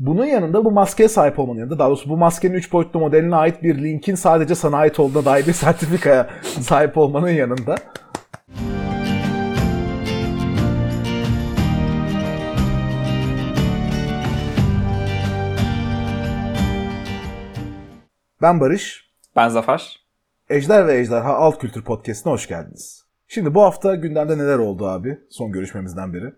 Bunun 0.00 0.24
yanında 0.24 0.64
bu 0.64 0.70
maskeye 0.70 1.08
sahip 1.08 1.38
olmanın 1.38 1.58
yanında 1.58 1.78
daha 1.78 1.88
doğrusu 1.88 2.10
bu 2.10 2.16
maskenin 2.16 2.54
3 2.54 2.72
boyutlu 2.72 3.00
modeline 3.00 3.36
ait 3.36 3.62
bir 3.62 3.82
linkin 3.82 4.14
sadece 4.14 4.54
sana 4.54 4.76
ait 4.76 5.00
olduğuna 5.00 5.24
dair 5.24 5.46
bir 5.46 5.52
sertifikaya 5.52 6.30
sahip 6.42 6.98
olmanın 6.98 7.28
yanında 7.28 7.76
Ben 18.42 18.60
Barış. 18.60 19.10
Ben 19.36 19.48
Zafer. 19.48 20.00
Ejder 20.50 20.86
ve 20.86 20.98
Ejderha 20.98 21.34
Alt 21.34 21.58
Kültür 21.58 21.82
Podcast'ine 21.82 22.32
hoş 22.32 22.48
geldiniz. 22.48 23.04
Şimdi 23.28 23.54
bu 23.54 23.62
hafta 23.62 23.94
gündemde 23.94 24.38
neler 24.38 24.58
oldu 24.58 24.86
abi 24.86 25.18
son 25.30 25.52
görüşmemizden 25.52 26.12
beri? 26.14 26.32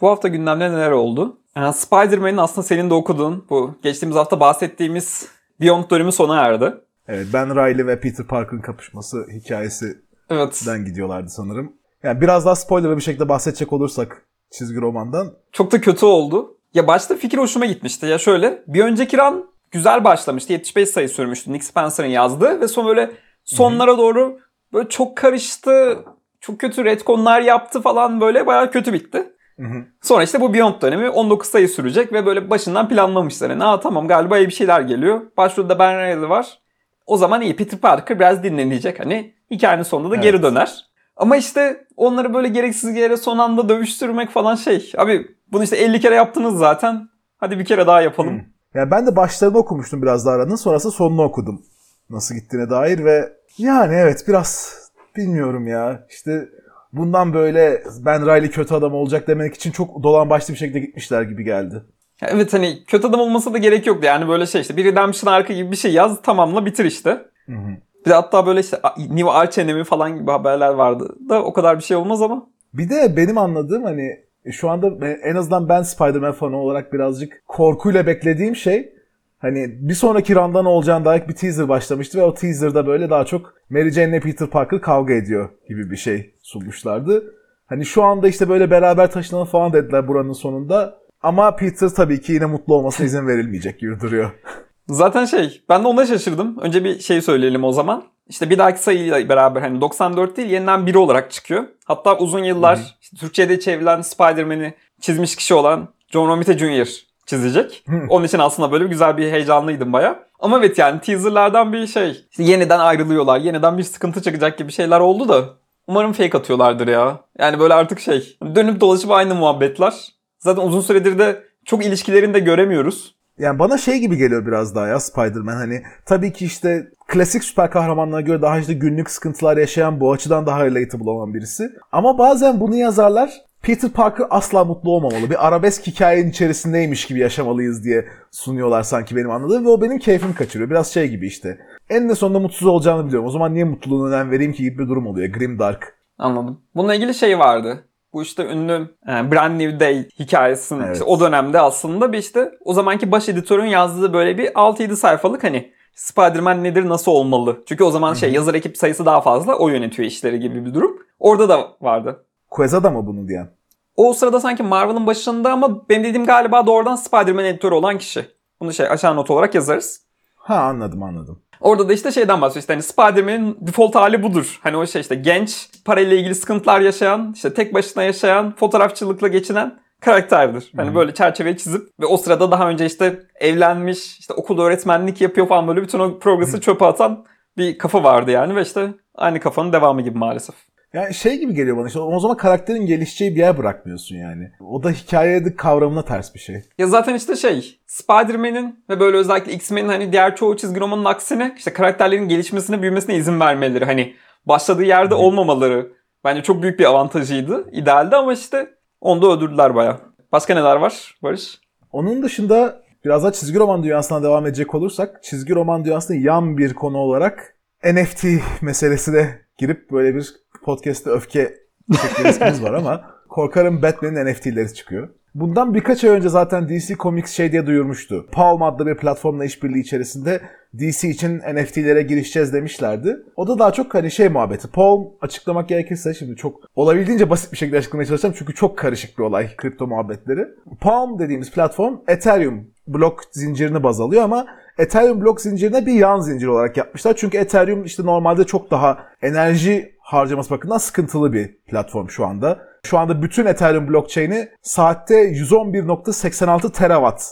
Bu 0.00 0.08
hafta 0.08 0.28
gündemde 0.28 0.70
neler 0.70 0.90
oldu? 0.90 1.41
Yani 1.56 1.74
Spider-Man'in 1.74 2.36
aslında 2.36 2.66
senin 2.66 2.90
de 2.90 2.94
okuduğun 2.94 3.44
bu 3.50 3.74
geçtiğimiz 3.82 4.16
hafta 4.16 4.40
bahsettiğimiz 4.40 5.28
Beyond 5.60 5.90
dönümü 5.90 6.12
sona 6.12 6.40
erdi. 6.40 6.74
Evet 7.08 7.26
Ben 7.32 7.56
Riley 7.56 7.86
ve 7.86 8.00
Peter 8.00 8.26
Parker'ın 8.26 8.60
kapışması 8.60 9.26
hikayesinden 9.32 10.00
Evet. 10.30 10.86
gidiyorlardı 10.86 11.28
sanırım. 11.28 11.72
Yani 12.02 12.20
biraz 12.20 12.46
daha 12.46 12.54
spoilerlı 12.56 12.96
bir 12.96 13.02
şekilde 13.02 13.28
bahsedecek 13.28 13.72
olursak 13.72 14.26
çizgi 14.50 14.80
romandan. 14.80 15.32
Çok 15.52 15.72
da 15.72 15.80
kötü 15.80 16.06
oldu. 16.06 16.58
Ya 16.74 16.86
başta 16.86 17.16
fikir 17.16 17.38
hoşuma 17.38 17.66
gitmişti. 17.66 18.06
Ya 18.06 18.18
şöyle 18.18 18.62
bir 18.66 18.84
önceki 18.84 19.18
ran 19.18 19.44
güzel 19.70 20.04
başlamıştı. 20.04 20.52
75 20.52 20.88
sayı 20.88 21.08
sürmüştü 21.08 21.52
Nick 21.52 21.64
Spencer'ın 21.64 22.08
yazdığı 22.08 22.60
ve 22.60 22.68
son 22.68 22.86
böyle 22.86 23.10
sonlara 23.44 23.98
doğru 23.98 24.38
böyle 24.72 24.88
çok 24.88 25.16
karıştı. 25.16 25.98
Çok 26.40 26.60
kötü 26.60 26.84
retconlar 26.84 27.40
yaptı 27.40 27.80
falan 27.80 28.20
böyle 28.20 28.46
bayağı 28.46 28.70
kötü 28.70 28.92
bitti. 28.92 29.32
Hı 29.62 29.68
hı. 29.68 29.84
Sonra 30.02 30.22
işte 30.22 30.40
bu 30.40 30.54
Beyond 30.54 30.82
dönemi 30.82 31.10
19 31.10 31.48
sayı 31.48 31.68
sürecek 31.68 32.12
ve 32.12 32.26
böyle 32.26 32.50
başından 32.50 32.88
planlamışlar. 32.88 33.50
Yani, 33.50 33.64
Aa 33.64 33.80
tamam 33.80 34.08
galiba 34.08 34.38
iyi 34.38 34.46
bir 34.46 34.52
şeyler 34.52 34.80
geliyor. 34.80 35.20
Başrolde 35.36 35.78
Ben 35.78 35.98
Reilly 35.98 36.28
var. 36.28 36.58
O 37.06 37.16
zaman 37.16 37.40
iyi 37.40 37.56
Peter 37.56 37.80
Parker 37.80 38.18
biraz 38.18 38.42
dinlenecek. 38.42 39.00
Hani 39.00 39.34
hikayenin 39.50 39.82
sonunda 39.82 40.10
da 40.10 40.14
Evet. 40.14 40.24
geri 40.24 40.42
döner. 40.42 40.86
Ama 41.16 41.36
işte 41.36 41.86
onları 41.96 42.34
böyle 42.34 42.48
gereksiz 42.48 42.96
yere 42.96 43.16
son 43.16 43.38
anda 43.38 43.68
dövüştürmek 43.68 44.30
falan 44.30 44.54
şey. 44.54 44.92
Abi 44.98 45.26
bunu 45.52 45.64
işte 45.64 45.76
50 45.76 46.00
kere 46.00 46.14
yaptınız 46.14 46.58
zaten. 46.58 47.08
Hadi 47.38 47.58
bir 47.58 47.64
kere 47.64 47.86
daha 47.86 48.02
yapalım. 48.02 48.38
Hı. 48.38 48.42
Yani 48.74 48.90
ben 48.90 49.06
de 49.06 49.16
başlarını 49.16 49.58
okumuştum 49.58 50.02
biraz 50.02 50.26
daha 50.26 50.34
aranın 50.34 50.56
sonrası 50.56 50.90
sonunu 50.90 51.22
okudum. 51.22 51.62
Nasıl 52.10 52.34
gittiğine 52.34 52.70
dair 52.70 53.04
ve 53.04 53.32
yani 53.58 53.94
evet 53.94 54.24
biraz 54.28 54.78
bilmiyorum 55.16 55.66
ya. 55.66 56.06
İşte 56.10 56.48
bundan 56.92 57.34
böyle 57.34 57.82
Ben 58.04 58.26
Riley 58.26 58.50
kötü 58.50 58.74
adam 58.74 58.94
olacak 58.94 59.28
demek 59.28 59.54
için 59.54 59.70
çok 59.70 60.02
dolan 60.02 60.30
başlı 60.30 60.54
bir 60.54 60.58
şekilde 60.58 60.80
gitmişler 60.80 61.22
gibi 61.22 61.44
geldi. 61.44 61.82
Evet 62.22 62.52
hani 62.52 62.84
kötü 62.86 63.06
adam 63.06 63.20
olması 63.20 63.54
da 63.54 63.58
gerek 63.58 63.86
yoktu. 63.86 64.06
Yani 64.06 64.28
böyle 64.28 64.46
şey 64.46 64.60
işte 64.60 64.76
bir 64.76 64.84
Redemption 64.84 65.32
arka 65.32 65.54
gibi 65.54 65.70
bir 65.70 65.76
şey 65.76 65.92
yaz 65.92 66.22
tamamla 66.22 66.66
bitir 66.66 66.84
işte. 66.84 67.10
Hı 67.46 67.52
hı. 67.52 67.76
Bir 68.06 68.10
de 68.10 68.14
hatta 68.14 68.46
böyle 68.46 68.60
işte 68.60 68.78
New 68.98 69.30
Arch 69.30 69.58
Enemy 69.58 69.84
falan 69.84 70.18
gibi 70.18 70.30
haberler 70.30 70.68
vardı 70.68 71.16
da 71.28 71.44
o 71.44 71.52
kadar 71.52 71.78
bir 71.78 71.84
şey 71.84 71.96
olmaz 71.96 72.22
ama. 72.22 72.46
Bir 72.74 72.90
de 72.90 73.16
benim 73.16 73.38
anladığım 73.38 73.84
hani 73.84 74.20
şu 74.52 74.70
anda 74.70 75.06
en 75.06 75.34
azından 75.34 75.68
ben 75.68 75.82
Spider-Man 75.82 76.32
fanı 76.32 76.56
olarak 76.56 76.92
birazcık 76.92 77.42
korkuyla 77.48 78.06
beklediğim 78.06 78.56
şey 78.56 78.92
hani 79.38 79.88
bir 79.88 79.94
sonraki 79.94 80.34
randan 80.34 80.64
olacağına 80.64 81.04
dair 81.04 81.28
bir 81.28 81.34
teaser 81.34 81.68
başlamıştı 81.68 82.18
ve 82.18 82.22
o 82.22 82.34
teaserda 82.34 82.86
böyle 82.86 83.10
daha 83.10 83.24
çok 83.24 83.54
Mary 83.70 83.90
Jane 83.90 84.08
ile 84.08 84.20
Peter 84.20 84.48
Parker 84.48 84.80
kavga 84.80 85.14
ediyor 85.14 85.48
gibi 85.68 85.90
bir 85.90 85.96
şey 85.96 86.31
sunmuşlardı. 86.42 87.34
Hani 87.66 87.86
şu 87.86 88.02
anda 88.02 88.28
işte 88.28 88.48
böyle 88.48 88.70
beraber 88.70 89.10
taşınalım 89.10 89.46
falan 89.46 89.72
dediler 89.72 90.08
buranın 90.08 90.32
sonunda. 90.32 90.98
Ama 91.22 91.56
Peter 91.56 91.88
tabii 91.88 92.20
ki 92.20 92.32
yine 92.32 92.46
mutlu 92.46 92.74
olmasına 92.74 93.06
izin 93.06 93.26
verilmeyecek 93.26 93.80
gibi 93.80 94.00
duruyor. 94.00 94.30
Zaten 94.88 95.24
şey 95.24 95.62
ben 95.68 95.84
de 95.84 95.88
ona 95.88 96.06
şaşırdım. 96.06 96.58
Önce 96.58 96.84
bir 96.84 97.00
şey 97.00 97.22
söyleyelim 97.22 97.64
o 97.64 97.72
zaman. 97.72 98.04
İşte 98.28 98.50
bir 98.50 98.58
dahaki 98.58 98.82
sayıyla 98.82 99.28
beraber 99.28 99.60
hani 99.60 99.80
94 99.80 100.36
değil 100.36 100.48
yeniden 100.48 100.86
biri 100.86 100.98
olarak 100.98 101.30
çıkıyor. 101.30 101.64
Hatta 101.84 102.18
uzun 102.18 102.44
yıllar 102.44 102.96
işte 103.00 103.16
Türkçe'de 103.16 103.60
çevrilen 103.60 104.00
Spider-Man'i 104.00 104.74
çizmiş 105.00 105.36
kişi 105.36 105.54
olan 105.54 105.88
John 106.08 106.28
Romita 106.28 106.58
Jr. 106.58 106.88
çizecek. 107.26 107.84
Onun 108.08 108.24
için 108.26 108.38
aslında 108.38 108.72
böyle 108.72 108.86
güzel 108.86 109.16
bir 109.16 109.32
heyecanlıydım 109.32 109.92
baya. 109.92 110.22
Ama 110.40 110.58
evet 110.58 110.78
yani 110.78 111.00
teaserlardan 111.00 111.72
bir 111.72 111.86
şey. 111.86 112.10
İşte 112.30 112.42
yeniden 112.42 112.78
ayrılıyorlar. 112.78 113.40
Yeniden 113.40 113.78
bir 113.78 113.82
sıkıntı 113.82 114.22
çıkacak 114.22 114.58
gibi 114.58 114.72
şeyler 114.72 115.00
oldu 115.00 115.28
da. 115.28 115.44
Umarım 115.92 116.12
fake 116.12 116.38
atıyorlardır 116.38 116.88
ya. 116.88 117.20
Yani 117.38 117.58
böyle 117.58 117.74
artık 117.74 118.00
şey. 118.00 118.36
Dönüp 118.54 118.80
dolaşıp 118.80 119.10
aynı 119.10 119.34
muhabbetler. 119.34 119.94
Zaten 120.38 120.62
uzun 120.62 120.80
süredir 120.80 121.18
de 121.18 121.42
çok 121.64 121.86
ilişkilerini 121.86 122.34
de 122.34 122.40
göremiyoruz. 122.40 123.14
Yani 123.38 123.58
bana 123.58 123.78
şey 123.78 123.98
gibi 123.98 124.16
geliyor 124.16 124.46
biraz 124.46 124.74
daha 124.74 124.88
ya 124.88 125.00
Spider-Man 125.00 125.56
hani 125.56 125.82
tabii 126.06 126.32
ki 126.32 126.44
işte 126.44 126.86
klasik 127.08 127.44
süper 127.44 127.70
kahramanlara 127.70 128.20
göre 128.20 128.42
daha 128.42 128.58
işte 128.58 128.74
günlük 128.74 129.10
sıkıntılar 129.10 129.56
yaşayan 129.56 130.00
bu 130.00 130.12
açıdan 130.12 130.46
daha 130.46 130.64
relatable 130.66 131.10
olan 131.10 131.34
birisi. 131.34 131.70
Ama 131.92 132.18
bazen 132.18 132.60
bunu 132.60 132.76
yazarlar 132.76 133.30
Peter 133.62 133.90
Parker 133.90 134.26
asla 134.30 134.64
mutlu 134.64 134.90
olmamalı. 134.90 135.30
Bir 135.30 135.46
arabesk 135.46 135.86
hikayenin 135.86 136.30
içerisindeymiş 136.30 137.06
gibi 137.06 137.20
yaşamalıyız 137.20 137.84
diye 137.84 138.08
sunuyorlar 138.30 138.82
sanki 138.82 139.16
benim 139.16 139.30
anladığım 139.30 139.64
ve 139.64 139.68
o 139.68 139.82
benim 139.82 139.98
keyfimi 139.98 140.34
kaçırıyor. 140.34 140.70
Biraz 140.70 140.92
şey 140.92 141.08
gibi 141.08 141.26
işte. 141.26 141.58
En 141.90 142.08
sonunda 142.08 142.38
mutsuz 142.38 142.68
olacağını 142.68 143.06
biliyorum. 143.06 143.28
O 143.28 143.30
zaman 143.30 143.54
niye 143.54 143.64
mutluluğuna 143.64 144.14
önem 144.14 144.30
vereyim 144.30 144.52
ki 144.52 144.62
gibi 144.62 144.78
bir 144.78 144.88
durum 144.88 145.06
oluyor. 145.06 145.28
Grim 145.28 145.58
Dark. 145.58 145.98
Anladım. 146.18 146.60
Bununla 146.74 146.94
ilgili 146.94 147.14
şey 147.14 147.38
vardı. 147.38 147.84
Bu 148.12 148.22
işte 148.22 148.46
ünlü 148.46 148.88
e, 149.08 149.32
Brand 149.32 149.60
New 149.60 149.80
Day 149.80 150.08
hikayesinin 150.18 150.82
Evet. 150.82 150.96
işte 150.96 151.04
o 151.04 151.20
dönemde 151.20 151.60
aslında 151.60 152.12
bir 152.12 152.18
işte 152.18 152.52
o 152.64 152.72
zamanki 152.72 153.12
baş 153.12 153.28
editörün 153.28 153.66
yazdığı 153.66 154.12
böyle 154.12 154.38
bir 154.38 154.46
6-7 154.46 154.96
sayfalık 154.96 155.44
hani 155.44 155.72
Spider-Man 155.94 156.64
nedir 156.64 156.88
nasıl 156.88 157.12
olmalı? 157.12 157.62
Çünkü 157.68 157.84
o 157.84 157.90
zaman 157.90 158.14
şey 158.14 158.32
yazar 158.32 158.54
ekip 158.54 158.76
sayısı 158.76 159.06
daha 159.06 159.20
fazla 159.20 159.58
o 159.58 159.68
yönetiyor 159.68 160.08
işleri 160.08 160.40
gibi 160.40 160.66
bir 160.66 160.74
durum. 160.74 160.96
Orada 161.18 161.48
da 161.48 161.68
vardı. 161.80 162.24
Quezada 162.52 162.90
mı 162.90 163.06
bunu 163.06 163.28
diyen? 163.28 163.50
O 163.96 164.12
sırada 164.12 164.40
sanki 164.40 164.62
Marvel'ın 164.62 165.06
başında 165.06 165.52
ama 165.52 165.88
benim 165.88 166.04
dediğim 166.04 166.26
galiba 166.26 166.66
doğrudan 166.66 166.96
Spider-Man 166.96 167.44
editörü 167.44 167.74
olan 167.74 167.98
kişi. 167.98 168.26
Bunu 168.60 168.72
şey 168.72 168.88
aşağı 168.88 169.16
not 169.16 169.30
olarak 169.30 169.54
yazarız. 169.54 170.02
Ha 170.36 170.56
anladım 170.56 171.02
anladım. 171.02 171.42
Orada 171.60 171.88
da 171.88 171.92
işte 171.92 172.12
şeyden 172.12 172.40
bahsediyor. 172.40 172.62
İşte 172.62 172.72
hani 172.72 172.82
Spider-Man'in 172.82 173.56
default 173.60 173.94
hali 173.94 174.22
budur. 174.22 174.60
Hani 174.62 174.76
o 174.76 174.86
şey 174.86 175.00
işte 175.00 175.14
genç, 175.14 175.68
parayla 175.84 176.16
ilgili 176.16 176.34
sıkıntılar 176.34 176.80
yaşayan, 176.80 177.32
işte 177.34 177.54
tek 177.54 177.74
başına 177.74 178.02
yaşayan, 178.02 178.54
fotoğrafçılıkla 178.56 179.28
geçinen 179.28 179.78
karakterdir. 180.00 180.72
Hani 180.76 180.94
böyle 180.94 181.14
çerçeveyi 181.14 181.56
çizip 181.56 181.88
ve 182.00 182.06
o 182.06 182.16
sırada 182.16 182.50
daha 182.50 182.68
önce 182.68 182.86
işte 182.86 183.22
evlenmiş, 183.40 184.18
işte 184.18 184.34
okulda 184.34 184.62
öğretmenlik 184.62 185.20
yapıyor 185.20 185.48
falan 185.48 185.68
böyle 185.68 185.82
bütün 185.82 185.98
o 185.98 186.18
progresi 186.18 186.60
çöpe 186.60 186.84
atan 186.84 187.24
bir 187.56 187.78
kafa 187.78 188.04
vardı 188.04 188.30
yani 188.30 188.56
ve 188.56 188.62
işte 188.62 188.94
aynı 189.14 189.40
kafanın 189.40 189.72
devamı 189.72 190.02
gibi 190.02 190.18
maalesef. 190.18 190.71
Yani 190.92 191.14
şey 191.14 191.38
gibi 191.38 191.54
geliyor 191.54 191.76
bana 191.76 191.86
işte 191.86 191.98
o 191.98 192.20
zaman 192.20 192.36
karakterin 192.36 192.86
gelişeceği 192.86 193.34
bir 193.34 193.40
yer 193.40 193.58
bırakmıyorsun 193.58 194.16
yani. 194.16 194.50
O 194.60 194.82
da 194.82 194.90
hikayede 194.90 195.56
kavramına 195.56 196.04
ters 196.04 196.34
bir 196.34 196.40
şey. 196.40 196.62
Ya 196.78 196.86
zaten 196.86 197.14
işte 197.14 197.36
şey 197.36 197.78
Spider-Man'in 197.86 198.84
ve 198.88 199.00
böyle 199.00 199.16
özellikle 199.16 199.52
X-Men'in 199.52 199.88
hani 199.88 200.12
diğer 200.12 200.36
çoğu 200.36 200.56
çizgi 200.56 200.80
romanın 200.80 201.04
aksine 201.04 201.54
işte 201.56 201.72
karakterlerin 201.72 202.28
gelişmesine 202.28 202.82
büyümesine 202.82 203.16
izin 203.16 203.40
vermeleri. 203.40 203.84
Hani 203.84 204.14
başladığı 204.46 204.84
yerde 204.84 205.14
olmamaları 205.14 205.92
bence 206.24 206.42
çok 206.42 206.62
büyük 206.62 206.78
bir 206.78 206.84
avantajıydı. 206.84 207.70
idealdi 207.72 208.16
ama 208.16 208.32
işte 208.32 208.70
onu 209.00 209.22
da 209.22 209.26
öldürdüler 209.26 209.74
baya. 209.74 210.00
Başka 210.32 210.54
neler 210.54 210.76
var 210.76 211.14
Barış? 211.22 211.60
Onun 211.92 212.22
dışında 212.22 212.82
biraz 213.04 213.22
daha 213.22 213.32
çizgi 213.32 213.58
roman 213.58 213.82
dünyasına 213.82 214.22
devam 214.22 214.46
edecek 214.46 214.74
olursak 214.74 215.22
çizgi 215.22 215.54
roman 215.54 215.84
dünyasında 215.84 216.18
yan 216.18 216.58
bir 216.58 216.74
konu 216.74 216.98
olarak 216.98 217.56
NFT 217.84 218.24
meselesine 218.60 219.38
girip 219.58 219.90
böyle 219.90 220.14
bir 220.14 220.34
podcast'te 220.62 221.10
öfke 221.10 221.54
çekme 222.02 222.28
riskimiz 222.28 222.62
var 222.62 222.72
ama 222.72 223.04
korkarım 223.28 223.82
Batman'in 223.82 224.32
NFT'leri 224.32 224.74
çıkıyor. 224.74 225.08
Bundan 225.34 225.74
birkaç 225.74 226.04
ay 226.04 226.10
önce 226.10 226.28
zaten 226.28 226.68
DC 226.68 226.94
Comics 226.94 227.32
şey 227.32 227.52
diye 227.52 227.66
duyurmuştu. 227.66 228.26
Palm 228.32 228.62
adlı 228.62 228.86
bir 228.86 228.96
platformla 228.96 229.44
işbirliği 229.44 229.80
içerisinde 229.80 230.40
DC 230.78 231.08
için 231.08 231.38
NFT'lere 231.38 232.02
girişeceğiz 232.02 232.52
demişlerdi. 232.52 233.16
O 233.36 233.48
da 233.48 233.58
daha 233.58 233.72
çok 233.72 233.94
hani 233.94 234.10
şey 234.10 234.28
muhabbeti. 234.28 234.68
Palm 234.68 235.04
açıklamak 235.20 235.68
gerekirse 235.68 236.14
şimdi 236.14 236.36
çok 236.36 236.60
olabildiğince 236.76 237.30
basit 237.30 237.52
bir 237.52 237.56
şekilde 237.56 237.78
açıklamaya 237.78 238.06
çalışacağım 238.06 238.34
çünkü 238.38 238.54
çok 238.54 238.78
karışık 238.78 239.18
bir 239.18 239.22
olay 239.22 239.56
kripto 239.56 239.86
muhabbetleri. 239.86 240.48
Palm 240.80 241.18
dediğimiz 241.18 241.50
platform 241.50 241.96
Ethereum 242.08 242.66
blok 242.86 243.20
zincirini 243.32 243.82
baz 243.82 244.00
alıyor 244.00 244.22
ama 244.22 244.46
Ethereum 244.78 245.20
blok 245.20 245.40
zincirine 245.40 245.86
bir 245.86 245.92
yan 245.92 246.20
zincir 246.20 246.46
olarak 246.46 246.76
yapmışlar. 246.76 247.14
Çünkü 247.16 247.38
Ethereum 247.38 247.84
işte 247.84 248.06
normalde 248.06 248.44
çok 248.44 248.70
daha 248.70 248.98
enerji 249.22 249.92
harcaması 250.12 250.50
bakımından 250.50 250.78
sıkıntılı 250.78 251.32
bir 251.32 251.56
platform 251.66 252.08
şu 252.08 252.26
anda. 252.26 252.58
Şu 252.84 252.98
anda 252.98 253.22
bütün 253.22 253.46
Ethereum 253.46 253.88
blockchain'i 253.88 254.48
saatte 254.62 255.14
111.86 255.14 256.72
terawatt 256.72 257.22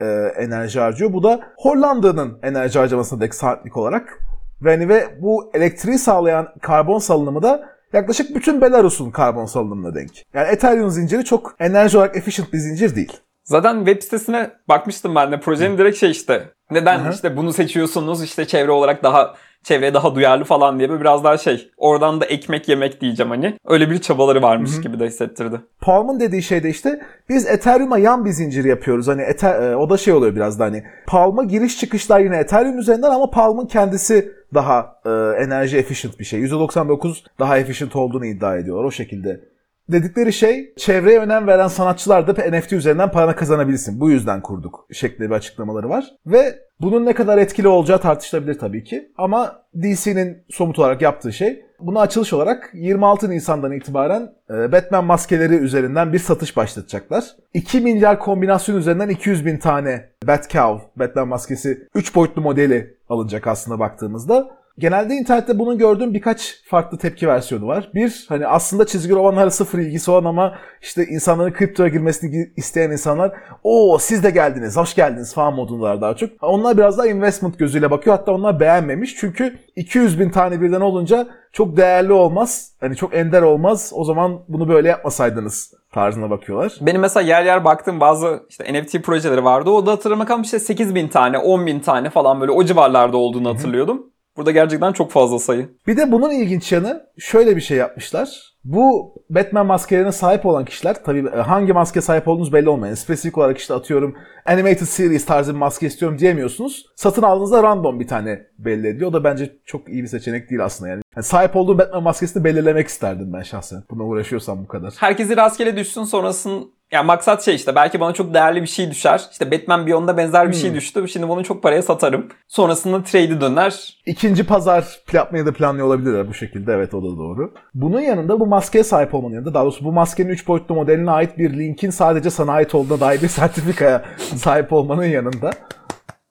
e, 0.00 0.04
enerji 0.38 0.80
harcıyor. 0.80 1.12
Bu 1.12 1.22
da 1.22 1.40
Hollanda'nın 1.56 2.38
enerji 2.42 2.78
harcamasına 2.78 3.20
dek 3.20 3.34
saatlik 3.34 3.76
olarak. 3.76 4.18
Ve, 4.62 4.70
hani 4.70 4.88
ve 4.88 5.08
bu 5.20 5.50
elektriği 5.54 5.98
sağlayan 5.98 6.48
karbon 6.62 6.98
salınımı 6.98 7.42
da 7.42 7.68
yaklaşık 7.92 8.36
bütün 8.36 8.60
Belarus'un 8.60 9.10
karbon 9.10 9.46
salınımına 9.46 9.94
denk. 9.94 10.10
Yani 10.34 10.48
Ethereum 10.48 10.90
zinciri 10.90 11.24
çok 11.24 11.54
enerji 11.58 11.98
olarak 11.98 12.16
efficient 12.16 12.52
bir 12.52 12.58
zincir 12.58 12.96
değil. 12.96 13.20
Zaten 13.44 13.84
web 13.84 14.02
sitesine 14.02 14.50
bakmıştım 14.68 15.14
ben 15.14 15.32
de. 15.32 15.40
Projenin 15.40 15.78
direkt 15.78 15.98
şey 15.98 16.10
işte. 16.10 16.48
Neden 16.70 16.98
Hı 16.98 17.08
hı. 17.08 17.12
işte 17.12 17.36
bunu 17.36 17.52
seçiyorsunuz 17.52 18.22
işte 18.22 18.46
çevre 18.46 18.70
olarak 18.70 19.02
daha 19.02 19.34
çevreye 19.68 19.94
daha 19.94 20.14
duyarlı 20.14 20.44
falan 20.44 20.78
diye 20.78 20.88
böyle 20.88 21.00
biraz 21.00 21.24
daha 21.24 21.38
şey. 21.38 21.70
Oradan 21.76 22.20
da 22.20 22.24
ekmek 22.24 22.68
yemek 22.68 23.00
diyeceğim 23.00 23.30
hani. 23.30 23.56
Öyle 23.68 23.90
bir 23.90 23.98
çabaları 23.98 24.42
varmış 24.42 24.72
Hı 24.72 24.76
hı. 24.76 24.82
gibi 24.82 25.00
de 25.00 25.06
hissettirdi. 25.06 25.60
Palm'ın 25.80 26.20
dediği 26.20 26.42
şey 26.42 26.62
de 26.62 26.68
işte 26.70 27.00
biz 27.28 27.46
Ethereum'a 27.46 27.98
yan 27.98 28.24
bir 28.24 28.30
zincir 28.30 28.64
yapıyoruz. 28.64 29.08
Hani 29.08 29.22
Ether- 29.22 29.72
e, 29.72 29.76
o 29.76 29.90
da 29.90 29.96
şey 29.96 30.14
oluyor 30.14 30.36
biraz 30.36 30.58
da 30.58 30.64
hani 30.64 30.84
Palm'a 31.06 31.44
giriş 31.44 31.78
çıkışlar 31.80 32.20
yine 32.20 32.36
Ethereum 32.36 32.78
üzerinden 32.78 33.10
ama 33.10 33.30
Palm'ın 33.30 33.66
kendisi 33.66 34.32
daha 34.54 35.00
e, 35.06 35.10
enerji 35.44 35.76
efficient 35.78 36.18
bir 36.18 36.24
şey. 36.24 36.40
%99 36.44 37.24
daha 37.38 37.58
efficient 37.58 37.96
olduğunu 37.96 38.26
iddia 38.26 38.56
ediyorlar 38.56 38.84
o 38.84 38.90
şekilde. 38.90 39.40
Dedikleri 39.88 40.32
şey 40.32 40.74
çevreye 40.76 41.18
önem 41.18 41.46
veren 41.46 41.68
sanatçılar 41.68 42.26
da 42.26 42.58
NFT 42.58 42.72
üzerinden 42.72 43.10
para 43.10 43.36
kazanabilirsin. 43.36 44.00
Bu 44.00 44.10
yüzden 44.10 44.40
kurduk 44.40 44.86
şeklinde 44.92 45.30
bir 45.30 45.34
açıklamaları 45.34 45.88
var. 45.88 46.04
Ve 46.26 46.58
bunun 46.80 47.06
ne 47.06 47.14
kadar 47.14 47.38
etkili 47.38 47.68
olacağı 47.68 48.00
tartışılabilir 48.00 48.58
tabii 48.58 48.84
ki. 48.84 49.12
Ama 49.18 49.62
DC'nin 49.74 50.38
somut 50.50 50.78
olarak 50.78 51.02
yaptığı 51.02 51.32
şey 51.32 51.64
buna 51.80 52.00
açılış 52.00 52.32
olarak 52.32 52.70
26 52.74 53.30
Nisan'dan 53.30 53.72
itibaren 53.72 54.32
e, 54.50 54.72
Batman 54.72 55.04
maskeleri 55.04 55.54
üzerinden 55.54 56.12
bir 56.12 56.18
satış 56.18 56.56
başlatacaklar. 56.56 57.24
2 57.54 57.80
milyar 57.80 58.18
kombinasyon 58.18 58.76
üzerinden 58.76 59.08
200 59.08 59.46
bin 59.46 59.58
tane 59.58 60.08
Batcow, 60.26 60.86
Batman 60.96 61.28
maskesi 61.28 61.88
3 61.94 62.14
boyutlu 62.14 62.42
modeli 62.42 62.96
alınacak 63.08 63.46
aslında 63.46 63.78
baktığımızda. 63.78 64.57
Genelde 64.78 65.14
internette 65.14 65.58
bunun 65.58 65.78
gördüğüm 65.78 66.14
birkaç 66.14 66.62
farklı 66.64 66.98
tepki 66.98 67.28
versiyonu 67.28 67.66
var. 67.66 67.90
Bir, 67.94 68.26
hani 68.28 68.46
aslında 68.46 68.86
çizgi 68.86 69.14
romanlara 69.14 69.50
sıfır 69.50 69.78
ilgisi 69.78 70.10
olan 70.10 70.24
ama 70.24 70.54
işte 70.82 71.04
insanların 71.06 71.52
kriptoya 71.52 71.88
girmesini 71.88 72.30
gi- 72.36 72.52
isteyen 72.56 72.90
insanlar 72.90 73.32
o 73.64 73.98
siz 74.00 74.24
de 74.24 74.30
geldiniz, 74.30 74.76
hoş 74.76 74.94
geldiniz 74.94 75.34
falan 75.34 75.54
modundalar 75.54 76.00
daha 76.00 76.16
çok. 76.16 76.30
Onlar 76.42 76.76
biraz 76.76 76.98
daha 76.98 77.06
investment 77.06 77.58
gözüyle 77.58 77.90
bakıyor. 77.90 78.16
Hatta 78.16 78.32
onlar 78.32 78.60
beğenmemiş. 78.60 79.16
Çünkü 79.16 79.58
200 79.76 80.20
bin 80.20 80.30
tane 80.30 80.60
birden 80.60 80.80
olunca 80.80 81.26
çok 81.52 81.76
değerli 81.76 82.12
olmaz. 82.12 82.72
Hani 82.80 82.96
çok 82.96 83.14
ender 83.14 83.42
olmaz. 83.42 83.92
O 83.94 84.04
zaman 84.04 84.40
bunu 84.48 84.68
böyle 84.68 84.88
yapmasaydınız 84.88 85.74
tarzına 85.92 86.30
bakıyorlar. 86.30 86.72
Benim 86.80 87.00
mesela 87.00 87.28
yer 87.28 87.44
yer 87.44 87.64
baktığım 87.64 88.00
bazı 88.00 88.42
işte 88.48 88.72
NFT 88.72 89.02
projeleri 89.02 89.44
vardı. 89.44 89.70
O 89.70 89.86
da 89.86 89.90
hatırlamakam 89.92 90.42
işte 90.42 90.58
8 90.58 90.94
bin 90.94 91.08
tane, 91.08 91.38
10 91.38 91.66
bin 91.66 91.80
tane 91.80 92.10
falan 92.10 92.40
böyle 92.40 92.52
o 92.52 92.64
civarlarda 92.64 93.16
olduğunu 93.16 93.48
hatırlıyordum. 93.54 94.06
Burada 94.38 94.50
gerçekten 94.50 94.92
çok 94.92 95.10
fazla 95.10 95.38
sayı. 95.38 95.68
Bir 95.86 95.96
de 95.96 96.12
bunun 96.12 96.30
ilginç 96.30 96.72
yanı 96.72 97.06
şöyle 97.18 97.56
bir 97.56 97.60
şey 97.60 97.76
yapmışlar. 97.76 98.54
Bu 98.64 99.14
Batman 99.30 99.66
maskelerine 99.66 100.12
sahip 100.12 100.46
olan 100.46 100.64
kişiler 100.64 101.04
tabii 101.04 101.28
e, 101.28 101.36
hangi 101.36 101.72
maske 101.72 102.00
sahip 102.00 102.28
olduğunuz 102.28 102.52
belli 102.52 102.68
olmayan. 102.68 102.94
Spesifik 102.94 103.38
olarak 103.38 103.58
işte 103.58 103.74
atıyorum 103.74 104.16
animated 104.46 104.86
series 104.86 105.26
tarzı 105.26 105.54
bir 105.54 105.58
maske 105.58 105.86
istiyorum 105.86 106.18
diyemiyorsunuz. 106.18 106.86
Satın 106.96 107.22
aldığınızda 107.22 107.62
random 107.62 108.00
bir 108.00 108.06
tane 108.06 108.46
belli 108.58 108.88
ediyor. 108.88 109.10
O 109.10 109.12
da 109.12 109.24
bence 109.24 109.56
çok 109.64 109.88
iyi 109.88 110.02
bir 110.02 110.08
seçenek 110.08 110.50
değil 110.50 110.64
aslında 110.64 110.90
yani. 110.90 111.02
Yani 111.16 111.24
sahip 111.24 111.56
olduğum 111.56 111.78
Batman 111.78 112.02
maskesini 112.02 112.44
belirlemek 112.44 112.88
isterdim 112.88 113.32
ben 113.32 113.42
şahsen. 113.42 113.82
Buna 113.90 114.02
uğraşıyorsam 114.02 114.62
bu 114.62 114.68
kadar. 114.68 114.94
Herkesi 114.98 115.36
rastgele 115.36 115.76
düşsün 115.76 116.04
sonrasın 116.04 116.72
yani 116.92 117.06
maksat 117.06 117.44
şey 117.44 117.54
işte 117.54 117.74
belki 117.74 118.00
bana 118.00 118.12
çok 118.12 118.34
değerli 118.34 118.62
bir 118.62 118.66
şey 118.66 118.90
düşer. 118.90 119.22
İşte 119.32 119.50
Batman 119.50 119.86
Beyond'da 119.86 120.16
benzer 120.16 120.48
bir 120.48 120.54
şey 120.56 120.70
Hmm. 120.70 120.76
düştü. 120.76 121.08
Şimdi 121.08 121.28
bunu 121.28 121.44
çok 121.44 121.62
paraya 121.62 121.82
satarım. 121.82 122.26
Sonrasında 122.48 123.02
trade'i 123.02 123.40
döner. 123.40 123.96
İkinci 124.06 124.46
pazar 124.46 124.98
yapmayı 125.12 125.46
da 125.46 125.52
planlıyor 125.52 125.86
olabilirler 125.86 126.28
bu 126.28 126.34
şekilde. 126.34 126.72
Evet 126.72 126.94
o 126.94 127.02
da 127.02 127.18
doğru. 127.18 127.54
Bunun 127.74 128.00
yanında 128.00 128.40
bu 128.40 128.46
maskeye 128.46 128.84
sahip 128.84 129.14
olmanın 129.14 129.34
yanında 129.34 129.54
daha 129.54 129.64
doğrusu 129.64 129.84
bu 129.84 129.92
maskenin 129.92 130.28
3 130.28 130.48
boyutlu 130.48 130.74
modeline 130.74 131.10
ait 131.10 131.38
bir 131.38 131.58
linkin 131.58 131.90
sadece 131.90 132.30
sana 132.30 132.52
ait 132.52 132.74
olduğuna 132.74 133.00
dair 133.00 133.22
bir 133.22 133.28
sertifikaya 133.38 134.04
sahip 134.36 134.72
olmanın 134.72 135.04
yanında 135.04 135.50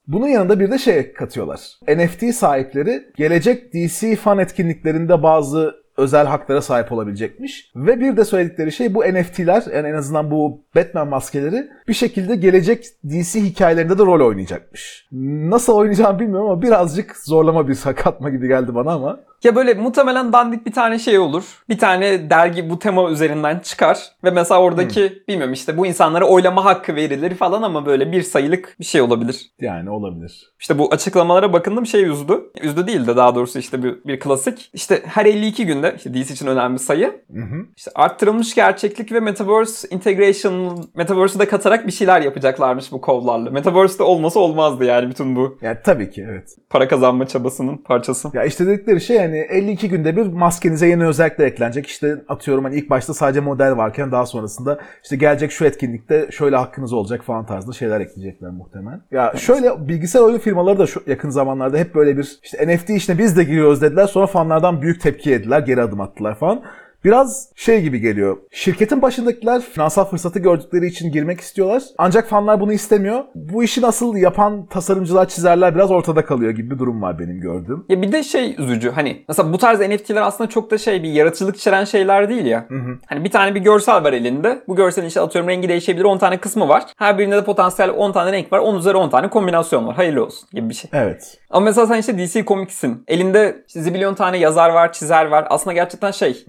bunun 0.06 0.28
yanında 0.28 0.60
bir 0.60 0.70
de 0.70 0.78
şey 0.78 1.12
katıyorlar. 1.12 1.60
NFT 1.88 2.34
sahipleri 2.34 3.02
gelecek 3.16 3.74
DC 3.74 4.16
fan 4.16 4.38
etkinliklerinde 4.38 5.22
bazı 5.22 5.74
özel 5.98 6.26
haklara 6.26 6.62
sahip 6.62 6.92
olabilecekmiş. 6.92 7.72
Ve 7.76 8.00
bir 8.00 8.16
de 8.16 8.24
söyledikleri 8.24 8.72
şey 8.72 8.94
bu 8.94 9.00
NFT'ler 9.00 9.62
yani 9.74 9.88
en 9.88 9.94
azından 9.94 10.30
bu 10.30 10.64
Batman 10.76 11.08
maskeleri 11.08 11.68
bir 11.88 11.94
şekilde 11.94 12.36
gelecek 12.36 12.84
DC 13.04 13.40
hikayelerinde 13.40 13.98
de 13.98 14.02
rol 14.02 14.26
oynayacakmış. 14.26 15.08
Nasıl 15.12 15.72
oynayacağımı 15.72 16.20
bilmiyorum 16.20 16.50
ama 16.50 16.62
birazcık 16.62 17.16
zorlama 17.16 17.68
bir 17.68 17.74
sakatma 17.88 18.30
gibi 18.30 18.48
geldi 18.48 18.74
bana 18.74 18.92
ama. 18.92 19.20
Ya 19.44 19.56
böyle 19.56 19.74
muhtemelen 19.74 20.32
dandik 20.32 20.66
bir 20.66 20.72
tane 20.72 20.98
şey 20.98 21.18
olur. 21.18 21.44
Bir 21.68 21.78
tane 21.78 22.30
dergi 22.30 22.70
bu 22.70 22.78
tema 22.78 23.10
üzerinden 23.10 23.58
çıkar. 23.58 23.98
Ve 24.24 24.30
mesela 24.30 24.60
oradaki 24.60 25.22
bilmiyorum 25.28 25.52
işte 25.52 25.76
bu 25.76 25.86
insanlara 25.86 26.24
oylama 26.24 26.64
hakkı 26.64 26.94
verilir 26.94 27.34
falan 27.34 27.62
ama 27.62 27.86
böyle 27.86 28.12
bir 28.12 28.22
sayılık 28.22 28.76
bir 28.80 28.84
şey 28.84 29.00
olabilir. 29.00 29.50
Yani 29.60 29.90
olabilir. 29.90 30.52
İşte 30.60 30.78
bu 30.78 30.92
açıklamalara 30.92 31.52
bakındım 31.52 31.86
şey 31.86 32.04
üzdü. 32.04 32.40
Üzdü 32.62 32.86
değil 32.86 33.06
de 33.06 33.16
daha 33.16 33.34
doğrusu 33.34 33.58
işte 33.58 33.82
bir, 33.82 34.04
bir 34.04 34.20
klasik. 34.20 34.70
İşte 34.72 35.02
her 35.04 35.26
52 35.26 35.66
günde 35.66 35.94
işte 35.96 36.14
DC 36.14 36.34
için 36.34 36.46
önemli 36.46 36.78
sayı. 36.78 37.06
Hı 37.32 37.40
hı. 37.40 37.66
İşte 37.76 37.90
arttırılmış 37.94 38.54
gerçeklik 38.54 39.12
ve 39.12 39.20
Metaverse 39.20 39.88
integration, 39.88 40.84
Metaverse'ü 40.94 41.38
de 41.38 41.48
katarak 41.48 41.86
bir 41.86 41.92
şeyler 41.92 42.20
yapacaklarmış 42.20 42.92
bu 42.92 43.00
kovlarla. 43.00 43.50
Metaverse'de 43.50 44.02
olmasa 44.02 44.40
olmazdı 44.40 44.84
yani 44.84 45.10
bütün 45.10 45.36
bu 45.36 45.58
Yani 45.62 45.78
tabii 45.84 46.10
ki 46.10 46.26
evet. 46.30 46.56
para 46.70 46.88
kazanma 46.88 47.26
çabasının 47.26 47.76
parçası. 47.76 48.30
Ya 48.34 48.44
işte 48.44 48.66
dedikleri 48.66 49.00
şey 49.00 49.27
hani 49.28 49.38
52 49.38 49.88
günde 49.88 50.16
bir 50.16 50.26
maskenize 50.26 50.86
yeni 50.86 51.06
özellikler 51.06 51.46
eklenecek. 51.46 51.86
İşte 51.86 52.16
atıyorum 52.28 52.64
hani 52.64 52.76
ilk 52.76 52.90
başta 52.90 53.14
sadece 53.14 53.40
model 53.40 53.76
varken 53.76 54.12
daha 54.12 54.26
sonrasında 54.26 54.78
işte 55.02 55.16
gelecek 55.16 55.52
şu 55.52 55.64
etkinlikte 55.64 56.28
şöyle 56.30 56.56
hakkınız 56.56 56.92
olacak 56.92 57.24
falan 57.24 57.46
tarzında 57.46 57.72
şeyler 57.72 58.00
ekleyecekler 58.00 58.50
muhtemelen. 58.50 59.00
Ya 59.10 59.32
şöyle 59.36 59.88
bilgisayar 59.88 60.20
oyun 60.20 60.38
firmaları 60.38 60.78
da 60.78 60.86
şu 60.86 61.02
yakın 61.06 61.30
zamanlarda 61.30 61.78
hep 61.78 61.94
böyle 61.94 62.16
bir 62.16 62.38
işte 62.42 62.74
NFT 62.74 62.90
işine 62.90 63.18
biz 63.18 63.36
de 63.36 63.44
giriyoruz 63.44 63.82
dediler. 63.82 64.06
Sonra 64.06 64.26
fanlardan 64.26 64.82
büyük 64.82 65.00
tepki 65.00 65.30
yediler. 65.30 65.60
Geri 65.60 65.82
adım 65.82 66.00
attılar 66.00 66.34
falan. 66.34 66.62
Biraz 67.04 67.48
şey 67.54 67.82
gibi 67.82 68.00
geliyor. 68.00 68.36
Şirketin 68.50 69.02
başındakiler 69.02 69.62
finansal 69.62 70.04
fırsatı 70.04 70.38
gördükleri 70.38 70.86
için 70.86 71.12
girmek 71.12 71.40
istiyorlar. 71.40 71.82
Ancak 71.98 72.28
fanlar 72.28 72.60
bunu 72.60 72.72
istemiyor. 72.72 73.24
Bu 73.34 73.64
işi 73.64 73.82
nasıl 73.82 74.16
yapan 74.16 74.66
tasarımcılar, 74.66 75.28
çizerler 75.28 75.74
biraz 75.74 75.90
ortada 75.90 76.24
kalıyor 76.24 76.50
gibi 76.50 76.70
bir 76.70 76.78
durum 76.78 77.02
var 77.02 77.18
benim 77.18 77.40
gördüğüm. 77.40 77.84
Ya 77.88 78.02
bir 78.02 78.12
de 78.12 78.22
şey 78.22 78.54
üzücü 78.58 78.90
hani 78.90 79.24
mesela 79.28 79.52
bu 79.52 79.58
tarz 79.58 79.80
NFT'ler 79.80 80.22
aslında 80.22 80.50
çok 80.50 80.70
da 80.70 80.78
şey 80.78 81.02
bir 81.02 81.08
yaratıcılık 81.12 81.56
içeren 81.56 81.84
şeyler 81.84 82.28
değil 82.28 82.46
ya. 82.46 82.66
Hani 83.06 83.24
bir 83.24 83.30
tane 83.30 83.54
bir 83.54 83.60
görsel 83.60 84.04
var 84.04 84.12
elinde. 84.12 84.62
Bu 84.68 84.76
görselin 84.76 85.06
işte 85.06 85.20
atıyorum 85.20 85.50
rengi 85.50 85.68
değişebilir 85.68 86.04
10 86.04 86.18
tane 86.18 86.38
kısmı 86.38 86.68
var. 86.68 86.82
Her 86.96 87.18
birinde 87.18 87.36
de 87.36 87.44
potansiyel 87.44 87.90
10 87.96 88.12
tane 88.12 88.32
renk 88.32 88.52
var. 88.52 88.58
10 88.58 88.78
üzeri 88.78 88.96
10 88.96 89.10
tane 89.10 89.30
kombinasyon 89.30 89.86
var. 89.86 89.94
Hayırlı 89.96 90.24
olsun 90.24 90.48
gibi 90.52 90.68
bir 90.68 90.74
şey. 90.74 90.90
Evet. 90.94 91.38
Ama 91.50 91.64
mesela 91.64 91.86
sen 91.86 91.98
işte 91.98 92.18
DC 92.18 92.44
Comics'in. 92.44 93.04
Elinde 93.08 93.64
işte 93.68 93.80
zibilyon 93.80 94.14
tane 94.14 94.38
yazar 94.38 94.70
var, 94.70 94.92
çizer 94.92 95.26
var. 95.26 95.46
Aslında 95.50 95.74
gerçekten 95.74 96.10
şey 96.10 96.44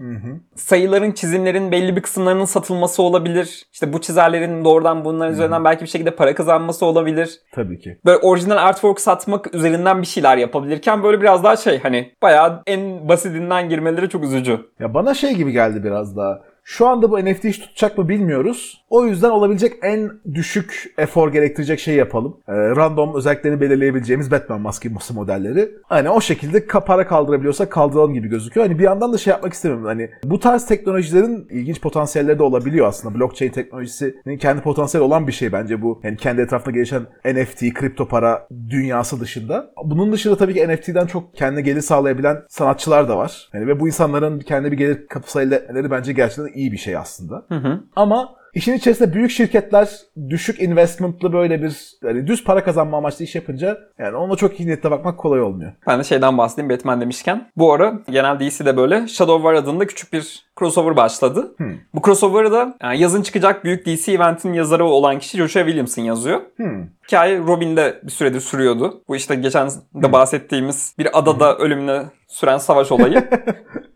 sayıların, 0.56 1.12
çizimlerin 1.12 1.72
belli 1.72 1.96
bir 1.96 2.02
kısımlarının 2.02 2.44
satılması 2.44 3.02
olabilir. 3.02 3.66
İşte 3.72 3.92
bu 3.92 4.00
çizerlerin 4.00 4.64
doğrudan 4.64 5.04
bunların 5.04 5.32
üzerinden 5.32 5.64
belki 5.64 5.82
bir 5.82 5.88
şekilde 5.88 6.10
para 6.10 6.34
kazanması 6.34 6.86
olabilir. 6.86 7.40
Tabii 7.52 7.78
ki. 7.78 7.98
Böyle 8.06 8.18
orijinal 8.18 8.56
artwork 8.56 9.00
satmak 9.00 9.54
üzerinden 9.54 10.02
bir 10.02 10.06
şeyler 10.06 10.36
yapabilirken 10.36 11.02
böyle 11.02 11.20
biraz 11.20 11.44
daha 11.44 11.56
şey 11.56 11.80
hani 11.80 12.12
bayağı 12.22 12.62
en 12.66 13.08
basitinden 13.08 13.68
girmeleri 13.68 14.08
çok 14.08 14.24
üzücü. 14.24 14.60
Ya 14.80 14.94
bana 14.94 15.14
şey 15.14 15.34
gibi 15.34 15.52
geldi 15.52 15.84
biraz 15.84 16.16
daha. 16.16 16.40
Şu 16.64 16.86
anda 16.86 17.10
bu 17.10 17.18
NFT 17.24 17.44
iş 17.44 17.58
tutacak 17.58 17.98
mı 17.98 18.08
bilmiyoruz. 18.08 18.84
O 18.90 19.06
yüzden 19.06 19.30
olabilecek 19.30 19.72
en 19.82 20.10
düşük 20.34 20.94
efor 20.98 21.32
gerektirecek 21.32 21.80
şey 21.80 21.94
yapalım. 21.94 22.36
Ee, 22.48 22.52
random 22.52 23.14
özelliklerini 23.14 23.60
belirleyebileceğimiz 23.60 24.30
Batman 24.30 24.60
maskesi 24.60 25.14
modelleri. 25.14 25.70
Hani 25.82 26.10
o 26.10 26.20
şekilde 26.20 26.66
para 26.66 27.06
kaldırabiliyorsak 27.06 27.72
kaldıralım 27.72 28.14
gibi 28.14 28.28
gözüküyor. 28.28 28.66
Hani 28.66 28.78
bir 28.78 28.84
yandan 28.84 29.12
da 29.12 29.18
şey 29.18 29.30
yapmak 29.30 29.52
istemiyorum. 29.52 29.86
Hani 29.86 30.10
bu 30.24 30.40
tarz 30.40 30.66
teknolojilerin 30.66 31.48
ilginç 31.50 31.80
potansiyelleri 31.80 32.38
de 32.38 32.42
olabiliyor 32.42 32.86
aslında. 32.86 33.18
Blockchain 33.18 33.50
teknolojisinin 33.50 34.38
kendi 34.38 34.62
potansiyeli 34.62 35.04
olan 35.04 35.26
bir 35.26 35.32
şey 35.32 35.52
bence 35.52 35.82
bu. 35.82 36.00
Yani 36.04 36.16
kendi 36.16 36.42
etrafında 36.42 36.70
gelişen 36.70 37.02
NFT, 37.24 37.74
kripto 37.74 38.08
para 38.08 38.48
dünyası 38.68 39.20
dışında. 39.20 39.70
Bunun 39.84 40.12
dışında 40.12 40.36
tabii 40.36 40.54
ki 40.54 40.68
NFT'den 40.68 41.06
çok 41.06 41.34
kendi 41.36 41.62
gelir 41.62 41.80
sağlayabilen 41.80 42.42
sanatçılar 42.48 43.08
da 43.08 43.16
var. 43.16 43.48
Yani 43.54 43.66
ve 43.66 43.80
bu 43.80 43.86
insanların 43.86 44.40
kendi 44.40 44.72
bir 44.72 44.76
gelir 44.76 45.06
kapısı 45.06 45.40
elde 45.40 45.90
bence 45.90 46.12
gerçekten 46.12 46.59
iyi 46.60 46.72
bir 46.72 46.78
şey 46.78 46.96
aslında. 46.96 47.46
Hı 47.48 47.54
hı. 47.54 47.80
Ama 47.96 48.40
işin 48.54 48.74
içerisinde 48.74 49.14
büyük 49.14 49.30
şirketler 49.30 49.88
düşük 50.28 50.60
investmentlı 50.60 51.32
böyle 51.32 51.62
bir 51.62 51.90
yani 52.02 52.26
düz 52.26 52.44
para 52.44 52.64
kazanma 52.64 52.96
amaçlı 52.96 53.24
iş 53.24 53.34
yapınca 53.34 53.78
yani 53.98 54.16
ona 54.16 54.36
çok 54.36 54.60
iyi 54.60 54.66
niyetle 54.66 54.90
bakmak 54.90 55.18
kolay 55.18 55.40
olmuyor. 55.40 55.72
Ben 55.86 55.98
de 55.98 56.04
şeyden 56.04 56.38
bahsedeyim 56.38 56.70
Batman 56.70 57.00
demişken. 57.00 57.50
Bu 57.56 57.72
ara 57.72 57.94
genel 58.10 58.40
DC'de 58.40 58.76
böyle 58.76 59.08
Shadow 59.08 59.42
War 59.42 59.54
adında 59.54 59.86
küçük 59.86 60.12
bir 60.12 60.44
crossover 60.58 60.96
başladı. 60.96 61.54
Hmm. 61.56 61.74
Bu 61.94 62.02
crossover'ı 62.02 62.52
da 62.52 62.76
yani 62.82 63.00
yazın 63.00 63.22
çıkacak 63.22 63.64
büyük 63.64 63.86
DC 63.86 64.12
eventin 64.12 64.52
yazarı 64.52 64.84
olan 64.84 65.18
kişi 65.18 65.38
Joshua 65.38 65.62
Williamson 65.62 66.02
yazıyor. 66.02 66.40
Hmm. 66.56 66.86
Hikaye 67.06 67.38
Robin'de 67.38 68.00
bir 68.02 68.12
süredir 68.12 68.40
sürüyordu. 68.40 69.02
Bu 69.08 69.16
işte 69.16 69.34
geçen 69.34 69.68
de 69.94 70.12
bahsettiğimiz 70.12 70.94
bir 70.98 71.18
adada 71.18 71.56
ölümüne 71.56 72.02
süren 72.28 72.58
savaş 72.58 72.92
olayı. 72.92 73.30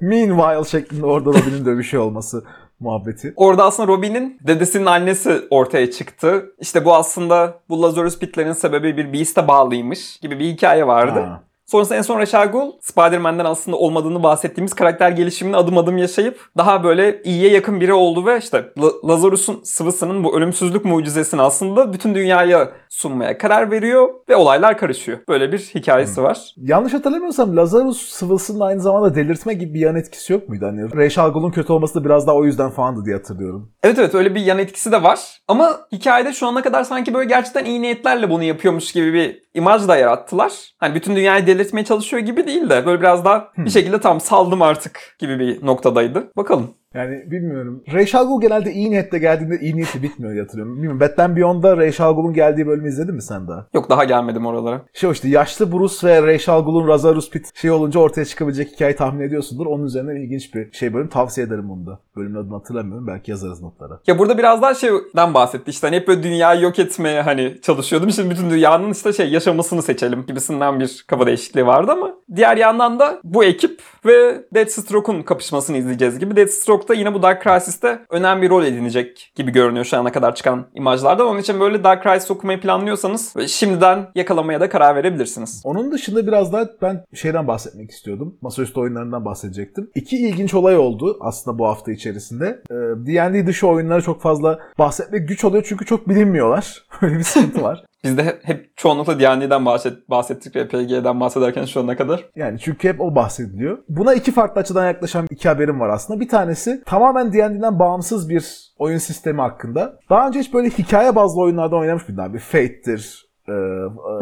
Meanwhile 0.00 0.64
şeklinde 0.64 1.06
orada 1.06 1.30
Robin'in 1.30 1.64
dövüşü 1.64 1.98
olması 1.98 2.44
muhabbeti. 2.80 3.32
Orada 3.36 3.64
aslında 3.64 3.92
Robin'in 3.92 4.38
dedesinin 4.40 4.86
annesi 4.86 5.42
ortaya 5.50 5.90
çıktı. 5.90 6.54
İşte 6.60 6.84
bu 6.84 6.94
aslında 6.94 7.60
bu 7.68 7.82
Lazarus 7.82 8.18
Pit'lerin 8.18 8.52
sebebi 8.52 8.96
bir 8.96 9.12
Beast'e 9.12 9.48
bağlıymış 9.48 10.18
gibi 10.18 10.38
bir 10.38 10.44
hikaye 10.44 10.86
vardı. 10.86 11.20
Ha. 11.20 11.42
Sonrasında 11.66 11.98
en 11.98 12.02
son 12.02 12.18
Rachel 12.18 12.46
Gould, 12.46 12.72
Spider-Man'den 12.80 13.44
aslında 13.44 13.76
olmadığını 13.76 14.22
bahsettiğimiz 14.22 14.74
karakter 14.74 15.10
gelişimini 15.10 15.56
adım 15.56 15.78
adım 15.78 15.98
yaşayıp 15.98 16.40
daha 16.56 16.84
böyle 16.84 17.22
iyiye 17.22 17.50
yakın 17.50 17.80
biri 17.80 17.92
oldu 17.92 18.26
ve 18.26 18.38
işte 18.38 18.64
La- 18.78 19.08
Lazarus'un 19.12 19.60
sıvısının 19.64 20.24
bu 20.24 20.36
ölümsüzlük 20.36 20.84
mucizesini 20.84 21.42
aslında 21.42 21.92
bütün 21.92 22.14
dünyaya 22.14 22.72
sunmaya 22.88 23.38
karar 23.38 23.70
veriyor 23.70 24.08
ve 24.28 24.36
olaylar 24.36 24.78
karışıyor. 24.78 25.18
Böyle 25.28 25.52
bir 25.52 25.58
hikayesi 25.58 26.22
var. 26.22 26.54
Yanlış 26.56 26.94
hatırlamıyorsam 26.94 27.56
Lazarus 27.56 28.08
sıvısının 28.08 28.60
aynı 28.60 28.80
zamanda 28.80 29.14
delirtme 29.14 29.54
gibi 29.54 29.74
bir 29.74 29.80
yan 29.80 29.96
etkisi 29.96 30.32
yok 30.32 30.48
muydu? 30.48 30.66
Hani 30.66 30.96
Rachel 31.04 31.28
Gold'un 31.28 31.50
kötü 31.50 31.72
olması 31.72 31.94
da 31.94 32.04
biraz 32.04 32.26
daha 32.26 32.36
o 32.36 32.44
yüzden 32.44 32.70
falandı 32.70 33.04
diye 33.04 33.16
hatırlıyorum. 33.16 33.72
Evet 33.82 33.98
evet 33.98 34.14
öyle 34.14 34.34
bir 34.34 34.40
yan 34.40 34.58
etkisi 34.58 34.92
de 34.92 35.02
var. 35.02 35.20
Ama 35.48 35.76
hikayede 35.92 36.32
şu 36.32 36.46
ana 36.46 36.62
kadar 36.62 36.84
sanki 36.84 37.14
böyle 37.14 37.28
gerçekten 37.28 37.64
iyi 37.64 37.82
niyetlerle 37.82 38.30
bunu 38.30 38.42
yapıyormuş 38.42 38.92
gibi 38.92 39.12
bir 39.12 39.42
imaj 39.54 39.88
da 39.88 39.96
yarattılar. 39.96 40.52
Hani 40.78 40.94
bütün 40.94 41.16
dünyayı 41.16 41.46
delirtmeye 41.58 41.84
çalışıyor 41.84 42.22
gibi 42.22 42.46
değil 42.46 42.70
de 42.70 42.86
böyle 42.86 43.00
biraz 43.00 43.24
daha 43.24 43.52
bir 43.56 43.70
şekilde 43.70 44.00
tam 44.00 44.20
saldım 44.20 44.62
artık 44.62 45.16
gibi 45.18 45.38
bir 45.38 45.66
noktadaydı. 45.66 46.30
Bakalım. 46.36 46.74
Yani 46.96 47.30
bilmiyorum. 47.30 47.82
Gould 48.12 48.42
genelde 48.42 48.72
iyi 48.72 48.90
niyetle 48.90 49.18
geldiğinde 49.18 49.58
iyi 49.60 49.76
niyeti 49.76 50.02
bitmiyor 50.02 50.32
diye 50.32 50.42
hatırlıyorum. 50.42 50.74
Bilmiyorum. 50.74 51.00
Batman 51.00 51.36
Beyond'da 51.36 51.76
Gould'un 52.12 52.32
geldiği 52.32 52.66
bölümü 52.66 52.88
izledin 52.88 53.14
mi 53.14 53.22
sen 53.22 53.48
daha? 53.48 53.66
Yok 53.74 53.90
daha 53.90 54.04
gelmedim 54.04 54.46
oralara. 54.46 54.82
Şey 54.92 55.10
işte 55.10 55.28
yaşlı 55.28 55.72
Bruce 55.72 56.06
ve 56.06 56.26
Rachel 56.26 56.60
Gould'un 56.60 56.88
Lazarus 56.88 57.30
Pit 57.30 57.56
şey 57.56 57.70
olunca 57.70 58.00
ortaya 58.00 58.24
çıkabilecek 58.24 58.72
hikayeyi 58.72 58.96
tahmin 58.96 59.20
ediyorsundur. 59.20 59.66
Onun 59.66 59.84
üzerine 59.84 60.20
ilginç 60.20 60.54
bir 60.54 60.72
şey 60.72 60.94
bölüm. 60.94 61.08
Tavsiye 61.08 61.46
ederim 61.46 61.68
bunu 61.68 61.86
da. 61.86 61.98
Bölümün 62.16 62.40
adını 62.40 62.54
hatırlamıyorum. 62.54 63.06
Belki 63.06 63.30
yazarız 63.30 63.62
notlara. 63.62 64.00
Ya 64.06 64.18
burada 64.18 64.38
biraz 64.38 64.62
daha 64.62 64.74
şeyden 64.74 65.34
bahsetti. 65.34 65.70
İşte 65.70 65.86
hani 65.86 65.96
hep 65.96 66.08
böyle 66.08 66.22
dünyayı 66.22 66.62
yok 66.62 66.78
etmeye 66.78 67.22
hani 67.22 67.60
çalışıyordum. 67.62 68.10
Şimdi 68.10 68.30
bütün 68.30 68.50
dünyanın 68.50 68.90
işte 68.90 69.12
şey 69.12 69.30
yaşamasını 69.30 69.82
seçelim 69.82 70.26
gibisinden 70.26 70.80
bir 70.80 71.04
kafa 71.08 71.26
değişikliği 71.26 71.66
vardı 71.66 71.92
ama 71.92 72.14
diğer 72.36 72.56
yandan 72.56 72.98
da 72.98 73.20
bu 73.24 73.44
ekip 73.44 73.80
ve 74.06 74.44
Deathstroke'un 74.54 75.22
kapışmasını 75.22 75.76
izleyeceğiz 75.76 76.18
gibi. 76.18 76.36
Deathstroke 76.36 76.85
da 76.88 76.94
yine 76.94 77.14
bu 77.14 77.22
Dark 77.22 77.42
Crisis'te 77.42 77.98
önemli 78.10 78.42
bir 78.42 78.50
rol 78.50 78.64
edinecek 78.64 79.32
gibi 79.34 79.52
görünüyor 79.52 79.84
şu 79.84 79.98
ana 79.98 80.12
kadar 80.12 80.34
çıkan 80.34 80.66
imajlardan. 80.74 81.26
Onun 81.26 81.40
için 81.40 81.60
böyle 81.60 81.84
Dark 81.84 82.02
Crisis 82.02 82.30
okumayı 82.30 82.60
planlıyorsanız 82.60 83.34
şimdiden 83.46 84.08
yakalamaya 84.14 84.60
da 84.60 84.68
karar 84.68 84.96
verebilirsiniz. 84.96 85.62
Onun 85.64 85.92
dışında 85.92 86.26
biraz 86.26 86.52
daha 86.52 86.68
ben 86.82 87.04
şeyden 87.14 87.48
bahsetmek 87.48 87.90
istiyordum. 87.90 88.38
Masaüstü 88.40 88.80
oyunlarından 88.80 89.24
bahsedecektim. 89.24 89.90
İki 89.94 90.16
ilginç 90.16 90.54
olay 90.54 90.76
oldu 90.76 91.18
aslında 91.20 91.58
bu 91.58 91.66
hafta 91.66 91.92
içerisinde. 91.92 92.62
D&D 93.06 93.46
dışı 93.46 93.66
oyunları 93.66 94.02
çok 94.02 94.22
fazla 94.22 94.58
bahsetmek 94.78 95.28
güç 95.28 95.44
oluyor 95.44 95.64
çünkü 95.68 95.84
çok 95.84 96.08
bilinmiyorlar. 96.08 96.86
Öyle 97.02 97.18
bir 97.18 97.22
sıkıntı 97.22 97.62
var. 97.62 97.84
Biz 98.06 98.18
de 98.18 98.24
hep, 98.24 98.40
hep 98.48 98.76
çoğunlukla 98.76 99.20
D&D'den 99.20 99.66
bahset, 99.66 100.10
bahsettik 100.10 100.56
RPG'den 100.56 101.20
bahsederken 101.20 101.64
şu 101.64 101.80
ana 101.80 101.96
kadar. 101.96 102.24
Yani 102.36 102.58
çünkü 102.58 102.88
hep 102.88 103.00
o 103.00 103.14
bahsediliyor. 103.14 103.78
Buna 103.88 104.14
iki 104.14 104.32
farklı 104.32 104.60
açıdan 104.60 104.86
yaklaşan 104.86 105.26
iki 105.30 105.48
haberim 105.48 105.80
var 105.80 105.88
aslında. 105.88 106.20
Bir 106.20 106.28
tanesi 106.28 106.82
tamamen 106.86 107.32
D&D'den 107.32 107.78
bağımsız 107.78 108.28
bir 108.28 108.72
oyun 108.78 108.98
sistemi 108.98 109.40
hakkında. 109.40 109.98
Daha 110.10 110.28
önce 110.28 110.38
hiç 110.38 110.54
böyle 110.54 110.68
hikaye 110.68 111.16
bazlı 111.16 111.40
oyunlardan 111.40 111.78
oynamış 111.78 112.08
mıydın 112.08 112.22
abi? 112.22 112.38
Fate'tir, 112.38 113.25
e, 113.48 113.52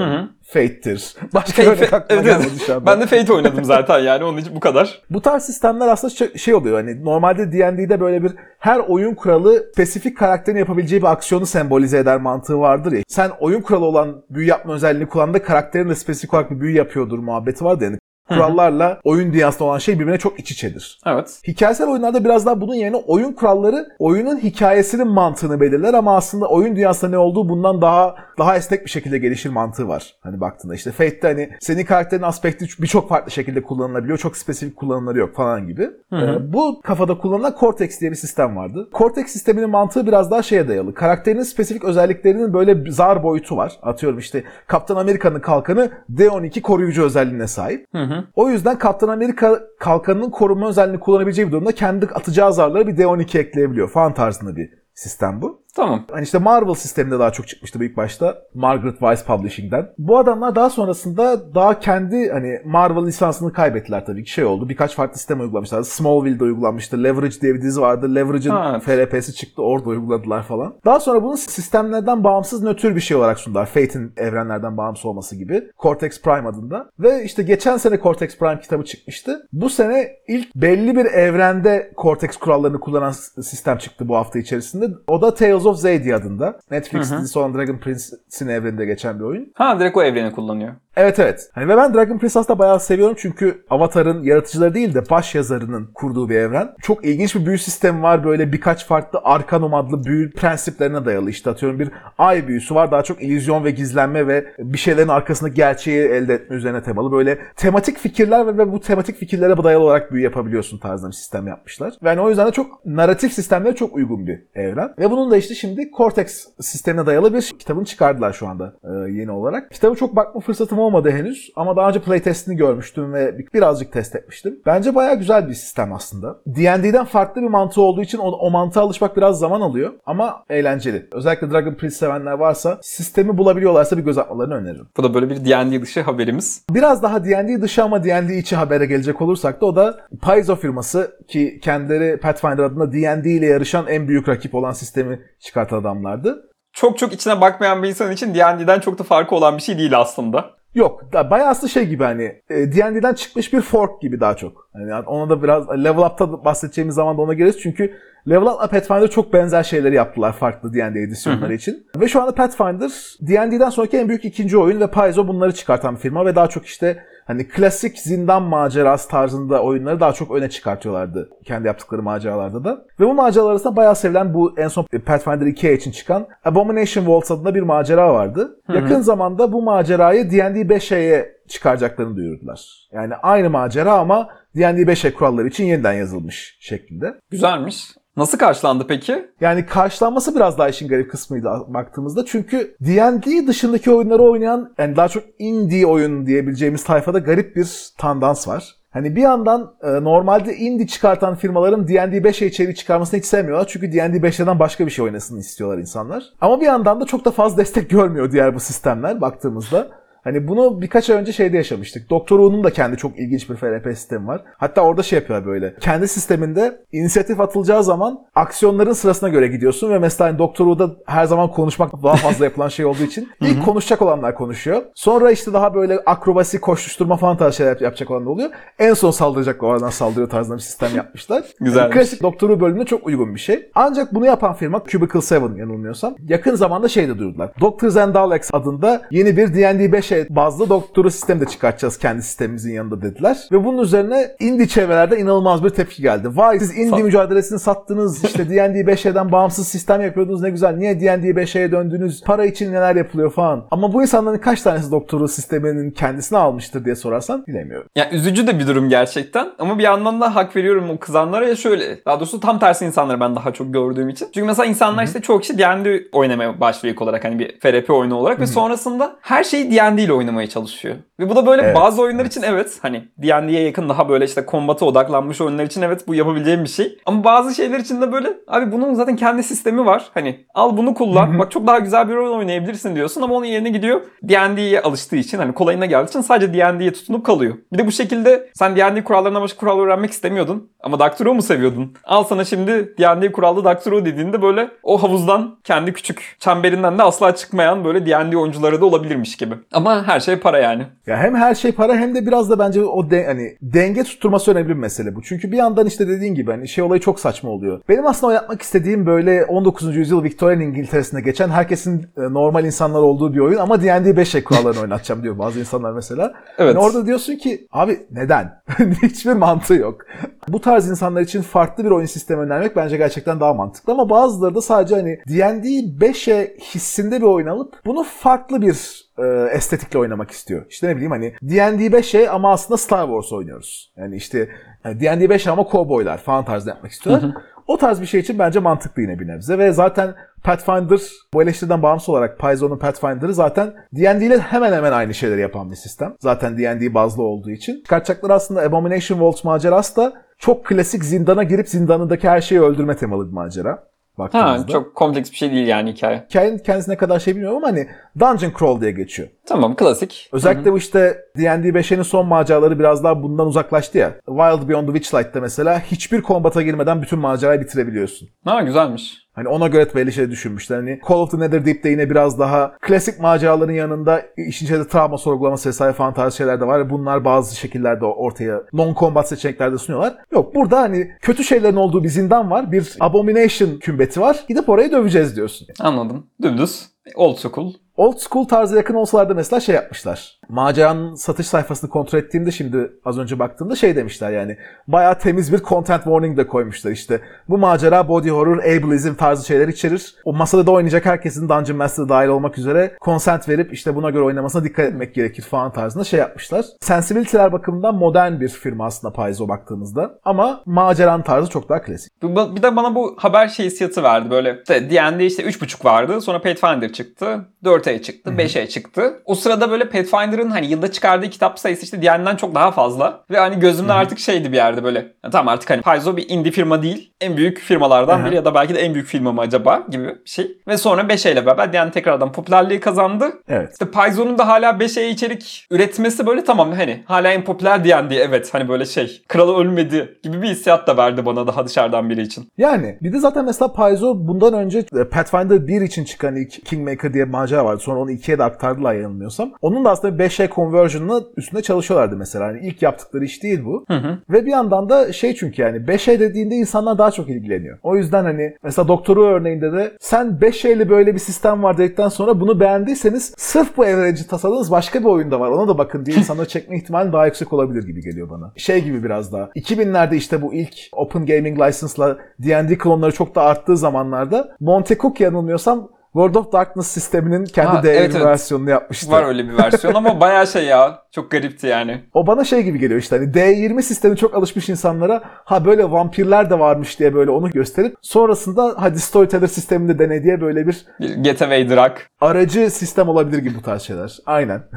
e. 0.03 0.35
Fate'tir. 0.47 1.15
Başka 1.35 1.63
Fate- 1.63 1.69
örnek 1.69 1.93
aklıma 1.93 2.23
evet, 2.23 2.25
gelmedi 2.25 2.65
şu 2.67 2.75
anda. 2.75 2.87
Ben 2.87 3.01
de 3.01 3.07
Fate 3.07 3.33
oynadım 3.33 3.65
zaten 3.65 3.99
yani 3.99 4.25
onun 4.25 4.39
için 4.39 4.57
bu 4.57 4.61
kadar. 4.61 5.03
Bu 5.11 5.23
tarz 5.23 5.43
sistemler 5.43 5.89
aslında 5.89 6.15
şey- 6.15 6.35
şey 6.35 6.55
oluyor 6.55 6.77
hani 6.77 7.05
normalde 7.05 7.53
D&D'de 7.53 8.01
böyle 8.01 8.23
bir 8.23 8.33
her 8.59 8.79
oyun 8.79 9.15
kuralı 9.15 9.67
spesifik 9.73 10.19
karakterin 10.19 10.59
yapabileceği 10.59 11.03
bir 11.03 11.07
aksiyonu 11.07 11.47
sembolize 11.47 11.99
eder 11.99 12.21
mantığı 12.21 12.59
vardır 12.59 12.93
ya. 12.93 13.03
Sen 13.09 13.31
oyun 13.41 13.61
kuralı 13.61 13.85
olan 13.85 14.23
büyü 14.31 14.47
yapma 14.47 14.75
özelliğini 14.75 15.09
kullandığında 15.09 15.43
karakterin 15.43 15.89
de 15.89 15.95
spesifik 15.95 16.35
olarak 16.35 16.51
bir 16.51 16.61
büyü 16.61 16.77
yapıyordur 16.77 17.19
muhabbeti 17.19 17.65
var 17.65 17.79
yani. 17.81 17.99
Kurallarla 18.35 19.01
oyun 19.05 19.33
dünyasında 19.33 19.65
olan 19.65 19.79
şey 19.79 19.95
birbirine 19.99 20.19
çok 20.19 20.41
iç 20.41 20.51
içedir. 20.51 20.99
Evet. 21.07 21.41
Hikayesel 21.49 21.89
oyunlarda 21.89 22.25
biraz 22.25 22.47
daha 22.47 22.61
bunun 22.61 22.75
yerine 22.75 22.97
oyun 22.97 23.33
kuralları 23.33 23.87
oyunun 23.99 24.39
hikayesinin 24.39 25.09
mantığını 25.09 25.61
belirler 25.61 25.95
ama 25.95 26.17
aslında 26.17 26.47
oyun 26.47 26.77
dünyasında 26.77 27.11
ne 27.11 27.19
olduğu 27.19 27.49
bundan 27.49 27.83
daha 27.83 28.15
daha 28.39 28.57
esnek 28.57 28.85
bir 28.85 28.91
şekilde 28.91 29.19
gelişir 29.19 29.51
mantığı 29.51 29.89
var. 29.89 30.15
Hani 30.21 30.41
baktığında 30.41 30.75
işte 30.75 30.93
Fate'de 30.93 31.27
hani 31.27 31.51
senin 31.61 31.85
karakterin 31.85 32.23
aspekti 32.23 32.67
birçok 32.79 33.09
farklı 33.09 33.31
şekilde 33.31 33.63
kullanılabiliyor. 33.63 34.19
Çok 34.19 34.37
spesifik 34.37 34.77
kullanımları 34.77 35.19
yok 35.19 35.35
falan 35.37 35.67
gibi. 35.67 35.91
Ee, 36.13 36.53
bu 36.53 36.81
kafada 36.85 37.19
kullanılan 37.19 37.55
Cortex 37.61 38.01
diye 38.01 38.11
bir 38.11 38.17
sistem 38.17 38.57
vardı. 38.57 38.89
Cortex 38.93 39.27
sisteminin 39.27 39.71
mantığı 39.71 40.07
biraz 40.07 40.31
daha 40.31 40.43
şeye 40.43 40.69
dayalı. 40.69 40.95
Karakterinin 40.95 41.43
spesifik 41.43 41.85
özelliklerinin 41.85 42.55
böyle 42.55 42.91
zar 42.91 43.23
boyutu 43.23 43.57
var. 43.57 43.73
Atıyorum 43.83 44.19
işte 44.19 44.45
Kaptan 44.67 44.97
Amerika'nın 44.97 45.41
kalkanı 45.41 45.91
D12 46.15 46.61
koruyucu 46.61 47.05
özelliğine 47.05 47.47
sahip. 47.47 47.87
Hı 47.93 48.03
hı. 48.03 48.24
O 48.35 48.49
yüzden 48.49 48.79
Kaptan 48.79 49.09
Amerika 49.09 49.61
kalkanının 49.81 50.31
korunma 50.31 50.69
özelliğini 50.69 51.01
kullanabileceği 51.01 51.49
bir 51.49 51.53
durumda 51.53 51.73
kendi 51.73 52.07
atacağı 52.07 52.53
zarlara 52.53 52.87
bir 52.87 52.97
D12 52.97 53.39
ekleyebiliyor 53.39 53.89
falan 53.89 54.15
tarzında 54.15 54.57
bir 54.57 54.71
sistem 54.95 55.43
bu. 55.43 55.64
Tamam. 55.77 56.05
Hani 56.13 56.25
işte 56.25 56.39
Marvel 56.39 56.75
sisteminde 56.75 57.19
daha 57.19 57.31
çok 57.31 57.49
çıkmıştı 57.49 57.85
ilk 57.85 57.97
başta. 57.97 58.39
Margaret 58.55 58.99
Weiss 58.99 59.25
Publishing'den. 59.25 59.89
Bu 59.99 60.19
adamlar 60.19 60.55
daha 60.55 60.71
sonrasında 60.71 61.55
daha 61.55 61.81
kendi 61.81 62.31
hani 62.31 62.61
Marvel 62.65 63.07
lisansını 63.07 63.53
kaybettiler 63.53 64.07
tabii 64.07 64.25
ki 64.25 64.31
şey 64.31 64.45
oldu. 64.45 64.69
Birkaç 64.69 64.95
farklı 64.95 65.19
sistem 65.19 65.41
uygulamışlar. 65.41 65.83
Smallville'de 65.83 66.45
uygulanmıştı. 66.45 67.05
Leverage 67.05 67.41
diye 67.41 67.55
bir 67.55 67.63
dizi 67.63 67.81
vardı. 67.81 68.15
Leverage'ın 68.15 68.55
Ha, 68.55 68.81
FRP'si 68.81 69.35
çıktı 69.35 69.63
orada 69.63 69.89
uyguladılar 69.89 70.43
falan. 70.43 70.75
Daha 70.85 71.01
sonra 71.01 71.23
bunu 71.23 71.37
sistemlerden 71.37 72.25
bağımsız 72.25 72.63
nötr 72.63 72.97
bir 72.97 73.01
şey 73.01 73.17
olarak 73.17 73.39
sundular. 73.39 73.67
Fate'in 73.67 74.13
evrenlerden 74.17 74.77
bağımsız 74.77 75.07
olması 75.07 75.37
gibi. 75.37 75.63
Cortex 75.83 76.23
Prime 76.23 76.49
adında. 76.49 76.91
Ve 76.99 77.25
işte 77.25 77.43
geçen 77.43 77.77
sene 77.77 77.99
Cortex 77.99 78.39
Prime 78.39 78.61
kitabı 78.61 78.85
çıkmıştı. 78.85 79.49
Bu 79.53 79.71
sene 79.71 80.09
ilk 80.29 80.55
belli 80.55 80.97
bir 80.97 81.05
evrende 81.05 81.93
Cortex 82.03 82.37
kurallarını 82.37 82.81
kullanan 82.81 83.11
sistem 83.43 83.79
çıktı 83.79 84.09
bu 84.09 84.17
hafta 84.17 84.39
içerisinde. 84.39 84.89
O 85.09 85.23
da 85.23 85.35
Tales 85.35 85.64
of 85.67 85.79
Zadie 85.79 86.15
adında. 86.15 86.61
Netflix 86.71 87.11
Hı 87.11 87.15
hı. 87.15 87.19
dizisi 87.19 87.39
olan 87.39 87.55
Dragon 87.55 87.79
Prince'in 87.79 88.49
evreninde 88.49 88.85
geçen 88.85 89.19
bir 89.19 89.25
oyun. 89.25 89.53
Ha 89.55 89.81
direkt 89.81 89.97
o 89.97 90.03
evreni 90.03 90.33
kullanıyor. 90.33 90.73
Evet 90.97 91.19
evet. 91.19 91.51
Hani 91.53 91.69
ve 91.69 91.77
ben 91.77 91.95
Dragon 91.95 92.19
Prince 92.19 92.39
aslında 92.39 92.59
bayağı 92.59 92.81
seviyorum 92.81 93.17
çünkü 93.19 93.65
Avatar'ın 93.71 94.23
yaratıcıları 94.23 94.75
değil 94.75 94.95
de 94.95 95.11
baş 95.11 95.35
yazarının 95.35 95.91
kurduğu 95.95 96.29
bir 96.29 96.35
evren. 96.35 96.71
Çok 96.83 97.05
ilginç 97.05 97.35
bir 97.35 97.47
büyü 97.47 97.59
sistemi 97.59 98.03
var. 98.03 98.25
Böyle 98.25 98.53
birkaç 98.53 98.87
farklı 98.87 99.21
Arkanum 99.25 99.75
adlı 99.75 100.05
büyü 100.05 100.33
prensiplerine 100.33 101.05
dayalı. 101.05 101.31
İşte 101.31 101.51
atıyorum 101.51 101.79
bir 101.79 101.91
ay 102.19 102.49
büyüsü 102.49 102.75
var. 102.75 102.91
Daha 102.91 103.03
çok 103.03 103.23
illüzyon 103.23 103.65
ve 103.65 103.71
gizlenme 103.71 104.27
ve 104.27 104.47
bir 104.59 104.79
şeylerin 104.79 105.09
arkasındaki 105.09 105.57
gerçeği 105.57 106.01
elde 106.01 106.35
etme 106.35 106.57
üzerine 106.57 106.83
temalı. 106.83 107.13
Böyle 107.13 107.39
tematik 107.57 107.99
fikirler 107.99 108.59
ve, 108.59 108.73
bu 108.73 108.81
tematik 108.81 109.17
fikirlere 109.17 109.65
dayalı 109.65 109.85
olarak 109.85 110.13
büyü 110.13 110.25
yapabiliyorsun 110.25 110.79
tarzında 110.79 111.11
bir 111.11 111.17
sistem 111.17 111.47
yapmışlar. 111.47 111.95
Ve 112.03 112.09
hani 112.09 112.21
o 112.21 112.29
yüzden 112.29 112.47
de 112.47 112.53
çok 112.53 112.87
narratif 112.87 113.33
sistemlere 113.33 113.75
çok 113.75 113.95
uygun 113.95 114.27
bir 114.27 114.41
evren. 114.55 114.95
Ve 114.99 115.11
bunun 115.11 115.31
da 115.31 115.37
işte 115.37 115.54
şimdi 115.55 115.91
Cortex 115.97 116.49
sistemine 116.61 117.07
dayalı 117.07 117.35
bir 117.35 117.55
kitabını 117.59 117.85
çıkardılar 117.85 118.33
şu 118.33 118.49
anda 118.49 118.75
e, 118.85 119.11
yeni 119.13 119.31
olarak. 119.31 119.71
Kitabı 119.71 119.95
çok 119.97 120.17
bakma 120.17 120.41
fırsatım 120.41 120.79
olmadı 120.79 121.11
henüz 121.11 121.51
ama 121.57 121.77
daha 121.77 121.89
önce 121.89 122.01
playtestini 122.03 122.57
görmüştüm 122.57 123.13
ve 123.13 123.39
bir- 123.39 123.49
birazcık 123.55 123.93
test 123.93 124.17
etmiştim. 124.17 124.59
Bence 124.67 124.95
bayağı 124.95 125.19
güzel 125.19 125.49
bir 125.49 125.55
sistem 125.55 125.93
aslında. 125.93 126.37
D&D'den 126.47 127.05
farklı 127.05 127.43
bir 127.43 127.49
mantığı 127.49 127.81
olduğu 127.83 128.03
için 128.03 128.19
o, 128.19 128.31
o 128.31 128.51
mantığa 128.51 128.83
alışmak 128.83 129.17
biraz 129.17 129.39
zaman 129.39 129.61
alıyor 129.61 129.93
ama 130.07 130.45
eğlenceli. 130.51 131.07
Özellikle 131.13 131.51
Dragon 131.51 131.75
Prince 131.75 131.95
sevenler 131.95 132.33
varsa 132.33 132.79
sistemi 132.83 133.39
bulabiliyorlarsa 133.39 133.97
bir 133.99 134.03
göz 134.03 134.19
atmalarını 134.19 134.55
öneririm. 134.55 134.87
Bu 134.97 135.03
da 135.03 135.15
böyle 135.15 135.31
bir 135.31 135.45
D&D 135.45 135.83
dışı 135.83 136.01
haberimiz. 136.01 136.63
Biraz 136.71 137.03
daha 137.03 137.25
D&D 137.25 137.63
dışı 137.63 137.85
ama 137.85 138.05
D&D 138.05 138.39
içi 138.39 138.57
habere 138.57 138.87
gelecek 138.87 139.23
olursak 139.23 139.61
da 139.61 139.67
o 139.67 139.77
da 139.77 139.97
Paizo 140.23 140.57
firması 140.57 141.19
ki 141.29 141.61
kendileri 141.63 142.21
Pathfinder 142.21 142.59
adında 142.65 142.93
D&D 142.93 143.31
ile 143.31 143.47
yarışan 143.47 143.87
en 143.87 144.09
büyük 144.09 144.29
rakip 144.29 144.55
olan 144.55 144.73
sistemi 144.73 145.21
çıkartan 145.45 145.81
adamlardı. 145.81 146.51
Çok 146.73 146.99
çok 146.99 147.13
içine 147.13 147.41
bakmayan 147.41 147.83
bir 147.83 147.89
insan 147.89 148.13
için 148.13 148.35
D&D'den 148.35 148.81
çok 148.81 148.99
da 148.99 149.03
farkı 149.03 149.35
olan 149.35 149.57
bir 149.57 149.63
şey 149.63 149.79
değil 149.79 149.99
aslında. 149.99 150.51
Yok. 150.75 151.13
Da 151.13 151.31
bayağı 151.31 151.49
aslında 151.49 151.69
şey 151.69 151.87
gibi 151.87 152.05
hani 152.05 152.23
e, 152.51 152.55
D&D'den 152.73 153.15
çıkmış 153.15 153.53
bir 153.53 153.61
fork 153.61 154.03
gibi 154.03 154.21
daha 154.21 154.37
çok. 154.37 154.71
Yani 154.75 155.07
ona 155.07 155.31
da 155.31 155.43
biraz 155.43 155.69
Level 155.71 156.07
Up'ta 156.07 156.45
bahsedeceğimiz 156.45 156.95
zaman 156.95 157.19
da 157.19 157.23
ona 157.23 157.35
geliriz. 157.35 157.61
Çünkü 157.63 157.95
Level 158.29 158.47
Up'la 158.47 158.69
Pathfinder 158.69 159.11
çok 159.11 159.33
benzer 159.33 159.63
şeyleri 159.63 159.95
yaptılar 159.95 160.33
farklı 160.33 160.75
D&D 160.75 161.01
edisyonları 161.01 161.55
için. 161.55 161.87
Ve 161.97 162.09
şu 162.09 162.23
anda 162.23 162.35
Pathfinder 162.35 162.91
D&D'den 163.21 163.71
sonraki 163.71 163.97
en 163.97 164.09
büyük 164.09 164.25
ikinci 164.25 164.59
oyun 164.59 164.81
ve 164.81 164.87
Paizo 164.87 165.29
bunları 165.29 165.55
çıkartan 165.55 165.95
bir 165.95 166.01
firma 166.01 166.27
ve 166.27 166.35
daha 166.35 166.47
çok 166.47 166.67
işte 166.67 167.05
hani 167.27 167.49
klasik 167.49 167.99
zindan 167.99 168.43
macerası 168.43 169.09
tarzında 169.09 169.63
oyunları 169.63 170.01
daha 170.01 170.13
çok 170.13 170.31
öne 170.31 170.51
çıkartıyorlardı 170.51 171.31
kendi 171.45 171.67
yaptıkları 171.67 172.03
maceralarda 172.03 172.65
da. 172.65 172.85
Ve 173.01 173.07
bu 173.07 173.15
maceralar 173.15 173.51
arasında 173.51 173.77
bayağı 173.77 173.97
sevilen 173.97 174.35
bu 174.35 174.55
en 174.59 174.69
son 174.69 174.87
Pathfinder 175.07 175.47
2 175.47 175.73
için 175.73 175.91
çıkan 175.91 176.27
Abomination 176.45 177.07
Vaults 177.07 177.31
adında 177.31 177.55
bir 177.55 177.63
macera 177.63 178.15
vardı. 178.15 178.61
Yakın 178.69 179.01
zamanda 179.01 179.53
bu 179.53 179.63
macerayı 179.63 180.31
D&D 180.31 180.61
5'e 180.61 181.35
çıkaracaklarını 181.49 182.17
duyurdular. 182.17 182.89
Yani 182.93 183.15
aynı 183.15 183.51
macera 183.51 183.93
ama 183.93 184.29
D&D 184.57 184.83
5'e 184.83 185.15
kuralları 185.15 185.49
için 185.49 185.65
yeniden 185.65 185.93
yazılmış 185.93 186.59
şeklinde. 186.61 187.15
Güzelmiş. 187.31 187.85
Nasıl 188.17 188.39
karşılandı 188.39 188.87
peki? 188.89 189.29
Yani 189.41 189.67
karşılanması 189.67 190.35
biraz 190.35 190.59
daha 190.59 190.69
işin 190.69 190.89
garip 190.89 191.11
kısmıydı 191.11 191.49
baktığımızda. 191.69 192.25
Çünkü 192.25 192.77
D&D 192.81 193.47
dışındaki 193.47 193.91
oyunları 193.91 194.23
oynayan 194.23 194.73
yani 194.79 194.97
daha 194.97 195.09
çok 195.09 195.25
indie 195.39 195.87
oyun 195.87 196.27
diyebileceğimiz 196.27 196.85
tayfada 196.85 197.19
garip 197.19 197.57
bir 197.57 197.89
tendans 197.99 198.49
var. 198.49 198.75
Hani 198.91 199.17
bir 199.17 199.23
yandan 199.23 199.75
e, 199.83 200.05
normalde 200.05 200.57
indie 200.57 200.87
çıkartan 200.87 201.35
firmaların 201.35 201.89
D&D 201.89 202.19
5'e 202.19 202.47
içeriği 202.47 202.75
çıkarmasını 202.75 203.21
hiç 203.21 203.27
sevmiyorlar. 203.27 203.67
Çünkü 203.69 203.93
D&D 203.93 204.17
5'ten 204.17 204.59
başka 204.59 204.87
bir 204.87 204.91
şey 204.91 205.05
oynasın 205.05 205.39
istiyorlar 205.39 205.79
insanlar. 205.79 206.25
Ama 206.41 206.61
bir 206.61 206.67
yandan 206.67 207.01
da 207.01 207.05
çok 207.05 207.25
da 207.25 207.31
fazla 207.31 207.57
destek 207.57 207.91
görmüyor 207.91 208.33
diğer 208.33 208.55
bu 208.55 208.61
sistemler 208.61 209.21
baktığımızda. 209.21 209.89
Hani 210.25 210.49
bunu 210.49 210.83
birkaç 210.83 211.11
ay 211.11 211.17
önce 211.17 211.33
şeyde 211.33 211.57
yaşamıştık. 211.57 212.11
Doktor 212.11 212.39
Who'nun 212.39 212.65
da 212.65 212.71
kendi 212.71 212.97
çok 212.97 213.19
ilginç 213.19 213.51
bir 213.51 213.57
FRP 213.57 213.97
sistemi 213.97 214.27
var. 214.27 214.43
Hatta 214.57 214.81
orada 214.81 215.03
şey 215.03 215.19
yapıyor 215.19 215.47
böyle. 215.47 215.75
Kendi 215.81 216.09
sisteminde 216.09 216.81
inisiyatif 216.93 217.41
atılacağı 217.41 217.85
zaman 217.85 218.25
aksiyonların 218.35 218.93
sırasına 218.93 219.29
göre 219.29 219.47
gidiyorsun 219.47 219.91
ve 219.91 219.99
mesela 219.99 220.31
hani 220.31 220.39
Doktor 220.39 220.65
Who'da 220.65 220.97
her 221.07 221.25
zaman 221.25 221.51
konuşmak 221.51 222.03
daha 222.03 222.17
fazla 222.17 222.45
yapılan 222.45 222.69
şey 222.69 222.85
olduğu 222.85 223.03
için 223.03 223.29
ilk 223.41 223.65
konuşacak 223.65 224.03
olanlar 224.03 224.35
konuşuyor. 224.35 224.83
Sonra 224.95 225.31
işte 225.31 225.53
daha 225.53 225.75
böyle 225.75 225.99
akrobasi, 226.07 226.61
koşuşturma 226.61 227.17
falan 227.17 227.37
tarzı 227.37 227.57
şeyler 227.57 227.81
yapacak 227.81 228.11
olanlar 228.11 228.31
oluyor. 228.31 228.51
En 228.79 228.95
son 228.95 229.11
saldıracak 229.11 229.63
oradan 229.63 229.91
saldırıyor 229.91 230.31
tarzında 230.31 230.57
bir 230.57 230.63
sistem 230.63 230.97
yapmışlar. 230.97 231.45
Güzelmiş. 231.61 231.77
Yani 231.77 231.91
klasik 231.91 232.23
Doktor 232.23 232.49
Who 232.49 232.61
bölümüne 232.61 232.85
çok 232.85 233.07
uygun 233.07 233.35
bir 233.35 233.41
şey. 233.41 233.71
Ancak 233.75 234.15
bunu 234.15 234.27
yapan 234.27 234.55
firma 234.55 234.83
Cubicle 234.89 235.35
7 235.35 235.61
yanılmıyorsam 235.61 236.15
yakın 236.29 236.55
zamanda 236.55 236.89
şey 236.89 237.09
de 237.09 237.19
duyurdular. 237.19 237.51
Doctors 237.61 237.97
and 237.97 238.15
Daleks 238.15 238.51
adında 238.53 239.03
yeni 239.11 239.37
bir 239.37 239.55
D&D 239.55 239.93
5 239.93 240.14
şey 240.15 240.27
bazlı 240.31 240.69
doktoru 240.69 241.11
sistemi 241.11 241.41
de 241.41 241.45
çıkartacağız 241.45 241.99
kendi 241.99 242.23
sistemimizin 242.23 242.73
yanında 242.73 243.03
dediler. 243.03 243.39
Ve 243.53 243.65
bunun 243.65 243.83
üzerine 243.83 244.31
indie 244.41 244.69
çevrelerde 244.69 245.19
inanılmaz 245.19 245.65
bir 245.65 245.71
tepki 245.71 246.03
geldi. 246.03 246.29
Vay 246.37 246.59
siz 246.59 246.79
indie 246.79 247.01
Sa- 247.01 247.03
mücadelesini 247.03 247.59
sattınız 247.59 248.25
işte 248.25 248.49
D&D 248.51 248.81
5'den 248.81 249.33
bağımsız 249.33 249.69
sistem 249.69 250.01
yapıyordunuz 250.01 250.43
ne 250.43 250.51
güzel. 250.51 250.77
Niye 250.77 251.01
D&D 251.01 251.31
5'e 251.31 251.73
döndünüz? 251.73 252.23
Para 252.25 252.45
için 252.47 252.73
neler 252.73 252.97
yapılıyor 252.97 253.33
falan. 253.33 253.65
Ama 253.71 253.93
bu 253.93 254.03
insanların 254.03 254.39
kaç 254.39 254.63
tanesi 254.63 254.91
doktoru 254.91 255.29
sisteminin 255.29 255.91
kendisine 255.91 256.39
almıştır 256.39 256.85
diye 256.85 256.97
sorarsan 256.97 257.47
bilemiyorum. 257.47 257.89
Ya 257.97 258.11
üzücü 258.11 258.47
de 258.47 258.59
bir 258.59 258.67
durum 258.67 258.89
gerçekten 258.89 259.49
ama 259.59 259.79
bir 259.79 259.83
yandan 259.83 260.21
da 260.21 260.35
hak 260.35 260.57
veriyorum 260.57 260.91
o 260.91 260.99
kızanlara 260.99 261.49
ya 261.49 261.57
şöyle. 261.57 262.05
Daha 262.05 262.21
doğrusu 262.21 262.41
tam 262.41 262.59
tersi 262.59 262.85
insanları 262.85 263.21
ben 263.21 263.37
daha 263.37 263.53
çok 263.53 263.73
gördüğüm 263.73 264.09
için. 264.09 264.29
Çünkü 264.35 264.47
mesela 264.47 264.67
insanlar 264.67 265.05
işte 265.05 265.21
çoğu 265.21 265.41
kişi 265.41 265.59
D&D 265.59 266.03
oynamaya 266.13 266.61
başlıyor 266.61 266.95
ilk 266.95 267.03
olarak 267.03 267.25
hani 267.25 267.39
bir 267.39 267.61
FRP 267.61 267.91
oyunu 267.91 268.15
olarak 268.15 268.41
ve 268.41 268.47
sonrasında 268.47 269.17
her 269.21 269.45
şeyi 269.45 269.71
D&D 269.71 270.04
ile 270.05 270.13
oynamaya 270.13 270.49
çalışıyor. 270.49 270.97
Ve 271.21 271.31
bu 271.31 271.37
da 271.37 271.47
böyle 271.47 271.63
Evet, 271.63 271.77
bazı 271.77 272.03
oyunlar 272.03 272.25
için 272.25 272.43
evet 272.43 272.79
hani 272.83 273.05
D&D'ye 273.19 273.63
yakın 273.63 273.89
daha 273.89 274.09
böyle 274.09 274.25
işte 274.25 274.47
kombata 274.47 274.87
odaklanmış 274.87 275.41
oyunlar 275.41 275.65
için 275.65 275.83
evet 275.83 276.09
bu 276.09 276.15
yapabileceğim 276.15 276.65
bir 276.65 276.69
şey. 276.69 276.99
Ama 277.07 277.25
bazı 277.25 277.55
şeyler 277.55 277.79
için 277.79 278.01
de 278.01 278.13
böyle 278.13 278.29
abi 278.49 278.73
bunun 278.73 278.95
zaten 278.95 279.17
kendi 279.17 279.43
sistemi 279.43 279.87
var. 279.87 280.11
Hani 280.15 280.47
al 280.55 280.77
bunu 280.77 280.95
kullan. 280.95 281.39
Bak 281.39 281.51
çok 281.51 281.67
daha 281.67 281.79
güzel 281.79 282.09
bir 282.09 282.15
oyun 282.15 282.33
oynayabilirsin 282.39 282.97
diyorsun 282.97 283.23
ama 283.23 283.35
onun 283.35 283.45
yerine 283.45 283.71
gidiyor 283.71 284.01
D&D'ye 284.23 284.83
alıştığı 284.83 285.17
için 285.17 285.39
hani 285.39 285.53
kolayına 285.55 285.87
geldiği 285.87 286.09
için 286.09 286.21
sadece 286.21 286.55
D&D'ye 286.55 286.93
tutunup 286.93 287.27
kalıyor. 287.27 287.55
Bir 287.73 287.79
de 287.79 287.87
bu 287.87 287.93
şekilde 287.93 288.51
sen 288.55 288.77
D&D 288.77 289.05
kurallarına 289.05 289.41
başka 289.41 289.59
kural 289.59 289.81
öğrenmek 289.81 290.11
istemiyordun. 290.11 290.71
Ama 290.83 290.99
Who 290.99 291.35
mu 291.35 291.43
seviyordun? 291.43 291.93
Al 292.05 292.25
sana 292.25 292.45
şimdi 292.45 292.95
D&D 292.99 293.33
kurallı 293.33 293.75
Who 293.75 294.05
dediğinde 294.05 294.43
böyle 294.43 294.71
o 294.83 295.03
havuzdan 295.03 295.57
kendi 295.65 295.93
küçük 295.93 296.37
çemberinden 296.41 296.99
de 296.99 297.03
asla 297.03 297.35
çıkmayan 297.35 297.85
böyle 297.85 298.07
D&D 298.07 298.37
oyuncuları 298.37 298.81
da 298.81 298.87
olabilirmiş 298.87 299.37
gibi. 299.37 299.55
Ama 299.73 299.94
her 300.03 300.21
şey 300.21 300.37
para 300.37 300.59
yani. 300.59 300.87
Ya 301.07 301.19
hem 301.19 301.35
her 301.35 301.55
şey 301.55 301.73
para 301.73 301.97
hem 301.97 302.15
de 302.15 302.27
biraz 302.27 302.51
da 302.51 302.59
bence 302.59 302.85
o 302.85 303.11
de, 303.11 303.27
hani 303.27 303.57
denge 303.63 304.05
tutturması 304.05 304.51
önemli 304.51 304.69
bir 304.69 304.75
mesele 304.75 305.15
bu. 305.15 305.23
Çünkü 305.23 305.53
bir 305.53 305.57
yandan 305.57 305.87
işte 305.87 306.09
dediğin 306.09 306.35
gibi 306.35 306.51
hani 306.51 306.69
şey 306.69 306.85
olayı 306.85 307.01
çok 307.01 307.21
saçma 307.21 307.51
oluyor. 307.51 307.81
Benim 307.89 308.07
aslında 308.07 308.27
oynatmak 308.27 308.63
istediğim 308.63 309.07
böyle 309.07 309.45
19. 309.45 309.97
yüzyıl 309.97 310.25
Victorian 310.25 310.61
İngiltere'sinde 310.61 311.21
geçen 311.21 311.49
herkesin 311.49 312.07
e, 312.17 312.21
normal 312.21 312.65
insanlar 312.65 313.01
olduğu 313.01 313.35
bir 313.35 313.39
oyun 313.39 313.59
ama 313.59 313.83
D&D 313.83 314.17
5 314.17 314.29
şey 314.29 314.45
kurallarını 314.45 314.81
oynatacağım 314.83 315.23
diyor 315.23 315.39
bazı 315.39 315.61
insanlar 315.61 315.93
mesela. 315.93 316.33
Evet. 316.59 316.75
Hani 316.75 316.85
orada 316.85 317.07
diyorsun 317.07 317.35
ki 317.37 317.67
abi 317.73 318.07
neden? 318.11 318.63
Hiçbir 319.03 319.33
mantığı 319.33 319.75
yok. 319.75 320.01
Bu 320.49 320.61
tarz 320.61 320.91
insanlar 320.91 321.21
için 321.21 321.43
farklı 321.43 321.85
bir 321.85 321.91
oyun 321.91 322.07
sistemi 322.07 322.41
önermek 322.41 322.77
bence 322.77 322.97
gerçekten 322.97 323.41
daha 323.41 323.55
mantıklı 323.55 323.93
ama 323.93 324.11
bazıları 324.11 324.55
da 324.55 324.63
sadece 324.63 324.95
hani 324.95 325.19
D&D 325.29 325.69
5'e 326.07 326.57
hissinde 326.75 327.17
bir 327.17 327.27
oyun 327.27 327.47
alıp 327.47 327.75
bunu 327.87 328.03
farklı 328.03 328.63
bir 328.63 329.04
e, 329.19 329.49
estetikle 329.53 329.99
oynamak 329.99 330.31
istiyor. 330.31 330.67
İşte 330.69 330.89
ne 330.89 330.95
bileyim 330.97 331.11
hani 331.13 331.35
D&D 331.43 331.93
5 331.93 332.07
şey 332.07 332.29
ama 332.29 332.53
aslında 332.53 332.79
Star 332.79 333.07
Wars 333.07 333.33
oynuyoruz. 333.33 333.93
Yani 333.97 334.17
işte 334.17 334.49
D&D 334.85 335.31
5 335.31 335.47
ama 335.47 335.65
kovboylar 335.65 336.19
falan 336.19 336.45
tarzda 336.45 336.71
yapmak 336.71 336.93
istiyorlar. 336.93 337.31
O 337.67 337.77
tarz 337.77 338.01
bir 338.01 338.07
şey 338.07 338.21
için 338.21 338.39
bence 338.39 338.61
mantıklı 338.61 339.03
yine 339.03 339.19
bir 339.19 339.29
nebze 339.29 339.59
ve 339.59 339.73
zaten 339.73 340.15
Pathfinder 340.43 341.01
bu 341.35 341.43
eleştiriden 341.43 341.83
bağımsız 341.83 342.09
olarak 342.09 342.39
Paizo'nun 342.39 342.79
Pathfinder'ı 342.79 343.35
zaten 343.35 343.75
D&D 343.93 344.27
ile 344.27 344.39
hemen 344.39 344.73
hemen 344.73 344.93
aynı 344.93 345.15
şeyleri 345.15 345.41
yapan 345.41 345.71
bir 345.71 345.77
sistem. 345.77 346.15
Zaten 346.21 346.59
D&D 346.59 346.95
bazlı 346.95 347.23
olduğu 347.23 347.51
için. 347.51 347.77
Çıkartacakları 347.83 348.35
aslında 348.35 348.61
Abomination 348.63 349.21
Vault 349.21 349.45
macerası 349.45 349.97
da 349.97 350.13
çok 350.39 350.67
klasik 350.67 351.05
zindana 351.05 351.43
girip 351.43 351.69
zindanındaki 351.69 352.29
her 352.29 352.41
şeyi 352.41 352.61
öldürme 352.61 352.97
temalı 352.97 353.29
bir 353.29 353.33
macera. 353.33 353.85
Ha, 354.17 354.23
Baktığımızda. 354.25 354.73
çok 354.73 354.95
kompleks 354.95 355.31
bir 355.31 355.37
şey 355.37 355.53
değil 355.53 355.67
yani 355.67 355.93
hikaye. 355.93 356.25
Hikayenin 356.31 356.59
kendisine 356.59 356.97
kadar 356.97 357.19
şey 357.21 357.35
bilmiyorum 357.35 357.57
ama 357.57 357.67
hani 357.67 357.89
Dungeon 358.21 358.53
Crawl 358.59 358.81
diye 358.81 358.91
geçiyor. 358.91 359.29
Tamam 359.47 359.77
klasik. 359.77 360.29
Özellikle 360.33 360.73
bu 360.73 360.79
işte 360.79 361.19
D&D 361.37 361.69
5'in 361.69 362.03
son 362.03 362.27
maceraları 362.27 362.79
biraz 362.79 363.05
daha 363.05 363.23
bundan 363.23 363.47
uzaklaştı 363.47 363.99
ya. 363.99 364.15
Wild 364.27 364.69
Beyond 364.69 364.87
the 364.89 364.93
Witchlight'ta 364.95 365.41
mesela 365.41 365.81
hiçbir 365.81 366.23
kombata 366.23 366.63
girmeden 366.63 367.03
bütün 367.03 367.19
macerayı 367.19 367.61
bitirebiliyorsun. 367.61 368.29
Ha 368.45 368.63
güzelmiş. 368.63 369.24
Hani 369.35 369.49
ona 369.49 369.67
göre 369.67 369.89
belli 369.95 370.13
şey 370.13 370.31
düşünmüşler. 370.31 370.77
Hani 370.77 371.01
Call 371.09 371.17
of 371.17 371.31
the 371.31 371.39
Netherdeep'te 371.39 371.89
yine 371.89 372.11
biraz 372.11 372.39
daha 372.39 372.77
klasik 372.81 373.21
maceraların 373.21 373.73
yanında 373.73 374.23
işin 374.37 374.67
içinde 374.67 374.89
travma 374.89 375.19
sorgulaması 375.19 375.69
vesaire 375.69 375.93
falan 375.93 376.15
tarzı 376.15 376.37
şeyler 376.37 376.61
de 376.61 376.67
var. 376.67 376.91
Bunlar 376.91 377.25
bazı 377.25 377.57
şekillerde 377.57 378.05
ortaya 378.05 378.63
non-combat 378.73 379.25
seçeneklerde 379.25 379.79
sunuyorlar. 379.79 380.15
Yok 380.33 380.55
burada 380.55 380.81
hani 380.81 381.11
kötü 381.21 381.45
şeylerin 381.45 381.77
olduğu 381.77 382.05
bir 382.05 382.09
zindan 382.09 382.51
var. 382.51 382.73
Bir 382.73 382.97
abomination 383.01 383.79
kümbeti 383.79 384.21
var. 384.21 384.45
Gidip 384.49 384.69
orayı 384.69 384.93
döveceğiz 384.93 385.37
diyorsun. 385.37 385.69
Anladım. 385.81 386.27
Dümdüz. 386.43 386.94
Old 387.15 387.37
school. 387.37 387.73
Old 387.97 388.19
school 388.19 388.45
tarzı 388.45 388.77
yakın 388.77 388.95
olsalar 388.95 389.29
da 389.29 389.35
mesela 389.35 389.61
şey 389.61 389.75
yapmışlar. 389.75 390.39
Maceranın 390.49 391.15
satış 391.15 391.47
sayfasını 391.47 391.91
kontrol 391.91 392.19
ettiğimde 392.19 392.51
şimdi 392.51 392.93
az 393.05 393.19
önce 393.19 393.39
baktığımda 393.39 393.77
şey 393.77 393.97
demişler 393.97 394.31
yani. 394.33 394.57
Bayağı 394.89 395.19
temiz 395.19 395.53
bir 395.53 395.59
content 395.59 396.05
warning 396.05 396.39
de 396.39 396.47
koymuşlar 396.47 396.91
işte. 396.91 397.21
Bu 397.49 397.59
macera 397.59 398.09
body 398.09 398.29
horror, 398.31 398.59
ableism 398.59 399.15
tarzı 399.15 399.47
şeyler 399.47 399.69
içerir. 399.69 400.15
O 400.25 400.33
masada 400.33 400.67
da 400.67 400.71
oynayacak 400.71 401.07
herkesin 401.07 401.49
Dungeon 401.49 401.79
Master 401.79 402.09
dahil 402.09 402.29
olmak 402.29 402.59
üzere 402.59 402.97
consent 403.05 403.49
verip 403.49 403.73
işte 403.73 403.95
buna 403.95 404.11
göre 404.11 404.23
oynamasına 404.23 404.65
dikkat 404.65 404.87
etmek 404.87 405.15
gerekir 405.15 405.43
falan 405.43 405.73
tarzında 405.73 406.05
şey 406.05 406.21
yapmışlar. 406.21 406.65
Sensibility'ler 406.81 407.53
bakımından 407.53 407.95
modern 407.95 408.41
bir 408.41 408.49
firma 408.49 408.87
aslında 408.87 409.13
Paizo 409.13 409.49
baktığımızda. 409.49 410.19
Ama 410.25 410.63
maceranın 410.67 411.23
tarzı 411.23 411.51
çok 411.51 411.69
daha 411.69 411.83
klasik. 411.83 412.23
Bir 412.23 412.63
de 412.63 412.77
bana 412.77 412.95
bu 412.95 413.15
haber 413.19 413.49
şey 413.49 413.67
hissiyatı 413.67 414.03
verdi 414.03 414.31
böyle. 414.31 414.59
İşte 414.59 414.91
D&D 414.91 415.27
işte 415.27 415.43
3.5 415.43 415.85
vardı. 415.85 416.21
Sonra 416.21 416.43
Pathfinder 416.43 416.94
çıktı. 416.95 417.41
4'e 417.65 418.03
çıktı. 418.03 418.31
5'e 418.31 418.67
çıktı. 418.69 419.23
O 419.25 419.35
sırada 419.35 419.71
böyle 419.71 419.89
Pathfinder'ın 419.89 420.51
hani 420.51 420.67
yılda 420.67 420.93
çıkardığı 420.93 421.31
kitap 421.31 421.59
sayısı 421.59 421.85
işte 421.85 422.03
D&D'den 422.03 422.37
çok 422.37 422.55
daha 422.55 422.71
fazla. 422.71 423.25
Ve 423.31 423.39
hani 423.39 423.59
gözümde 423.61 423.93
artık 423.93 424.19
şeydi 424.19 424.53
bir 424.53 424.57
yerde 424.57 424.85
böyle. 424.85 424.99
"Ya 425.25 425.31
tamam 425.31 425.49
artık 425.55 425.71
hani 425.71 425.83
Paizo 425.83 426.17
bir 426.17 426.29
indie 426.29 426.53
firma 426.53 426.83
değil. 426.83 427.13
En 427.21 427.37
büyük 427.37 427.59
firmalardan 427.59 428.25
biri 428.25 428.35
ya 428.35 428.45
da 428.45 428.55
belki 428.55 428.75
de 428.75 428.81
en 428.81 428.95
büyük 428.95 429.07
firma 429.09 429.33
mı 429.33 429.41
acaba 429.41 429.83
gibi 429.91 430.05
bir 430.05 430.17
şey. 430.25 430.59
Ve 430.69 430.77
sonra 430.79 431.01
5'e 431.03 431.33
ile 431.33 431.47
beraber 431.47 431.73
D&D 431.73 431.91
tekrardan 431.91 432.33
popülerliği 432.33 432.81
kazandı. 432.81 433.31
Evet. 433.49 433.73
İşte 433.73 433.91
Paizo'nun 433.91 434.39
da 434.39 434.49
hala 434.49 434.71
5'e 434.71 435.09
içerik 435.09 435.67
üretmesi 435.71 436.27
böyle 436.27 436.45
tamam 436.45 436.73
hani 436.73 437.03
hala 437.07 437.33
en 437.33 437.45
popüler 437.45 437.85
D&D 437.85 438.17
evet 438.17 438.55
hani 438.55 438.69
böyle 438.69 438.85
şey 438.87 439.23
kralı 439.29 439.57
ölmedi 439.57 440.19
gibi 440.23 440.43
bir 440.43 440.49
hissiyat 440.49 440.87
da 440.87 440.97
verdi 440.97 441.27
bana 441.27 441.47
daha 441.47 441.67
dışarıdan 441.67 442.11
biri 442.11 442.23
için. 442.23 442.49
Yani 442.59 442.99
bir 443.03 443.13
de 443.13 443.19
zaten 443.19 443.45
mesela 443.45 443.73
Paizo 443.73 444.15
bundan 444.19 444.55
önce 444.55 444.79
e, 444.79 445.09
Pathfinder 445.09 445.67
1 445.67 445.81
için 445.81 446.05
çıkan 446.05 446.37
ilk 446.37 446.65
Kingmaker 446.85 447.15
diye 447.15 447.27
bir 447.27 447.31
macera 447.31 447.65
vardı. 447.65 447.83
Sonra 447.83 448.01
onu 448.01 448.11
2'ye 448.11 448.39
de 448.39 448.45
aktardılar 448.45 448.95
yanılmıyorsam. 448.95 449.53
Onun 449.63 449.85
da 449.85 449.91
aslında 449.91 450.25
5'e 450.25 450.49
conversion'ını 450.49 451.25
üstünde 451.37 451.63
çalışıyorlardı 451.63 452.17
mesela. 452.17 452.47
Hani 452.47 452.67
ilk 452.67 452.83
yaptıkları 452.83 453.25
iş 453.25 453.43
değil 453.43 453.65
bu. 453.65 453.85
Ve 454.31 454.47
bir 454.47 454.51
yandan 454.51 454.89
da 454.89 455.13
şey 455.13 455.35
çünkü 455.35 455.63
yani 455.63 455.77
5'e 455.77 456.21
dediğinde 456.21 456.55
insanlar 456.55 456.99
daha 456.99 457.11
çok 457.11 457.29
ilgileniyor. 457.29 457.79
O 457.83 457.97
yüzden 457.97 458.25
hani 458.25 458.57
mesela 458.63 458.89
Doktoru 458.89 459.25
örneğinde 459.25 459.73
de 459.73 459.93
sen 460.01 460.27
5'e'li 460.27 460.89
böyle 460.89 461.15
bir 461.15 461.19
sistem 461.19 461.63
var 461.63 461.79
dedikten 461.79 462.09
sonra 462.09 462.41
bunu 462.41 462.61
beğendiyseniz 462.61 463.35
sırf 463.37 463.77
bu 463.77 463.87
evrenci 463.87 464.27
tasarladığınız 464.27 464.71
başka 464.71 465.01
bir 465.01 465.05
oyunda 465.05 465.41
var. 465.41 465.49
Ona 465.49 465.69
da 465.69 465.79
bakın 465.79 466.07
diye 466.07 466.17
insanları 466.19 466.49
çekme 466.49 466.77
ihtimali 466.77 467.13
daha 467.13 467.27
yüksek 467.27 467.53
olabilir 467.53 467.87
gibi 467.87 468.03
geliyor 468.03 468.31
bana. 468.31 468.53
Şey 468.57 468.85
gibi 468.85 469.05
biraz 469.05 469.33
daha. 469.33 469.45
2000'lerde 469.45 470.17
işte 470.17 470.43
bu 470.43 470.55
ilk 470.55 470.75
Open 470.93 471.27
Gaming 471.27 471.61
License'la 471.61 472.19
D&D 472.39 472.79
klonları 472.79 473.13
çok 473.13 473.35
da 473.35 473.43
arttığı 473.43 473.77
zamanlarda 473.77 474.57
Monte 474.61 474.97
Cook 474.99 475.21
yanılmıyorsam 475.21 475.89
World 476.15 476.35
of 476.35 476.53
Darkness 476.53 476.87
sisteminin 476.87 477.45
kendi 477.45 477.69
Ha, 477.69 477.79
D20 477.81 477.89
evet, 477.89 478.11
evet. 478.15 478.25
versiyonunu 478.25 478.71
yapmıştı. 478.71 479.11
Var 479.11 479.25
öyle 479.25 479.49
bir 479.49 479.59
versiyon 479.59 479.95
ama 479.95 480.21
bayağı 480.21 480.47
şey 480.47 480.65
ya. 480.65 480.99
Çok 481.11 481.31
garipti 481.31 481.67
yani. 481.67 482.05
O 482.15 482.27
bana 482.27 482.45
şey 482.45 482.63
gibi 482.63 482.79
geliyor 482.79 483.01
işte 483.01 483.17
hani 483.19 483.31
D20 483.31 483.83
sistemi 483.83 484.17
çok 484.17 484.35
alışmış 484.35 484.69
insanlara 484.69 485.23
ha 485.25 485.65
böyle 485.65 485.91
vampirler 485.91 486.51
de 486.51 486.59
varmış 486.59 486.99
diye 486.99 487.15
böyle 487.15 487.31
onu 487.31 487.51
gösterip 487.51 487.95
sonrasında 488.03 488.75
hadi 488.77 489.01
Storyteller 489.01 489.47
sisteminde 489.47 489.99
dene 489.99 490.23
diye 490.25 490.41
böyle 490.41 490.67
bir 490.67 490.87
Getaway 491.21 491.71
Drug. 491.71 491.93
aracı 492.21 492.71
sistem 492.71 493.09
olabilir 493.09 493.39
gibi 493.39 493.55
bu 493.59 493.63
tarz 493.63 493.83
şeyler. 493.83 494.19
Aynen. 494.27 494.63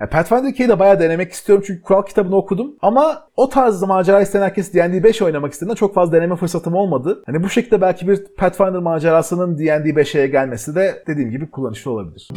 Ya 0.00 0.08
Pathfinder 0.08 0.48
2'yi 0.48 0.68
de 0.68 0.78
bayağı 0.78 1.00
denemek 1.00 1.32
istiyorum 1.32 1.64
çünkü 1.66 1.82
kural 1.82 2.02
kitabını 2.02 2.36
okudum. 2.36 2.74
Ama 2.82 3.22
o 3.36 3.48
tarz 3.48 3.82
macera 3.82 4.20
isteyen 4.20 4.42
herkes 4.42 4.74
D&D 4.74 5.02
5 5.04 5.22
oynamak 5.22 5.52
istediğinde 5.52 5.76
çok 5.76 5.94
fazla 5.94 6.12
deneme 6.16 6.36
fırsatım 6.36 6.74
olmadı. 6.74 7.22
Hani 7.26 7.42
bu 7.42 7.48
şekilde 7.48 7.80
belki 7.80 8.08
bir 8.08 8.20
Pathfinder 8.38 8.78
macerasının 8.78 9.58
D&D 9.58 9.88
5'e 9.90 10.26
gelmesi 10.40 10.74
de 10.74 11.02
dediğim 11.06 11.30
gibi 11.30 11.50
kullanışlı 11.50 11.90
olabilir. 11.90 12.28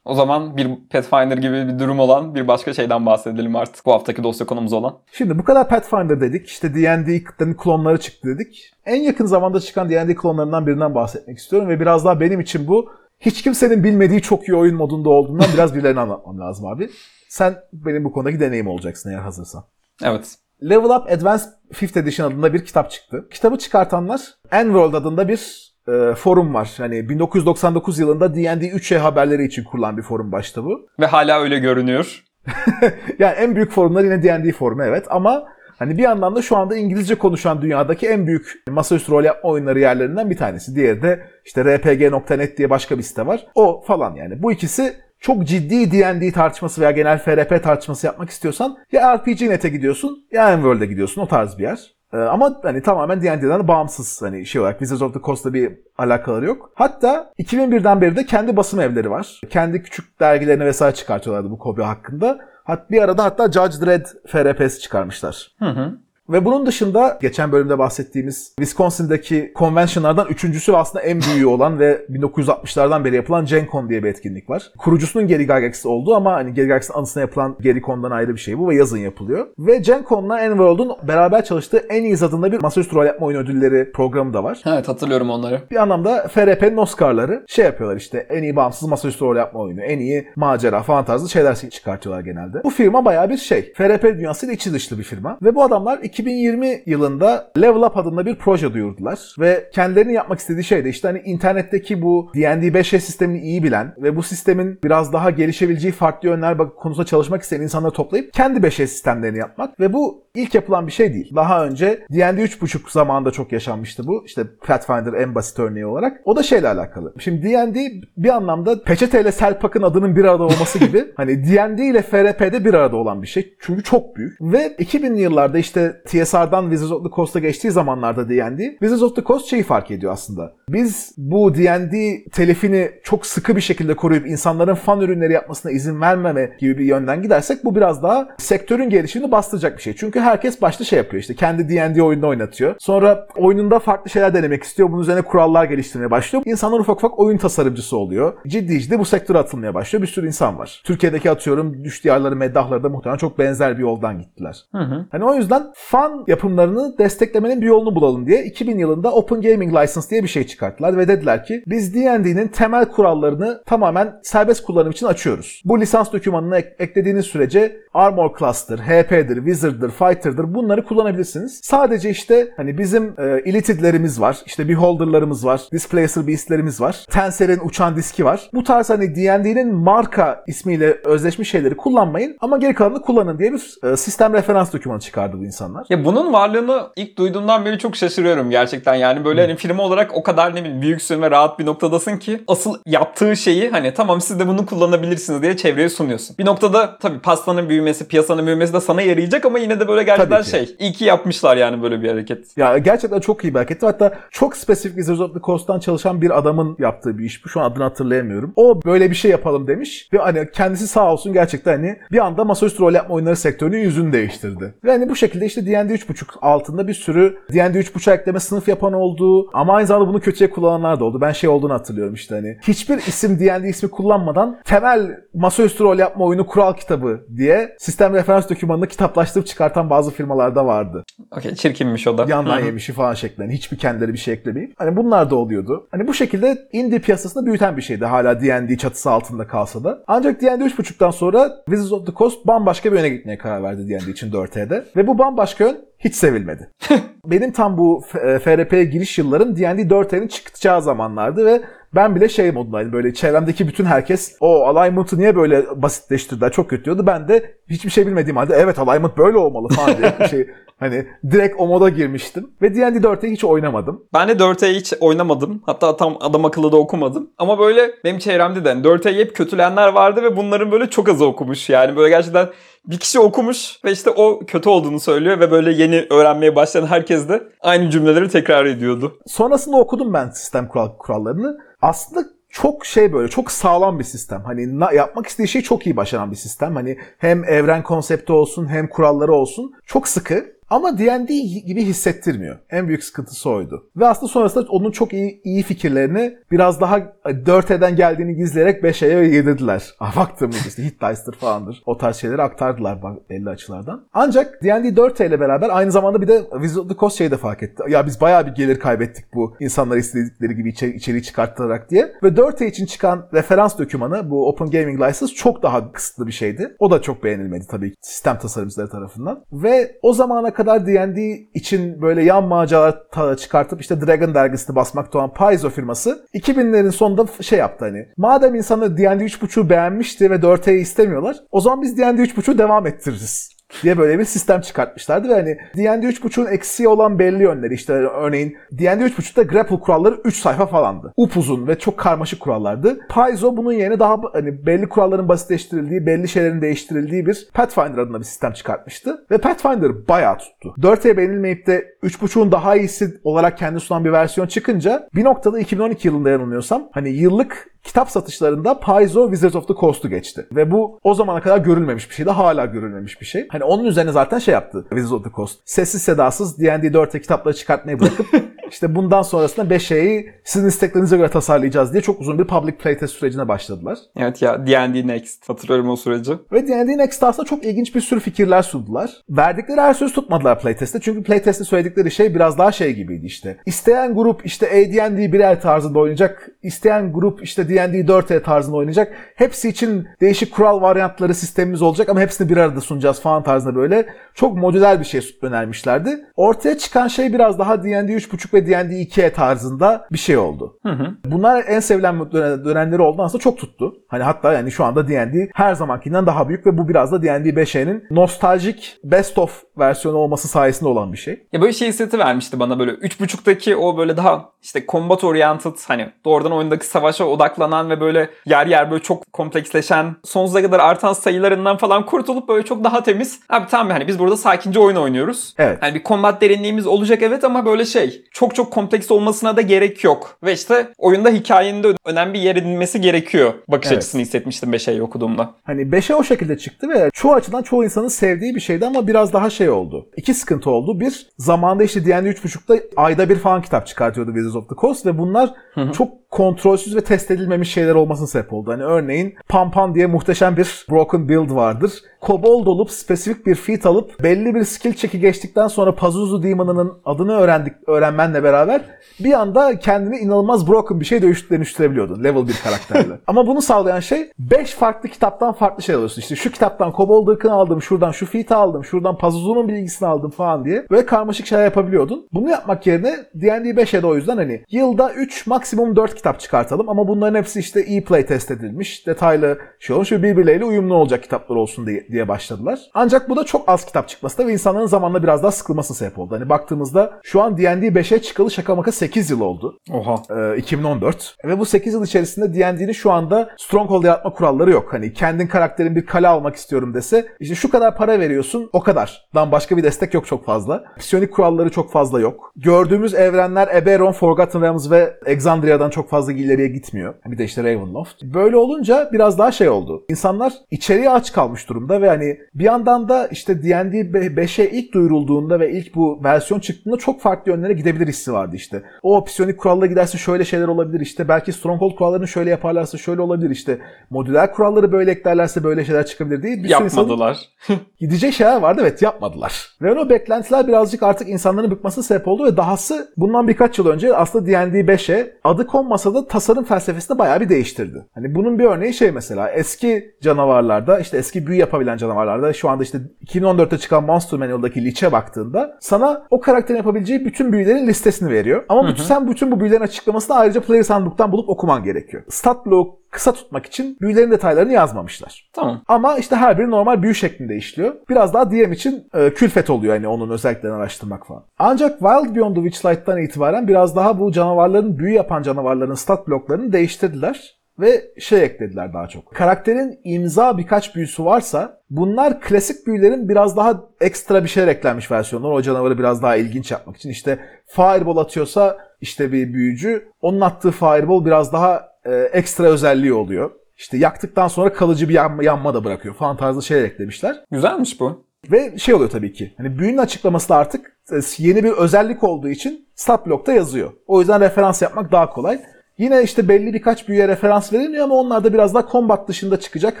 O 0.04 0.14
zaman 0.14 0.56
bir 0.56 0.68
Pathfinder 0.90 1.36
gibi 1.36 1.68
bir 1.68 1.78
durum 1.78 1.98
olan 1.98 2.34
bir 2.34 2.48
başka 2.48 2.74
şeyden 2.74 3.06
bahsedelim 3.06 3.56
artık. 3.56 3.86
Bu 3.86 3.92
haftaki 3.92 4.22
dosya 4.22 4.46
konumuz 4.46 4.72
olan. 4.72 4.98
Şimdi 5.12 5.38
bu 5.38 5.44
kadar 5.44 5.68
Pathfinder 5.68 6.20
dedik. 6.20 6.46
İşte 6.46 6.74
D&D'nin 6.74 7.54
klonları 7.54 8.00
çıktı 8.00 8.28
dedik. 8.28 8.72
En 8.86 9.02
yakın 9.02 9.26
zamanda 9.26 9.60
çıkan 9.60 9.90
D&D 9.90 10.14
klonlarından 10.14 10.66
birinden 10.66 10.94
bahsetmek 10.94 11.38
istiyorum 11.38 11.68
ve 11.68 11.80
biraz 11.80 12.04
daha 12.04 12.20
benim 12.20 12.40
için 12.40 12.68
bu 12.68 12.90
hiç 13.20 13.42
kimsenin 13.42 13.84
bilmediği 13.84 14.22
çok 14.22 14.48
iyi 14.48 14.54
oyun 14.54 14.76
modunda 14.76 15.08
olduğundan 15.10 15.46
biraz 15.54 15.74
birilerine 15.74 16.00
anlatmam 16.00 16.40
lazım 16.40 16.66
abi. 16.66 16.90
Sen 17.36 17.56
benim 17.72 18.04
bu 18.04 18.12
konudaki 18.12 18.40
deneyim 18.40 18.68
olacaksın 18.68 19.10
eğer 19.10 19.18
hazırsan. 19.18 19.64
Evet. 20.04 20.34
Level 20.62 20.96
Up 20.96 21.12
Advanced 21.12 21.46
5th 21.72 21.98
Edition 21.98 22.30
adında 22.30 22.54
bir 22.54 22.64
kitap 22.64 22.90
çıktı. 22.90 23.28
Kitabı 23.30 23.58
çıkartanlar 23.58 24.20
Enworld 24.52 24.94
adında 24.94 25.28
bir 25.28 25.72
e, 25.88 26.14
forum 26.14 26.54
var. 26.54 26.74
Hani 26.76 27.08
1999 27.08 27.98
yılında 27.98 28.34
D&D 28.34 28.68
3 28.68 28.92
haberleri 28.92 29.44
için 29.44 29.64
kurulan 29.64 29.96
bir 29.96 30.02
forum 30.02 30.32
başta 30.32 30.64
bu. 30.64 30.88
Ve 31.00 31.06
hala 31.06 31.40
öyle 31.40 31.58
görünüyor. 31.58 32.24
Yani 33.18 33.34
en 33.34 33.56
büyük 33.56 33.72
forumlar 33.72 34.04
yine 34.04 34.22
D&D 34.22 34.52
forumu 34.52 34.82
evet 34.82 35.06
ama 35.10 35.44
hani 35.78 35.98
bir 35.98 36.02
yandan 36.02 36.36
da 36.36 36.42
şu 36.42 36.56
anda 36.56 36.76
İngilizce 36.76 37.14
konuşan 37.14 37.62
dünyadaki 37.62 38.08
en 38.08 38.26
büyük 38.26 38.62
masaüstü 38.70 39.12
rol 39.12 39.24
yapma 39.24 39.50
oyunları 39.50 39.80
yerlerinden 39.80 40.30
bir 40.30 40.36
tanesi. 40.36 40.76
Diğeri 40.76 41.02
de 41.02 41.26
işte 41.44 41.64
rpg.net 41.64 42.58
diye 42.58 42.70
başka 42.70 42.98
bir 42.98 43.02
site 43.02 43.26
var. 43.26 43.46
O 43.54 43.82
falan 43.86 44.14
yani. 44.14 44.42
Bu 44.42 44.52
ikisi 44.52 45.05
çok 45.20 45.44
ciddi 45.44 45.92
D&D 45.92 46.32
tartışması 46.32 46.80
veya 46.80 46.90
genel 46.90 47.18
FRP 47.18 47.62
tartışması 47.62 48.06
yapmak 48.06 48.30
istiyorsan 48.30 48.76
ya 48.92 49.16
RPG.net'e 49.16 49.68
gidiyorsun 49.68 50.26
ya 50.32 50.52
Enworld'e 50.52 50.86
gidiyorsun 50.86 51.22
o 51.22 51.28
tarz 51.28 51.58
bir 51.58 51.62
yer. 51.62 51.96
Ee, 52.12 52.16
ama 52.16 52.60
hani 52.62 52.82
tamamen 52.82 53.22
D&D'den 53.22 53.68
bağımsız 53.68 54.22
hani 54.22 54.46
şey 54.46 54.60
olarak 54.60 54.78
Wizards 54.78 55.02
of 55.02 55.14
the 55.14 55.20
Coast'la 55.20 55.54
bir 55.54 55.72
alakaları 55.98 56.46
yok. 56.46 56.70
Hatta 56.74 57.32
2001'den 57.38 58.00
beri 58.00 58.16
de 58.16 58.26
kendi 58.26 58.56
basım 58.56 58.80
evleri 58.80 59.10
var. 59.10 59.40
Kendi 59.50 59.82
küçük 59.82 60.20
dergilerini 60.20 60.64
vesaire 60.64 60.94
çıkartıyorlardı 60.94 61.50
bu 61.50 61.58
Kobe 61.58 61.82
hakkında. 61.82 62.38
Hat 62.64 62.90
bir 62.90 63.02
arada 63.02 63.24
hatta 63.24 63.52
Judge 63.52 63.86
Dredd 63.86 64.06
FRP'si 64.26 64.80
çıkarmışlar. 64.80 65.52
Hı 65.58 65.64
hı. 65.64 65.98
Ve 66.28 66.44
bunun 66.44 66.66
dışında 66.66 67.18
geçen 67.22 67.52
bölümde 67.52 67.78
bahsettiğimiz 67.78 68.52
Wisconsin'daki 68.58 69.52
konvensiyonlardan 69.54 70.26
üçüncüsü 70.28 70.72
ve 70.72 70.76
aslında 70.76 71.04
en 71.04 71.20
büyüğü 71.20 71.46
olan 71.46 71.78
ve 71.78 72.06
1960'lardan 72.10 73.04
beri 73.04 73.16
yapılan 73.16 73.46
Gen 73.46 73.68
Con 73.72 73.88
diye 73.88 74.02
bir 74.04 74.08
etkinlik 74.08 74.50
var. 74.50 74.72
Kurucusunun 74.78 75.28
Gary 75.28 75.42
Gygax'ı 75.42 75.90
olduğu 75.90 76.14
ama 76.14 76.32
hani 76.32 76.54
Gary 76.54 76.66
Gygax'ın 76.66 76.94
anısına 76.94 77.20
yapılan 77.20 77.56
Gary 77.60 77.80
Con'dan 77.80 78.10
ayrı 78.10 78.34
bir 78.34 78.40
şey 78.40 78.58
bu 78.58 78.68
ve 78.68 78.74
yazın 78.74 78.98
yapılıyor. 78.98 79.46
Ve 79.58 79.76
Gen 79.76 80.04
Con'la 80.08 80.40
Enworld'un 80.40 80.92
beraber 81.08 81.44
çalıştığı 81.44 81.76
en 81.76 82.02
iyi 82.02 82.16
adında 82.16 82.52
bir 82.52 82.60
masaüstü 82.60 82.96
rol 82.96 83.06
yapma 83.06 83.26
oyun 83.26 83.38
ödülleri 83.38 83.92
programı 83.92 84.34
da 84.34 84.44
var. 84.44 84.62
Evet 84.66 84.88
hatırlıyorum 84.88 85.30
onları. 85.30 85.60
Bir 85.70 85.76
anlamda 85.76 86.28
FRP'nin 86.28 86.76
Oscar'ları 86.76 87.44
şey 87.48 87.64
yapıyorlar 87.64 87.96
işte 87.96 88.26
en 88.30 88.42
iyi 88.42 88.56
bağımsız 88.56 88.88
masaüstü 88.88 89.24
rol 89.24 89.36
yapma 89.36 89.60
oyunu, 89.60 89.82
en 89.82 89.98
iyi 89.98 90.28
macera 90.36 90.82
falan 90.82 91.04
tarzı 91.04 91.28
şeyler 91.28 91.56
çıkartıyorlar 91.70 92.24
genelde. 92.24 92.64
Bu 92.64 92.70
firma 92.70 93.04
bayağı 93.04 93.30
bir 93.30 93.36
şey. 93.36 93.72
FRP 93.72 94.02
dünyasıyla 94.02 94.54
içi 94.54 94.72
dışlı 94.72 94.98
bir 94.98 95.04
firma. 95.04 95.38
Ve 95.42 95.54
bu 95.54 95.62
adamlar 95.62 95.98
2020 96.16 96.82
yılında 96.86 97.52
Level 97.60 97.82
Up 97.82 97.96
adında 97.96 98.26
bir 98.26 98.34
proje 98.34 98.74
duyurdular. 98.74 99.34
Ve 99.38 99.70
kendilerinin 99.72 100.12
yapmak 100.12 100.38
istediği 100.38 100.64
şey 100.64 100.84
de 100.84 100.88
işte 100.88 101.08
hani 101.08 101.22
internetteki 101.24 102.02
bu 102.02 102.30
D&D 102.34 102.74
5 102.74 102.88
sistemini 102.88 103.40
iyi 103.40 103.62
bilen 103.62 103.94
ve 103.98 104.16
bu 104.16 104.22
sistemin 104.22 104.78
biraz 104.84 105.12
daha 105.12 105.30
gelişebileceği 105.30 105.92
farklı 105.92 106.28
yönler 106.28 106.58
konusunda 106.58 107.06
çalışmak 107.06 107.42
isteyen 107.42 107.60
insanları 107.60 107.92
toplayıp 107.92 108.32
kendi 108.32 108.62
5 108.62 108.74
sistemlerini 108.74 109.38
yapmak. 109.38 109.80
Ve 109.80 109.92
bu 109.92 110.25
ilk 110.36 110.54
yapılan 110.54 110.86
bir 110.86 110.92
şey 110.92 111.12
değil. 111.12 111.32
Daha 111.34 111.66
önce 111.66 112.06
D&D 112.10 112.44
3.5 112.44 112.92
zamanında 112.92 113.30
çok 113.30 113.52
yaşanmıştı 113.52 114.06
bu. 114.06 114.22
İşte 114.26 114.44
Pathfinder 114.66 115.12
en 115.12 115.34
basit 115.34 115.58
örneği 115.58 115.86
olarak. 115.86 116.20
O 116.24 116.36
da 116.36 116.42
şeyle 116.42 116.68
alakalı. 116.68 117.14
Şimdi 117.18 117.42
D&D 117.42 117.90
bir 118.16 118.28
anlamda 118.28 118.82
peçeteyle 118.82 119.32
Selpak'ın 119.32 119.82
adının 119.82 120.16
bir 120.16 120.24
arada 120.24 120.42
olması 120.42 120.78
gibi 120.78 121.04
hani 121.16 121.44
D&D 121.44 121.86
ile 121.86 122.02
FRP'de 122.02 122.64
bir 122.64 122.74
arada 122.74 122.96
olan 122.96 123.22
bir 123.22 123.26
şey. 123.26 123.54
Çünkü 123.60 123.82
çok 123.82 124.16
büyük. 124.16 124.40
Ve 124.40 124.66
2000'li 124.66 125.20
yıllarda 125.20 125.58
işte 125.58 126.02
TSR'dan 126.06 126.62
Wizards 126.62 126.92
of 126.92 127.04
the 127.04 127.10
Coast'a 127.16 127.38
geçtiği 127.38 127.70
zamanlarda 127.70 128.28
D&D 128.28 128.70
Wizards 128.70 129.02
of 129.02 129.16
the 129.16 129.22
Coast 129.22 129.50
şeyi 129.50 129.62
fark 129.62 129.90
ediyor 129.90 130.12
aslında. 130.12 130.52
Biz 130.68 131.14
bu 131.16 131.54
D&D 131.54 132.24
telifini 132.32 132.90
çok 133.02 133.26
sıkı 133.26 133.56
bir 133.56 133.60
şekilde 133.60 133.96
koruyup 133.96 134.26
insanların 134.26 134.74
fan 134.74 135.00
ürünleri 135.00 135.32
yapmasına 135.32 135.72
izin 135.72 136.00
vermeme 136.00 136.56
gibi 136.58 136.78
bir 136.78 136.84
yönden 136.84 137.22
gidersek 137.22 137.64
bu 137.64 137.76
biraz 137.76 138.02
daha 138.02 138.28
sektörün 138.38 138.90
gelişimini 138.90 139.32
bastıracak 139.32 139.76
bir 139.76 139.82
şey. 139.82 139.96
Çünkü 139.96 140.20
herkes 140.26 140.62
başta 140.62 140.84
şey 140.84 140.96
yapıyor 140.96 141.20
işte 141.20 141.34
kendi 141.34 141.68
D&D 141.68 142.02
oyununu 142.02 142.28
oynatıyor. 142.28 142.74
Sonra 142.78 143.26
oyununda 143.36 143.78
farklı 143.78 144.10
şeyler 144.10 144.34
denemek 144.34 144.62
istiyor. 144.62 144.92
Bunun 144.92 145.02
üzerine 145.02 145.22
kurallar 145.22 145.64
geliştirmeye 145.64 146.10
başlıyor. 146.10 146.42
İnsanlar 146.46 146.80
ufak 146.80 146.96
ufak 146.96 147.18
oyun 147.18 147.38
tasarımcısı 147.38 147.96
oluyor. 147.96 148.32
Ciddi 148.46 148.80
ciddi 148.80 148.98
bu 148.98 149.04
sektöre 149.04 149.38
atılmaya 149.38 149.74
başlıyor. 149.74 150.02
Bir 150.02 150.08
sürü 150.08 150.26
insan 150.26 150.58
var. 150.58 150.82
Türkiye'deki 150.84 151.30
atıyorum 151.30 151.84
Düş 151.84 152.04
Diyarları, 152.04 152.36
Meddahları 152.36 152.82
da 152.82 152.88
muhtemelen 152.88 153.18
çok 153.18 153.38
benzer 153.38 153.76
bir 153.76 153.82
yoldan 153.82 154.18
gittiler. 154.18 154.64
Hı 154.72 154.78
hı. 154.78 155.06
Hani 155.10 155.24
o 155.24 155.34
yüzden 155.34 155.62
fan 155.74 156.24
yapımlarını 156.26 156.98
desteklemenin 156.98 157.60
bir 157.60 157.66
yolunu 157.66 157.94
bulalım 157.94 158.26
diye 158.26 158.44
2000 158.44 158.78
yılında 158.78 159.12
Open 159.12 159.40
Gaming 159.40 159.72
License 159.74 160.10
diye 160.10 160.22
bir 160.22 160.28
şey 160.28 160.46
çıkarttılar 160.46 160.96
ve 160.96 161.08
dediler 161.08 161.44
ki 161.44 161.62
biz 161.66 161.94
D&D'nin 161.94 162.48
temel 162.48 162.84
kurallarını 162.84 163.62
tamamen 163.66 164.14
serbest 164.22 164.62
kullanım 164.62 164.90
için 164.90 165.06
açıyoruz. 165.06 165.62
Bu 165.64 165.80
lisans 165.80 166.12
dokümanına 166.12 166.58
ek- 166.58 166.76
eklediğiniz 166.78 167.26
sürece 167.26 167.76
Armor 167.96 168.38
Class'tır, 168.38 168.78
HP'dir, 168.78 169.36
Wizard'dır, 169.36 169.90
Fighter'dır 169.90 170.54
bunları 170.54 170.84
kullanabilirsiniz. 170.84 171.60
Sadece 171.62 172.10
işte 172.10 172.52
hani 172.56 172.78
bizim 172.78 173.14
e, 173.18 173.42
Illithid'lerimiz 173.44 174.20
var, 174.20 174.36
işte 174.46 174.68
Beholder'larımız 174.68 175.46
var, 175.46 175.60
Displacer 175.72 176.26
Beast'lerimiz 176.26 176.80
var, 176.80 177.04
Tenser'in 177.10 177.60
uçan 177.64 177.96
diski 177.96 178.24
var. 178.24 178.50
Bu 178.54 178.64
tarz 178.64 178.90
hani 178.90 179.14
D&D'nin 179.16 179.74
marka 179.74 180.44
ismiyle 180.46 180.96
özleşmiş 181.04 181.50
şeyleri 181.50 181.76
kullanmayın 181.76 182.36
ama 182.40 182.58
geri 182.58 182.74
kalanını 182.74 183.02
kullanın 183.02 183.38
diye 183.38 183.52
bir 183.52 183.88
e, 183.92 183.96
sistem 183.96 184.34
referans 184.34 184.72
dokümanı 184.72 185.00
çıkardı 185.00 185.38
bu 185.38 185.44
insanlar. 185.44 185.86
Ya 185.90 186.04
bunun 186.04 186.32
varlığını 186.32 186.86
ilk 186.96 187.18
duyduğumdan 187.18 187.64
beri 187.64 187.78
çok 187.78 187.96
şaşırıyorum 187.96 188.50
gerçekten. 188.50 188.94
Yani 188.94 189.24
böyle 189.24 189.40
hani 189.40 189.56
firma 189.56 189.82
olarak 189.82 190.14
o 190.14 190.22
kadar 190.22 190.54
ne 190.54 190.60
bileyim 190.64 190.82
büyüksün 190.82 191.22
ve 191.22 191.30
rahat 191.30 191.58
bir 191.58 191.66
noktadasın 191.66 192.16
ki 192.16 192.40
asıl 192.48 192.74
yaptığı 192.86 193.36
şeyi 193.36 193.70
hani 193.70 193.94
tamam 193.94 194.20
siz 194.20 194.38
de 194.40 194.48
bunu 194.48 194.66
kullanabilirsiniz 194.66 195.42
diye 195.42 195.56
çevreye 195.56 195.88
sunuyorsun. 195.88 196.36
Bir 196.38 196.46
noktada 196.46 196.98
tabii 196.98 197.18
pastanın 197.18 197.68
büyümesi, 197.68 197.85
piyasanın 197.92 198.46
büyümesi 198.46 198.72
de 198.72 198.80
sana 198.80 199.02
yarayacak 199.02 199.46
ama 199.46 199.58
yine 199.58 199.80
de 199.80 199.88
böyle 199.88 200.02
gerçekten 200.02 200.42
şey. 200.42 200.76
İyi 200.78 200.92
ki 200.92 201.04
yapmışlar 201.04 201.56
yani 201.56 201.82
böyle 201.82 202.02
bir 202.02 202.08
hareket. 202.08 202.56
Ya 202.56 202.78
gerçekten 202.78 203.20
çok 203.20 203.44
iyi 203.44 203.50
bir 203.50 203.58
hareketti. 203.58 203.86
Hatta 203.86 204.18
çok 204.30 204.56
spesifik 204.56 204.96
Wizards 204.96 205.20
of 205.20 205.34
the 205.34 205.40
Coast'tan 205.40 205.80
çalışan 205.80 206.22
bir 206.22 206.38
adamın 206.38 206.76
yaptığı 206.78 207.18
bir 207.18 207.24
iş 207.24 207.44
bu. 207.44 207.48
Şu 207.48 207.60
an 207.60 207.70
adını 207.70 207.82
hatırlayamıyorum. 207.82 208.52
O 208.56 208.82
böyle 208.84 209.10
bir 209.10 209.16
şey 209.16 209.30
yapalım 209.30 209.66
demiş. 209.66 210.08
Ve 210.12 210.18
hani 210.18 210.50
kendisi 210.52 210.88
sağ 210.88 211.12
olsun 211.12 211.32
gerçekten 211.32 211.72
hani 211.72 211.96
bir 212.12 212.18
anda 212.18 212.44
masaüstü 212.44 212.82
rol 212.82 212.94
yapma 212.94 213.14
oyunları 213.14 213.36
sektörünün 213.36 213.78
yüzünü 213.78 214.12
değiştirdi. 214.12 214.74
Ve 214.84 214.90
hani 214.90 215.08
bu 215.08 215.16
şekilde 215.16 215.46
işte 215.46 215.66
D&D 215.66 215.94
3.5 215.94 216.24
altında 216.42 216.88
bir 216.88 216.94
sürü 216.94 217.38
D&D 217.52 217.80
3.5 217.80 218.14
ekleme 218.14 218.40
sınıf 218.40 218.68
yapan 218.68 218.92
oldu. 218.92 219.50
Ama 219.52 219.74
aynı 219.74 219.86
zamanda 219.86 220.08
bunu 220.08 220.20
kötüye 220.20 220.50
kullananlar 220.50 221.00
da 221.00 221.04
oldu. 221.04 221.20
Ben 221.20 221.32
şey 221.32 221.50
olduğunu 221.50 221.72
hatırlıyorum 221.72 222.14
işte 222.14 222.34
hani. 222.34 222.58
Hiçbir 222.62 222.96
isim 222.96 223.40
D&D 223.40 223.68
ismi 223.68 223.90
kullanmadan 223.90 224.60
temel 224.64 225.10
masaüstü 225.34 225.84
rol 225.84 225.98
yapma 225.98 226.24
oyunu 226.24 226.46
kural 226.46 226.72
kitabı 226.72 227.20
diye 227.36 227.75
sistem 227.78 228.14
referans 228.14 228.50
dokümanını 228.50 228.88
kitaplaştırıp 228.88 229.46
çıkartan 229.46 229.90
bazı 229.90 230.10
firmalarda 230.10 230.66
vardı 230.66 231.04
Okey 231.30 231.54
çirkinmiş 231.54 232.06
o 232.06 232.18
da. 232.18 232.26
yandan 232.28 232.60
yemişi 232.60 232.92
falan 232.92 233.14
şeklinde. 233.14 233.52
Hiçbir 233.52 233.78
kendileri 233.78 234.12
bir 234.12 234.18
şey 234.18 234.34
eklemeyip. 234.34 234.72
Hani 234.76 234.96
bunlar 234.96 235.30
da 235.30 235.36
oluyordu. 235.36 235.88
Hani 235.90 236.06
bu 236.06 236.14
şekilde 236.14 236.58
indie 236.72 236.98
piyasasını 236.98 237.46
büyüten 237.46 237.76
bir 237.76 237.82
şeydi. 237.82 238.04
Hala 238.04 238.40
D&D 238.40 238.76
çatısı 238.76 239.10
altında 239.10 239.46
kalsa 239.46 239.84
da. 239.84 240.02
Ancak 240.06 240.40
D&D 240.42 240.64
3.5'tan 240.64 241.12
sonra 241.12 241.50
Wizards 241.66 241.92
of 241.92 242.06
the 242.06 242.12
Coast 242.12 242.46
bambaşka 242.46 242.92
bir 242.92 242.96
yöne 242.96 243.08
gitmeye 243.08 243.38
karar 243.38 243.62
verdi 243.62 243.88
D&D 243.88 244.10
için 244.10 244.32
4E'de. 244.32 244.84
Ve 244.96 245.06
bu 245.06 245.18
bambaşka 245.18 245.64
yön 245.64 245.76
hiç 245.98 246.14
sevilmedi. 246.14 246.70
Benim 247.24 247.52
tam 247.52 247.78
bu 247.78 248.04
FRP'ye 248.42 248.84
giriş 248.84 249.18
yıllarım 249.18 249.56
D&D 249.56 249.82
4E'nin 249.82 250.28
çıkacağı 250.28 250.82
zamanlardı 250.82 251.46
ve 251.46 251.62
ben 251.94 252.16
bile 252.16 252.28
şey 252.28 252.50
modundaydım 252.50 252.92
böyle 252.92 253.14
çevremdeki 253.14 253.68
bütün 253.68 253.84
herkes 253.84 254.36
o 254.40 254.64
alignment'ı 254.66 255.18
niye 255.18 255.36
böyle 255.36 255.82
basitleştirdiler 255.82 256.52
çok 256.52 256.70
kötü 256.70 256.84
diyordu. 256.84 257.06
Ben 257.06 257.28
de 257.28 257.54
hiçbir 257.70 257.90
şey 257.90 258.06
bilmediğim 258.06 258.36
halde 258.36 258.54
evet 258.54 258.78
alignment 258.78 259.18
böyle 259.18 259.38
olmalı 259.38 259.68
falan 259.68 259.96
diye 259.96 260.14
bir 260.20 260.28
şey 260.28 260.50
hani 260.80 261.06
direkt 261.30 261.54
o 261.58 261.66
moda 261.66 261.88
girmiştim. 261.88 262.50
Ve 262.62 262.74
D&D 262.74 262.98
4'e 262.98 263.30
hiç 263.30 263.44
oynamadım. 263.44 264.04
Ben 264.14 264.28
de 264.28 264.32
4E 264.32 264.74
hiç 264.74 264.92
oynamadım. 265.00 265.62
Hatta 265.66 265.96
tam 265.96 266.16
adam 266.20 266.44
akıllı 266.44 266.72
da 266.72 266.76
okumadım. 266.76 267.30
Ama 267.38 267.58
böyle 267.58 267.90
benim 268.04 268.18
çevremde 268.18 268.64
de 268.64 268.68
4E'yi 268.68 269.18
hep 269.18 269.36
kötüleyenler 269.36 269.88
vardı 269.88 270.22
ve 270.22 270.36
bunların 270.36 270.72
böyle 270.72 270.90
çok 270.90 271.08
azı 271.08 271.26
okumuş. 271.26 271.70
Yani 271.70 271.96
böyle 271.96 272.08
gerçekten 272.08 272.48
bir 272.86 272.98
kişi 272.98 273.20
okumuş 273.20 273.80
ve 273.84 273.92
işte 273.92 274.10
o 274.10 274.40
kötü 274.46 274.68
olduğunu 274.68 275.00
söylüyor 275.00 275.40
ve 275.40 275.50
böyle 275.50 275.72
yeni 275.72 276.06
öğrenmeye 276.10 276.56
başlayan 276.56 276.86
herkes 276.86 277.28
de 277.28 277.42
aynı 277.60 277.90
cümleleri 277.90 278.28
tekrar 278.28 278.64
ediyordu. 278.64 279.18
Sonrasında 279.26 279.76
okudum 279.76 280.14
ben 280.14 280.30
sistem 280.30 280.68
kural, 280.68 280.88
kurallarını. 280.98 281.58
Aslında 281.82 282.26
çok 282.48 282.86
şey 282.86 283.12
böyle 283.12 283.28
çok 283.28 283.50
sağlam 283.50 283.98
bir 283.98 284.04
sistem. 284.04 284.42
Hani 284.44 284.94
yapmak 284.94 285.26
istediği 285.26 285.48
şeyi 285.48 285.62
çok 285.62 285.86
iyi 285.86 285.96
başaran 285.96 286.30
bir 286.30 286.36
sistem. 286.36 286.76
Hani 286.76 286.98
hem 287.18 287.44
evren 287.44 287.82
konsepti 287.82 288.32
olsun 288.32 288.66
hem 288.66 288.88
kuralları 288.88 289.32
olsun. 289.32 289.72
Çok 289.86 290.08
sıkı 290.08 290.55
ama 290.70 290.98
D&D 290.98 291.34
gibi 291.66 291.84
hissettirmiyor. 291.84 292.56
En 292.70 292.88
büyük 292.88 293.04
sıkıntısı 293.04 293.50
oydu. 293.50 293.90
Ve 293.96 294.06
aslında 294.06 294.32
sonrasında 294.32 294.66
onun 294.70 294.90
çok 294.90 295.12
iyi, 295.12 295.40
iyi 295.44 295.62
fikirlerini 295.62 296.36
biraz 296.50 296.80
daha 296.80 296.98
4E'den 297.24 297.96
geldiğini 297.96 298.36
gizleyerek 298.36 298.82
5E'ye 298.84 299.28
yedirdiler. 299.34 299.82
Ah, 300.00 300.16
Baktığımız 300.16 300.66
işte 300.66 300.84
Hit 300.84 301.02
Dice'dır 301.02 301.32
falandır. 301.36 301.82
O 301.86 301.98
tarz 301.98 302.16
şeyleri 302.16 302.42
aktardılar 302.42 302.98
belli 303.30 303.50
açılardan. 303.50 304.04
Ancak 304.12 304.62
D&D 304.62 304.88
4E 304.88 305.26
ile 305.28 305.40
beraber 305.40 305.68
aynı 305.72 305.92
zamanda 305.92 306.20
bir 306.22 306.28
de 306.28 306.42
Wizard 306.52 306.82
of 306.84 306.88
the 306.88 306.94
Coast 306.96 307.18
şeyi 307.18 307.30
de 307.30 307.36
fark 307.36 307.62
etti. 307.62 307.82
Ya 307.88 308.06
biz 308.06 308.20
bayağı 308.20 308.46
bir 308.46 308.52
gelir 308.54 308.78
kaybettik 308.78 309.34
bu 309.34 309.56
insanlar 309.60 309.96
istedikleri 309.96 310.56
gibi 310.56 310.70
içeri, 310.70 310.96
içeriği 310.96 311.22
çıkartılarak 311.22 311.90
diye. 311.90 312.12
Ve 312.22 312.28
4E 312.28 312.66
için 312.66 312.86
çıkan 312.86 313.28
referans 313.34 313.78
dokümanı 313.78 314.30
bu 314.30 314.48
Open 314.48 314.70
Gaming 314.70 315.00
License 315.00 315.34
çok 315.34 315.62
daha 315.62 315.92
kısıtlı 315.92 316.26
bir 316.26 316.32
şeydi. 316.32 316.76
O 316.78 316.90
da 316.90 317.02
çok 317.02 317.24
beğenilmedi 317.24 317.64
tabii 317.70 317.94
sistem 318.00 318.38
tasarımcıları 318.38 318.90
tarafından. 318.90 319.44
Ve 319.52 319.98
o 320.02 320.12
zamana 320.12 320.52
kadar 320.56 320.86
D&D 320.86 321.20
için 321.54 322.02
böyle 322.02 322.24
yan 322.24 322.44
maceralar 322.44 323.36
çıkartıp 323.36 323.80
işte 323.80 324.00
Dragon 324.00 324.34
dergisini 324.34 324.76
basmakta 324.76 325.18
olan 325.18 325.32
Paizo 325.32 325.70
firması 325.70 326.26
2000'lerin 326.34 326.92
sonunda 326.92 327.26
şey 327.42 327.58
yaptı 327.58 327.84
hani. 327.84 328.06
Madem 328.16 328.54
insanlar 328.54 328.96
D&D 328.96 329.24
3.5'u 329.24 329.70
beğenmişti 329.70 330.30
ve 330.30 330.34
4E'yi 330.34 330.80
istemiyorlar 330.80 331.36
o 331.50 331.60
zaman 331.60 331.82
biz 331.82 331.98
D&D 331.98 332.22
3.5'u 332.22 332.58
devam 332.58 332.86
ettiririz 332.86 333.55
diye 333.82 333.98
böyle 333.98 334.18
bir 334.18 334.24
sistem 334.24 334.60
çıkartmışlardı 334.60 335.28
ve 335.28 335.34
hani 335.34 335.58
D&D 335.76 336.06
3.5'un 336.06 336.46
eksiği 336.46 336.88
olan 336.88 337.18
belli 337.18 337.42
yönleri 337.42 337.74
işte 337.74 337.92
örneğin 337.92 338.56
D&D 338.72 339.04
3.5'ta 339.04 339.42
grapple 339.42 339.80
kuralları 339.80 340.14
3 340.24 340.36
sayfa 340.36 340.66
falandı. 340.66 341.12
Upuzun 341.16 341.66
ve 341.66 341.78
çok 341.78 341.98
karmaşık 341.98 342.40
kurallardı. 342.40 342.98
Paizo 343.08 343.56
bunun 343.56 343.72
yerine 343.72 343.98
daha 343.98 344.20
hani 344.32 344.66
belli 344.66 344.88
kuralların 344.88 345.28
basitleştirildiği, 345.28 346.06
belli 346.06 346.28
şeylerin 346.28 346.60
değiştirildiği 346.62 347.26
bir 347.26 347.48
Pathfinder 347.54 347.98
adında 347.98 348.18
bir 348.18 348.24
sistem 348.24 348.52
çıkartmıştı. 348.52 349.26
Ve 349.30 349.38
Pathfinder 349.38 350.08
bayağı 350.08 350.38
tuttu. 350.38 350.74
4E 350.78 351.16
beğenilmeyip 351.16 351.66
de 351.66 351.96
3.5'un 352.02 352.52
daha 352.52 352.76
iyisi 352.76 353.20
olarak 353.24 353.58
kendi 353.58 353.80
sunan 353.80 354.04
bir 354.04 354.12
versiyon 354.12 354.46
çıkınca 354.46 355.08
bir 355.14 355.24
noktada 355.24 355.58
2012 355.58 356.08
yılında 356.08 356.30
yanılmıyorsam 356.30 356.88
hani 356.92 357.08
yıllık 357.08 357.75
kitap 357.86 358.10
satışlarında 358.10 358.80
Paizo 358.80 359.30
Wizards 359.30 359.56
of 359.56 359.68
the 359.68 359.74
Coast'u 359.74 360.08
geçti. 360.08 360.46
Ve 360.52 360.70
bu 360.70 360.98
o 361.02 361.14
zamana 361.14 361.40
kadar 361.40 361.58
görülmemiş 361.58 362.10
bir 362.10 362.14
şeydi. 362.14 362.30
Hala 362.30 362.64
görülmemiş 362.64 363.20
bir 363.20 363.26
şey. 363.26 363.46
Hani 363.48 363.64
onun 363.64 363.84
üzerine 363.84 364.12
zaten 364.12 364.38
şey 364.38 364.54
yaptı 364.54 364.86
Wizards 364.88 365.12
of 365.12 365.24
the 365.24 365.30
Coast. 365.30 365.60
Sessiz 365.64 366.02
sedasız 366.02 366.60
D&D 366.60 366.86
4'e 366.86 367.20
kitapları 367.20 367.54
çıkartmayı 367.54 368.00
bırakıp 368.00 368.26
işte 368.70 368.94
bundan 368.94 369.22
sonrasında 369.22 369.74
5E'yi 369.74 370.30
sizin 370.44 370.68
isteklerinize 370.68 371.16
göre 371.16 371.28
tasarlayacağız 371.28 371.92
diye 371.92 372.02
çok 372.02 372.20
uzun 372.20 372.38
bir 372.38 372.44
public 372.44 372.72
playtest 372.72 373.14
sürecine 373.14 373.48
başladılar. 373.48 373.98
Evet 374.16 374.42
ya 374.42 374.66
D&D 374.66 375.06
Next. 375.06 375.48
Hatırlıyorum 375.48 375.88
o 375.88 375.96
süreci. 375.96 376.32
Ve 376.52 376.68
D&D 376.68 376.98
Next 376.98 377.22
aslında 377.22 377.48
çok 377.48 377.64
ilginç 377.64 377.94
bir 377.94 378.00
sürü 378.00 378.20
fikirler 378.20 378.62
sundular. 378.62 379.10
Verdikleri 379.28 379.80
her 379.80 379.94
söz 379.94 380.12
tutmadılar 380.12 380.60
playtest'te. 380.60 381.00
Çünkü 381.00 381.22
playtest'te 381.22 381.64
söyledikleri 381.64 382.10
şey 382.10 382.34
biraz 382.34 382.58
daha 382.58 382.72
şey 382.72 382.92
gibiydi 382.92 383.26
işte. 383.26 383.56
İsteyen 383.66 384.14
grup 384.14 384.46
işte 384.46 384.66
AD&D 384.66 385.32
birer 385.32 385.60
tarzında 385.60 385.98
oynayacak. 385.98 386.50
İsteyen 386.62 387.12
grup 387.12 387.42
işte 387.42 387.68
D&D 387.68 388.00
4E 388.00 388.42
tarzında 388.42 388.76
oynayacak. 388.76 389.12
Hepsi 389.34 389.68
için 389.68 390.08
değişik 390.20 390.54
kural 390.54 390.80
varyantları 390.80 391.34
sistemimiz 391.34 391.82
olacak 391.82 392.08
ama 392.08 392.20
hepsini 392.20 392.48
bir 392.48 392.56
arada 392.56 392.80
sunacağız 392.80 393.20
falan 393.20 393.42
tarzında 393.42 393.76
böyle 393.76 394.06
çok 394.34 394.56
modüler 394.56 395.00
bir 395.00 395.04
şey 395.04 395.36
önermişlerdi. 395.42 396.26
Ortaya 396.36 396.78
çıkan 396.78 397.08
şey 397.08 397.32
biraz 397.32 397.58
daha 397.58 397.84
D&D 397.84 398.12
3.5 398.12 398.55
ve 398.56 398.66
D&D 398.66 398.94
2E 399.02 399.32
tarzında 399.32 400.06
bir 400.12 400.18
şey 400.18 400.36
oldu. 400.36 400.78
Bunlar 401.24 401.64
en 401.68 401.80
sevilen 401.80 402.18
dönem- 402.32 402.64
dönemleri 402.64 403.02
oldu 403.02 403.22
aslında 403.22 403.42
çok 403.42 403.58
tuttu. 403.58 403.94
Hani 404.08 404.22
hatta 404.22 404.52
yani 404.52 404.70
şu 404.70 404.84
anda 404.84 405.08
D&D 405.08 405.48
her 405.54 405.74
zamankinden 405.74 406.26
daha 406.26 406.48
büyük 406.48 406.66
ve 406.66 406.78
bu 406.78 406.88
biraz 406.88 407.12
da 407.12 407.22
D&D 407.22 407.48
5E'nin 407.56 408.04
nostaljik 408.10 408.96
best 409.04 409.38
of 409.38 409.62
versiyonu 409.78 410.18
olması 410.18 410.48
sayesinde 410.48 410.88
olan 410.88 411.12
bir 411.12 411.18
şey. 411.18 411.46
Ya 411.52 411.60
böyle 411.60 411.72
şey 411.72 411.88
hissiyatı 411.88 412.18
vermişti 412.18 412.60
bana 412.60 412.78
böyle 412.78 412.90
3.5'taki 412.90 413.76
o 413.76 413.96
böyle 413.98 414.16
daha 414.16 414.50
işte 414.62 414.84
combat 414.88 415.24
oriented 415.24 415.72
hani 415.86 416.08
doğrudan 416.24 416.52
oyundaki 416.52 416.86
savaşa 416.86 417.24
odaklanan 417.24 417.90
ve 417.90 418.00
böyle 418.00 418.30
yer 418.46 418.66
yer 418.66 418.90
böyle 418.90 419.02
çok 419.02 419.32
kompleksleşen 419.32 420.16
sonsuza 420.24 420.62
kadar 420.62 420.80
artan 420.80 421.12
sayılarından 421.12 421.76
falan 421.76 422.06
kurtulup 422.06 422.48
böyle 422.48 422.64
çok 422.64 422.84
daha 422.84 423.02
temiz. 423.02 423.40
Abi 423.48 423.66
tamam 423.70 423.90
hani 423.90 424.08
biz 424.08 424.18
burada 424.18 424.36
sakince 424.36 424.80
oyun 424.80 424.96
oynuyoruz. 424.96 425.54
Evet. 425.58 425.78
Hani 425.80 425.94
bir 425.94 426.04
combat 426.04 426.40
derinliğimiz 426.40 426.86
olacak 426.86 427.22
evet 427.22 427.44
ama 427.44 427.66
böyle 427.66 427.84
şey 427.84 428.24
çok 428.32 428.54
çok 428.54 428.72
kompleks 428.72 429.10
olmasına 429.10 429.56
da 429.56 429.60
gerek 429.60 430.04
yok. 430.04 430.38
Ve 430.42 430.52
işte 430.52 430.88
oyunda 430.98 431.28
hikayenin 431.28 431.82
de 431.82 431.88
önemli 432.04 432.34
bir 432.34 432.40
yer 432.40 432.56
edinmesi 432.56 433.00
gerekiyor. 433.00 433.52
Bakış 433.68 433.88
Evet. 433.88 433.98
açısını 433.98 434.20
hissetmiştim 434.20 434.72
5'e 434.72 435.02
okuduğumda. 435.02 435.50
Hani 435.64 435.82
5'e 435.82 436.14
o 436.14 436.24
şekilde 436.24 436.58
çıktı 436.58 436.88
ve 436.88 437.10
çoğu 437.12 437.32
açıdan 437.32 437.62
çoğu 437.62 437.84
insanın 437.84 438.08
sevdiği 438.08 438.54
bir 438.54 438.60
şeydi 438.60 438.86
ama 438.86 439.06
biraz 439.06 439.32
daha 439.32 439.50
şey 439.50 439.65
oldu. 439.70 440.08
İki 440.16 440.34
sıkıntı 440.34 440.70
oldu. 440.70 441.00
Bir, 441.00 441.26
zamanda 441.38 441.84
işte 441.84 442.04
D&D 442.04 442.30
3.5'da 442.30 442.82
ayda 442.96 443.28
bir 443.28 443.36
falan 443.36 443.62
kitap 443.62 443.86
çıkartıyordu 443.86 444.30
Wizards 444.30 444.56
of 444.56 444.68
the 444.68 444.74
Coast 444.74 445.06
ve 445.06 445.18
bunlar 445.18 445.54
çok 445.92 446.25
kontrolsüz 446.30 446.96
ve 446.96 447.00
test 447.00 447.30
edilmemiş 447.30 447.72
şeyler 447.72 447.94
olmasına 447.94 448.26
sebep 448.26 448.52
oldu. 448.52 448.70
Hani 448.72 448.82
örneğin 448.82 449.34
Pampan 449.48 449.94
diye 449.94 450.06
muhteşem 450.06 450.56
bir 450.56 450.86
broken 450.90 451.28
build 451.28 451.54
vardır. 451.54 451.92
Kobold 452.20 452.66
olup 452.66 452.90
spesifik 452.90 453.46
bir 453.46 453.54
feat 453.54 453.86
alıp 453.86 454.22
belli 454.22 454.54
bir 454.54 454.64
skill 454.64 454.92
check'i 454.94 455.20
geçtikten 455.20 455.68
sonra 455.68 455.94
Pazuzu 455.94 456.42
Demon'ının 456.42 456.92
adını 457.04 457.32
öğrendik 457.32 457.72
öğrenmenle 457.86 458.42
beraber 458.42 458.80
bir 459.20 459.32
anda 459.32 459.78
kendini 459.78 460.18
inanılmaz 460.18 460.68
broken 460.68 461.00
bir 461.00 461.04
şey 461.04 461.18
dönüş- 461.18 461.50
dönüştürebiliyordun 461.50 462.24
level 462.24 462.48
1 462.48 462.54
karakterle. 462.64 463.18
Ama 463.26 463.46
bunu 463.46 463.62
sağlayan 463.62 464.00
şey 464.00 464.30
5 464.38 464.70
farklı 464.74 465.08
kitaptan 465.08 465.52
farklı 465.52 465.82
şey 465.82 465.94
alıyorsun. 465.94 466.22
İşte 466.22 466.36
şu 466.36 466.52
kitaptan 466.52 466.92
Kobold 466.92 467.28
ırkını 467.28 467.52
aldım, 467.52 467.82
şuradan 467.82 468.10
şu 468.10 468.26
feat'i 468.26 468.54
aldım, 468.54 468.84
şuradan 468.84 469.18
Pazuzu'nun 469.18 469.68
bilgisini 469.68 470.08
aldım 470.08 470.30
falan 470.30 470.64
diye. 470.64 470.86
Böyle 470.90 471.06
karmaşık 471.06 471.46
şeyler 471.46 471.64
yapabiliyordun. 471.64 472.26
Bunu 472.32 472.50
yapmak 472.50 472.86
yerine 472.86 473.16
D&D 473.34 473.70
5'e 473.70 474.02
de 474.02 474.06
o 474.06 474.14
yüzden 474.16 474.36
hani 474.36 474.64
yılda 474.70 475.12
3 475.12 475.46
maksimum 475.46 475.96
4 475.96 476.14
kitap 476.14 476.25
çıkartalım 476.34 476.88
ama 476.88 477.08
bunların 477.08 477.38
hepsi 477.38 477.60
işte 477.60 477.84
iyi 477.84 478.04
play 478.04 478.26
test 478.26 478.50
edilmiş, 478.50 479.06
detaylı 479.06 479.58
şey 479.80 479.96
olmuş 479.96 480.12
ve 480.12 480.22
birbirleriyle 480.22 480.64
uyumlu 480.64 480.94
olacak 480.94 481.22
kitaplar 481.22 481.56
olsun 481.56 481.86
diye, 481.86 482.08
diye 482.08 482.28
başladılar. 482.28 482.80
Ancak 482.94 483.28
bu 483.28 483.36
da 483.36 483.44
çok 483.44 483.68
az 483.68 483.86
kitap 483.86 484.08
çıkması 484.08 484.38
da 484.38 484.46
ve 484.46 484.52
insanların 484.52 484.86
zamanla 484.86 485.22
biraz 485.22 485.42
daha 485.42 485.50
sıkılmasına 485.50 485.96
sebep 485.96 486.18
oldu. 486.18 486.34
Hani 486.34 486.48
baktığımızda 486.48 487.20
şu 487.22 487.42
an 487.42 487.58
D&D 487.58 487.86
5'e 487.88 488.22
çıkalı 488.22 488.50
şaka 488.50 488.74
maka 488.74 488.92
8 488.92 489.30
yıl 489.30 489.40
oldu. 489.40 489.78
Oha. 489.92 490.22
Ee, 490.54 490.56
2014. 490.58 491.36
Ve 491.44 491.58
bu 491.58 491.64
8 491.64 491.94
yıl 491.94 492.04
içerisinde 492.04 492.54
D&D'nin 492.54 492.92
şu 492.92 493.12
anda 493.12 493.50
Stronghold 493.58 494.04
yaratma 494.04 494.32
kuralları 494.32 494.70
yok. 494.70 494.92
Hani 494.92 495.12
kendin 495.12 495.46
karakterin 495.46 495.96
bir 495.96 496.06
kale 496.06 496.28
almak 496.28 496.56
istiyorum 496.56 496.94
dese 496.94 497.26
işte 497.40 497.54
şu 497.54 497.70
kadar 497.70 497.96
para 497.96 498.20
veriyorsun 498.20 498.70
o 498.72 498.80
kadar. 498.80 499.28
Dan 499.34 499.52
başka 499.52 499.76
bir 499.76 499.82
destek 499.82 500.14
yok 500.14 500.26
çok 500.26 500.44
fazla. 500.44 500.84
Psiyonik 500.98 501.32
kuralları 501.32 501.70
çok 501.70 501.92
fazla 501.92 502.20
yok. 502.20 502.52
Gördüğümüz 502.56 503.14
evrenler 503.14 503.68
Eberron, 503.74 504.12
Forgotten 504.12 504.62
Realms 504.62 504.90
ve 504.90 505.16
Exandria'dan 505.26 505.90
çok 505.90 506.05
fazla 506.08 506.32
ileriye 506.32 506.68
gitmiyor. 506.68 507.14
Bir 507.26 507.38
de 507.38 507.44
işte 507.44 507.62
Ravenloft. 507.62 508.22
Böyle 508.22 508.56
olunca 508.56 509.10
biraz 509.12 509.38
daha 509.38 509.52
şey 509.52 509.68
oldu. 509.68 510.04
İnsanlar 510.08 510.52
içeriye 510.70 511.10
aç 511.10 511.32
kalmış 511.32 511.68
durumda 511.68 512.02
ve 512.02 512.08
hani 512.08 512.38
bir 512.54 512.64
yandan 512.64 513.08
da 513.08 513.26
işte 513.26 513.62
D&D 513.62 514.00
5'e 514.00 514.70
ilk 514.70 514.94
duyurulduğunda 514.94 515.60
ve 515.60 515.72
ilk 515.72 515.94
bu 515.94 516.20
versiyon 516.24 516.60
çıktığında 516.60 516.96
çok 516.96 517.20
farklı 517.20 517.52
yönlere 517.52 517.72
gidebilir 517.72 518.06
hissi 518.06 518.32
vardı 518.32 518.56
işte. 518.56 518.82
O 519.02 519.24
psiyonik 519.24 519.58
kuralla 519.58 519.86
giderse 519.86 520.18
şöyle 520.18 520.44
şeyler 520.44 520.68
olabilir 520.68 521.00
işte. 521.00 521.28
Belki 521.28 521.52
Stronghold 521.52 521.96
kurallarını 521.96 522.28
şöyle 522.28 522.50
yaparlarsa 522.50 522.98
şöyle 522.98 523.20
olabilir 523.20 523.50
işte. 523.50 523.78
Modüler 524.10 524.52
kuralları 524.52 524.92
böyle 524.92 525.10
eklerlerse 525.10 525.64
böyle 525.64 525.84
şeyler 525.84 526.06
çıkabilir 526.06 526.42
diye 526.42 526.56
bir 526.64 526.68
Yapmadılar. 526.68 527.38
gidecek 528.00 528.34
şeyler 528.34 528.60
vardı 528.60 528.80
evet 528.82 529.02
yapmadılar. 529.02 529.76
Ve 529.82 530.00
o 530.00 530.10
beklentiler 530.10 530.68
birazcık 530.68 531.02
artık 531.02 531.28
insanların 531.28 531.70
bıkmasına 531.70 532.04
sebep 532.04 532.28
oldu 532.28 532.44
ve 532.44 532.56
dahası 532.56 533.12
bundan 533.16 533.48
birkaç 533.48 533.78
yıl 533.78 533.86
önce 533.86 534.16
aslında 534.16 534.46
D&D 534.46 534.80
5'e 534.80 535.36
adı 535.44 535.66
konmadan 535.66 535.95
yapmasa 535.96 536.14
da 536.14 536.28
tasarım 536.28 536.64
felsefesini 536.64 537.18
bayağı 537.18 537.40
bir 537.40 537.48
değiştirdi. 537.48 538.06
Hani 538.14 538.34
bunun 538.34 538.58
bir 538.58 538.64
örneği 538.64 538.94
şey 538.94 539.10
mesela 539.10 539.50
eski 539.50 540.14
canavarlarda 540.22 541.00
işte 541.00 541.18
eski 541.18 541.46
büyü 541.46 541.58
yapabilen 541.58 541.96
canavarlarda 541.96 542.52
şu 542.52 542.68
anda 542.68 542.82
işte 542.82 542.98
2014'te 543.26 543.78
çıkan 543.78 544.04
Monster 544.04 544.38
Manual'daki 544.38 544.84
Lich'e 544.84 545.12
baktığında 545.12 545.76
sana 545.80 546.26
o 546.30 546.40
karakterin 546.40 546.78
yapabileceği 546.78 547.24
bütün 547.24 547.52
büyülerin 547.52 547.86
listesini 547.86 548.30
veriyor. 548.30 548.64
Ama 548.68 548.88
bütün, 548.88 549.02
sen 549.02 549.28
bütün 549.28 549.50
bu 549.50 549.60
büyülerin 549.60 549.82
açıklamasını 549.82 550.36
ayrıca 550.36 550.60
Player's 550.60 550.90
Handbook'tan 550.90 551.32
bulup 551.32 551.48
okuman 551.48 551.82
gerekiyor. 551.84 552.22
Stat 552.28 552.66
bloğu 552.66 552.98
kısa 553.16 553.32
tutmak 553.32 553.66
için 553.66 553.96
büyülerin 554.00 554.30
detaylarını 554.30 554.72
yazmamışlar. 554.72 555.50
Tamam. 555.52 555.82
Ama 555.88 556.18
işte 556.18 556.36
her 556.36 556.58
biri 556.58 556.70
normal 556.70 557.02
büyü 557.02 557.14
şeklinde 557.14 557.56
işliyor. 557.56 557.94
Biraz 558.08 558.34
daha 558.34 558.50
DM 558.50 558.72
için 558.72 559.08
e, 559.14 559.34
külfet 559.34 559.70
oluyor 559.70 559.94
hani 559.94 560.08
onun 560.08 560.30
özelliklerini 560.30 560.76
araştırmak 560.76 561.26
falan. 561.26 561.44
Ancak 561.58 561.98
Wild 561.98 562.36
Beyond 562.36 562.56
the 562.56 562.62
Witchlight'tan 562.62 563.22
itibaren 563.22 563.68
biraz 563.68 563.96
daha 563.96 564.18
bu 564.20 564.32
canavarların, 564.32 564.98
büyü 564.98 565.14
yapan 565.14 565.42
canavarların 565.42 565.94
stat 565.94 566.28
bloklarını 566.28 566.72
değiştirdiler 566.72 567.56
ve 567.78 568.04
şey 568.18 568.42
eklediler 568.44 568.92
daha 568.92 569.06
çok. 569.06 569.34
Karakterin 569.34 570.00
imza 570.04 570.58
birkaç 570.58 570.96
büyüsü 570.96 571.24
varsa 571.24 571.80
bunlar 571.90 572.40
klasik 572.40 572.86
büyülerin 572.86 573.28
biraz 573.28 573.56
daha 573.56 573.84
ekstra 574.00 574.44
bir 574.44 574.48
şeyler 574.48 574.68
eklenmiş 574.68 575.10
versiyonları. 575.10 575.52
O 575.52 575.62
canavarı 575.62 575.98
biraz 575.98 576.22
daha 576.22 576.36
ilginç 576.36 576.70
yapmak 576.70 576.96
için. 576.96 577.10
İşte 577.10 577.38
Fireball 577.66 578.16
atıyorsa 578.16 578.78
işte 579.00 579.32
bir 579.32 579.52
büyücü 579.52 580.08
onun 580.20 580.40
attığı 580.40 580.70
Fireball 580.70 581.24
biraz 581.24 581.52
daha 581.52 581.95
e, 582.06 582.14
ekstra 582.14 582.66
özelliği 582.66 583.12
oluyor. 583.12 583.50
İşte 583.76 583.98
yaktıktan 583.98 584.48
sonra 584.48 584.72
kalıcı 584.72 585.08
bir 585.08 585.14
yanma, 585.14 585.44
yanma 585.44 585.74
da 585.74 585.84
bırakıyor 585.84 586.14
falan 586.14 586.36
tarzı 586.36 586.62
şeyler 586.62 586.84
eklemişler. 586.84 587.44
Güzelmiş 587.50 588.00
bu. 588.00 588.26
Ve 588.50 588.78
şey 588.78 588.94
oluyor 588.94 589.10
tabii 589.10 589.32
ki. 589.32 589.54
Hani 589.56 589.78
büyünün 589.78 589.98
açıklaması 589.98 590.48
da 590.48 590.56
artık 590.56 590.98
e, 591.12 591.16
yeni 591.38 591.64
bir 591.64 591.72
özellik 591.72 592.24
olduğu 592.24 592.48
için 592.48 592.88
stat 592.94 593.26
blokta 593.26 593.52
yazıyor. 593.52 593.92
O 594.06 594.20
yüzden 594.20 594.40
referans 594.40 594.82
yapmak 594.82 595.12
daha 595.12 595.30
kolay. 595.30 595.60
Yine 595.98 596.22
işte 596.22 596.48
belli 596.48 596.74
birkaç 596.74 597.08
büyüye 597.08 597.28
referans 597.28 597.72
verilmiyor 597.72 598.04
ama 598.04 598.14
onlar 598.14 598.44
da 598.44 598.52
biraz 598.52 598.74
daha 598.74 598.88
combat 598.92 599.28
dışında 599.28 599.60
çıkacak. 599.60 600.00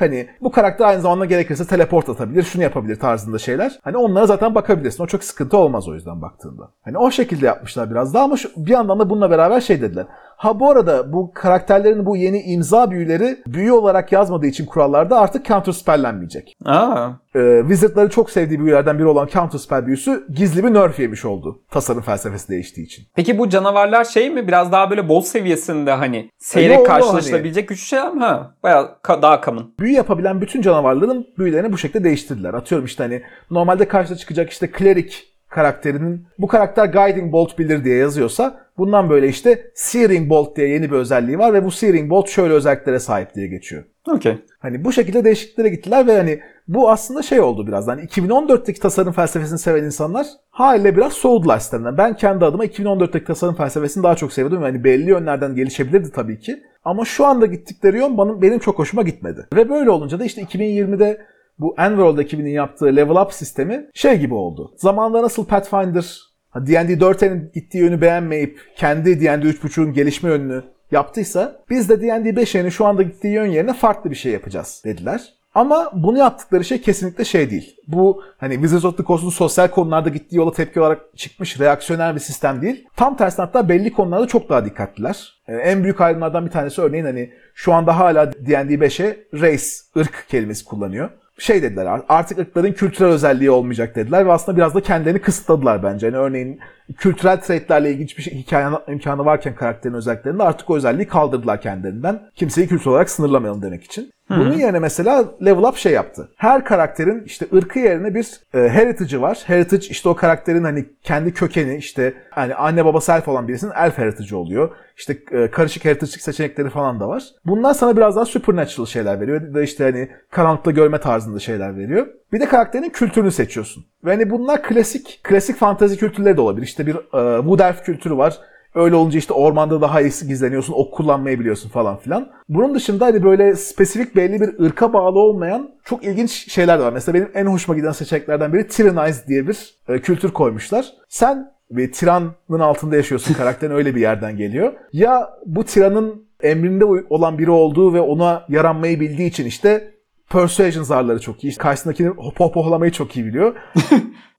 Hani 0.00 0.28
bu 0.40 0.50
karakter 0.50 0.86
aynı 0.86 1.00
zamanda 1.00 1.24
gerekirse 1.24 1.66
teleport 1.66 2.08
atabilir, 2.08 2.42
şunu 2.42 2.62
yapabilir 2.62 2.98
tarzında 2.98 3.38
şeyler. 3.38 3.78
Hani 3.82 3.96
onlara 3.96 4.26
zaten 4.26 4.54
bakabilirsin. 4.54 5.04
O 5.04 5.06
çok 5.06 5.24
sıkıntı 5.24 5.56
olmaz 5.56 5.88
o 5.88 5.94
yüzden 5.94 6.22
baktığında. 6.22 6.70
Hani 6.82 6.98
o 6.98 7.10
şekilde 7.10 7.46
yapmışlar 7.46 7.90
biraz 7.90 8.14
daha 8.14 8.24
ama 8.24 8.36
şu, 8.36 8.50
bir 8.56 8.70
yandan 8.70 8.98
da 8.98 9.10
bununla 9.10 9.30
beraber 9.30 9.60
şey 9.60 9.82
dediler. 9.82 10.06
Ha 10.36 10.60
bu 10.60 10.70
arada 10.70 11.12
bu 11.12 11.32
karakterlerin 11.34 12.06
bu 12.06 12.16
yeni 12.16 12.42
imza 12.42 12.90
büyüleri 12.90 13.38
büyü 13.46 13.72
olarak 13.72 14.12
yazmadığı 14.12 14.46
için 14.46 14.66
kurallarda 14.66 15.20
artık 15.20 15.46
counter 15.46 15.72
spelllenmeyecek. 15.72 16.56
Aa. 16.64 17.08
Ee, 17.36 17.58
Wizard'ları 17.60 18.10
çok 18.10 18.30
sevdiği 18.30 18.60
büyülerden 18.60 18.98
biri 18.98 19.06
olan 19.06 19.26
counter 19.26 19.58
spell 19.58 19.86
büyüsü 19.86 20.26
gizli 20.34 20.64
bir 20.64 20.74
nerf 20.74 20.98
yemiş 20.98 21.24
oldu. 21.24 21.62
Tasarım 21.70 22.02
felsefesi 22.02 22.48
değiştiği 22.48 22.86
için. 22.86 23.04
Peki 23.14 23.38
bu 23.38 23.48
canavarlar 23.48 24.04
şey 24.04 24.30
mi? 24.30 24.48
Biraz 24.48 24.72
daha 24.72 24.90
böyle 24.90 25.08
boss 25.08 25.26
seviyesinde 25.26 25.92
hani 25.92 26.30
seyrek 26.38 26.78
yo, 26.78 26.84
karşılaşılabilecek 26.84 27.68
güçlü 27.68 27.86
şeyler 27.86 28.14
mi? 28.14 28.20
Ha. 28.20 28.54
Bayağı 28.62 28.96
ka- 29.04 29.22
daha 29.22 29.40
common. 29.42 29.74
büyü 29.78 29.92
yapabilen 29.92 30.40
bütün 30.40 30.62
canavarların 30.62 31.26
büyülerini 31.38 31.72
bu 31.72 31.78
şekilde 31.78 32.04
değiştirdiler. 32.04 32.54
Atıyorum 32.54 32.84
işte 32.86 33.02
hani 33.02 33.22
normalde 33.50 33.88
karşıda 33.88 34.16
çıkacak 34.16 34.50
işte 34.50 34.70
klerik 34.70 35.35
karakterinin 35.56 36.26
bu 36.38 36.46
karakter 36.46 36.86
Guiding 36.86 37.32
Bolt 37.32 37.58
bilir 37.58 37.84
diye 37.84 37.96
yazıyorsa 37.96 38.60
bundan 38.78 39.10
böyle 39.10 39.28
işte 39.28 39.70
Searing 39.74 40.30
Bolt 40.30 40.56
diye 40.56 40.68
yeni 40.68 40.90
bir 40.90 40.96
özelliği 40.96 41.38
var 41.38 41.52
ve 41.52 41.64
bu 41.64 41.70
Searing 41.70 42.10
Bolt 42.10 42.28
şöyle 42.28 42.54
özelliklere 42.54 42.98
sahip 42.98 43.34
diye 43.34 43.46
geçiyor. 43.46 43.84
Okey. 44.08 44.38
Hani 44.58 44.84
bu 44.84 44.92
şekilde 44.92 45.24
değişikliklere 45.24 45.68
gittiler 45.68 46.06
ve 46.06 46.16
hani 46.16 46.40
bu 46.68 46.90
aslında 46.90 47.22
şey 47.22 47.40
oldu 47.40 47.66
biraz. 47.66 47.88
Hani 47.88 48.00
2014'teki 48.00 48.80
tasarım 48.80 49.12
felsefesini 49.12 49.58
seven 49.58 49.84
insanlar 49.84 50.26
haliyle 50.50 50.96
biraz 50.96 51.12
soğudular 51.12 51.58
sistemden. 51.58 51.98
Ben 51.98 52.16
kendi 52.16 52.44
adıma 52.44 52.64
2014'teki 52.64 53.24
tasarım 53.24 53.54
felsefesini 53.54 54.02
daha 54.02 54.14
çok 54.14 54.32
seviyordum. 54.32 54.62
Yani 54.62 54.84
belli 54.84 55.10
yönlerden 55.10 55.54
gelişebilirdi 55.54 56.12
tabii 56.12 56.38
ki. 56.38 56.62
Ama 56.84 57.04
şu 57.04 57.26
anda 57.26 57.46
gittikleri 57.46 57.98
yön 57.98 58.18
benim, 58.18 58.42
benim 58.42 58.58
çok 58.58 58.78
hoşuma 58.78 59.02
gitmedi. 59.02 59.46
Ve 59.54 59.68
böyle 59.68 59.90
olunca 59.90 60.18
da 60.20 60.24
işte 60.24 60.42
2020'de 60.42 61.26
bu 61.58 61.74
Enworld 61.78 62.18
ekibinin 62.18 62.50
yaptığı 62.50 62.96
level 62.96 63.22
up 63.22 63.32
sistemi 63.32 63.86
şey 63.94 64.18
gibi 64.18 64.34
oldu. 64.34 64.72
Zamanında 64.76 65.22
nasıl 65.22 65.46
Pathfinder 65.46 66.20
D&D 66.56 66.92
4'in 66.92 67.50
gittiği 67.54 67.78
yönü 67.78 68.00
beğenmeyip 68.00 68.60
kendi 68.76 69.20
D&D 69.20 69.46
3.5'un 69.48 69.92
gelişme 69.92 70.30
yönünü 70.30 70.62
yaptıysa 70.90 71.64
biz 71.70 71.88
de 71.88 72.00
D&D 72.00 72.30
5'in 72.30 72.68
şu 72.68 72.86
anda 72.86 73.02
gittiği 73.02 73.34
yön 73.34 73.46
yerine 73.46 73.72
farklı 73.72 74.10
bir 74.10 74.16
şey 74.16 74.32
yapacağız 74.32 74.82
dediler. 74.84 75.36
Ama 75.54 75.90
bunu 75.94 76.18
yaptıkları 76.18 76.64
şey 76.64 76.80
kesinlikle 76.80 77.24
şey 77.24 77.50
değil. 77.50 77.76
Bu 77.88 78.22
hani 78.38 78.54
Wizards 78.54 78.84
of 78.84 78.96
the 78.96 79.04
Coast'un 79.04 79.30
sosyal 79.30 79.68
konularda 79.68 80.08
gittiği 80.08 80.36
yola 80.36 80.52
tepki 80.52 80.80
olarak 80.80 81.00
çıkmış 81.16 81.60
reaksiyonel 81.60 82.14
bir 82.14 82.20
sistem 82.20 82.62
değil. 82.62 82.86
Tam 82.96 83.16
tersine 83.16 83.44
hatta 83.44 83.68
belli 83.68 83.92
konularda 83.92 84.26
çok 84.26 84.48
daha 84.48 84.64
dikkatliler. 84.64 85.42
Ee, 85.48 85.54
en 85.54 85.82
büyük 85.84 86.00
ayrımlardan 86.00 86.46
bir 86.46 86.50
tanesi 86.50 86.82
örneğin 86.82 87.04
hani 87.04 87.30
şu 87.54 87.72
anda 87.72 87.98
hala 87.98 88.32
D&D 88.32 88.74
5'e 88.74 89.16
race, 89.34 89.66
ırk 89.96 90.26
kelimesi 90.28 90.64
kullanıyor 90.64 91.10
şey 91.38 91.62
dediler 91.62 92.00
artık 92.08 92.38
ırkların 92.38 92.72
kültürel 92.72 93.10
özelliği 93.12 93.50
olmayacak 93.50 93.96
dediler 93.96 94.26
ve 94.26 94.32
aslında 94.32 94.58
biraz 94.58 94.74
da 94.74 94.80
kendilerini 94.80 95.20
kısıtladılar 95.20 95.82
bence. 95.82 96.06
Yani 96.06 96.16
örneğin 96.16 96.60
kültürel 96.96 97.40
traitlerle 97.40 97.92
ilginç 97.92 98.18
bir 98.18 98.22
şey, 98.22 98.34
hikaye 98.34 98.68
imkanı 98.88 99.24
varken 99.24 99.54
karakterin 99.54 99.94
özelliklerinde 99.94 100.42
artık 100.42 100.70
o 100.70 100.76
özelliği 100.76 101.08
kaldırdılar 101.08 101.60
kendilerinden. 101.60 102.20
Kimseyi 102.34 102.68
kültürel 102.68 102.92
olarak 102.92 103.10
sınırlamayalım 103.10 103.62
demek 103.62 103.84
için. 103.84 104.10
Bunun 104.30 104.52
yerine 104.52 104.78
mesela 104.78 105.24
Level 105.44 105.62
Up 105.62 105.76
şey 105.76 105.92
yaptı. 105.92 106.28
Her 106.36 106.64
karakterin 106.64 107.22
işte 107.24 107.46
ırkı 107.54 107.78
yerine 107.78 108.14
bir 108.14 108.40
e, 108.54 108.68
heritage'ı 108.68 109.20
var. 109.20 109.42
Heritage 109.46 109.86
işte 109.86 110.08
o 110.08 110.16
karakterin 110.16 110.64
hani 110.64 110.86
kendi 111.02 111.34
kökeni 111.34 111.76
işte 111.76 112.14
hani 112.30 112.54
anne 112.54 112.84
babası 112.84 113.12
elf 113.12 113.28
olan 113.28 113.48
birisinin 113.48 113.72
elf 113.76 113.98
heritage'ı 113.98 114.38
oluyor. 114.38 114.70
İşte 114.96 115.18
e, 115.32 115.50
karışık 115.50 115.84
heritage 115.84 116.12
seçenekleri 116.12 116.70
falan 116.70 117.00
da 117.00 117.08
var. 117.08 117.22
Bunlar 117.44 117.74
sana 117.74 117.96
biraz 117.96 118.16
daha 118.16 118.24
supernatural 118.24 118.86
şeyler 118.86 119.20
veriyor. 119.20 119.54
Da 119.54 119.62
işte 119.62 119.84
hani 119.84 120.08
karanlıkta 120.30 120.70
görme 120.70 121.00
tarzında 121.00 121.38
şeyler 121.38 121.76
veriyor. 121.76 122.06
Bir 122.32 122.40
de 122.40 122.46
karakterin 122.46 122.90
kültürünü 122.90 123.30
seçiyorsun. 123.30 123.84
Ve 124.04 124.10
hani 124.10 124.30
bunlar 124.30 124.62
klasik 124.62 125.20
klasik 125.22 125.56
fantazi 125.56 125.96
kültürleri 125.96 126.36
de 126.36 126.40
olabilir. 126.40 126.66
İşte 126.66 126.86
bir 126.86 126.94
e, 126.94 127.38
Wood 127.40 127.60
Elf 127.60 127.84
kültürü 127.84 128.16
var. 128.16 128.38
Öyle 128.74 128.94
olunca 128.94 129.18
işte 129.18 129.32
ormanda 129.32 129.80
daha 129.80 130.00
iyisi 130.00 130.28
gizleniyorsun, 130.28 130.72
ok 130.72 130.94
kullanmayı 130.94 131.40
biliyorsun 131.40 131.68
falan 131.68 131.96
filan. 131.98 132.28
Bunun 132.48 132.74
dışında 132.74 133.06
hani 133.06 133.22
böyle 133.22 133.54
spesifik 133.56 134.16
belli 134.16 134.40
bir 134.40 134.64
ırka 134.64 134.92
bağlı 134.92 135.18
olmayan 135.18 135.70
çok 135.84 136.04
ilginç 136.04 136.52
şeyler 136.52 136.78
de 136.78 136.82
var. 136.82 136.92
Mesela 136.92 137.14
benim 137.14 137.30
en 137.34 137.46
hoşuma 137.46 137.78
giden 137.78 137.92
seçeneklerden 137.92 138.52
biri 138.52 138.68
Tyrannize 138.68 139.26
diye 139.26 139.48
bir 139.48 139.74
e, 139.88 139.98
kültür 139.98 140.30
koymuşlar. 140.30 140.92
Sen 141.08 141.52
ve 141.70 141.90
tiranın 141.90 142.60
altında 142.60 142.96
yaşıyorsun 142.96 143.34
karakterin 143.38 143.74
öyle 143.74 143.94
bir 143.94 144.00
yerden 144.00 144.36
geliyor. 144.36 144.72
Ya 144.92 145.30
bu 145.46 145.64
tiranın 145.64 146.26
emrinde 146.42 146.84
olan 146.84 147.38
biri 147.38 147.50
olduğu 147.50 147.94
ve 147.94 148.00
ona 148.00 148.44
yaranmayı 148.48 149.00
bildiği 149.00 149.28
için 149.28 149.46
işte 149.46 149.95
persuasion 150.30 150.82
zarları 150.82 151.20
çok 151.20 151.44
iyi. 151.44 151.54
Karşısındakini 151.56 152.14
pohpohlamayı 152.36 152.92
çok 152.92 153.16
iyi 153.16 153.26
biliyor. 153.26 153.54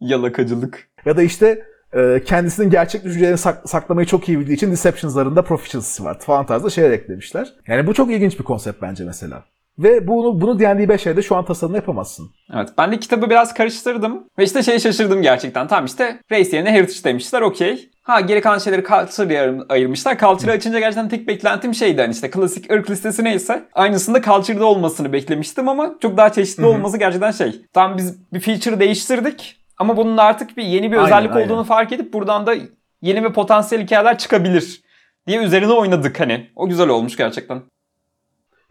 Yalakacılık. 0.02 0.88
Ya 1.06 1.17
da 1.17 1.21
işte 1.21 1.63
e, 1.93 2.23
kendisinin 2.26 2.69
gerçek 2.69 3.04
düşüncelerini 3.04 3.38
sak- 3.38 3.69
saklamayı 3.69 4.08
çok 4.08 4.30
iyi 4.30 4.39
bildiği 4.39 4.54
için 4.54 4.71
deception 4.71 5.10
zarında 5.12 5.41
proficiency'si 5.41 6.04
var 6.04 6.19
falan 6.19 6.45
tarzda 6.45 6.69
şeyler 6.69 6.91
eklemişler. 6.91 7.54
Yani 7.67 7.88
bu 7.88 7.93
çok 7.93 8.12
ilginç 8.12 8.39
bir 8.39 8.43
konsept 8.43 8.82
bence 8.82 9.04
mesela. 9.04 9.43
Ve 9.79 10.07
bunu 10.07 10.41
bunu 10.41 10.59
D&D 10.59 10.83
5'e 10.83 11.17
de 11.17 11.21
şu 11.21 11.35
an 11.35 11.45
tasarımda 11.45 11.77
yapamazsın. 11.77 12.29
Evet 12.53 12.69
ben 12.77 12.91
de 12.91 12.99
kitabı 12.99 13.29
biraz 13.29 13.53
karıştırdım. 13.53 14.23
Ve 14.37 14.43
işte 14.43 14.63
şey 14.63 14.79
şaşırdım 14.79 15.21
gerçekten. 15.21 15.67
Tamam 15.67 15.85
işte 15.85 16.19
race 16.31 16.55
yerine 16.55 16.71
heritage 16.71 17.03
demişler 17.03 17.41
okey. 17.41 17.89
Ha 18.03 18.19
geri 18.21 18.41
kalan 18.41 18.57
şeyleri 18.57 18.83
culture'ya 18.83 19.53
ayırmışlar. 19.69 20.17
Culture'ı 20.17 20.55
açınca 20.55 20.79
gerçekten 20.79 21.09
tek 21.09 21.27
beklentim 21.27 21.73
şeydi 21.75 22.01
hani 22.01 22.11
işte 22.11 22.29
klasik 22.29 22.71
ırk 22.71 22.89
listesi 22.89 23.23
neyse 23.23 23.63
aynısında 23.73 24.21
culture'da 24.21 24.65
olmasını 24.65 25.13
beklemiştim 25.13 25.69
ama 25.69 25.95
çok 26.01 26.17
daha 26.17 26.31
çeşitli 26.31 26.65
olması 26.65 26.97
gerçekten 26.97 27.31
şey. 27.31 27.61
Tamam 27.73 27.97
biz 27.97 28.33
bir 28.33 28.39
feature 28.39 28.79
değiştirdik 28.79 29.55
ama 29.77 29.97
bunun 29.97 30.17
artık 30.17 30.57
bir 30.57 30.63
yeni 30.63 30.91
bir 30.91 30.97
Aynen, 30.97 31.05
özellik 31.05 31.31
aynen. 31.31 31.45
olduğunu 31.45 31.63
fark 31.63 31.91
edip 31.91 32.13
buradan 32.13 32.47
da 32.47 32.55
yeni 33.01 33.23
ve 33.23 33.33
potansiyel 33.33 33.83
hikayeler 33.83 34.17
çıkabilir 34.17 34.81
diye 35.27 35.43
üzerine 35.43 35.71
oynadık 35.71 36.19
hani. 36.19 36.49
O 36.55 36.67
güzel 36.67 36.89
olmuş 36.89 37.17
gerçekten. 37.17 37.61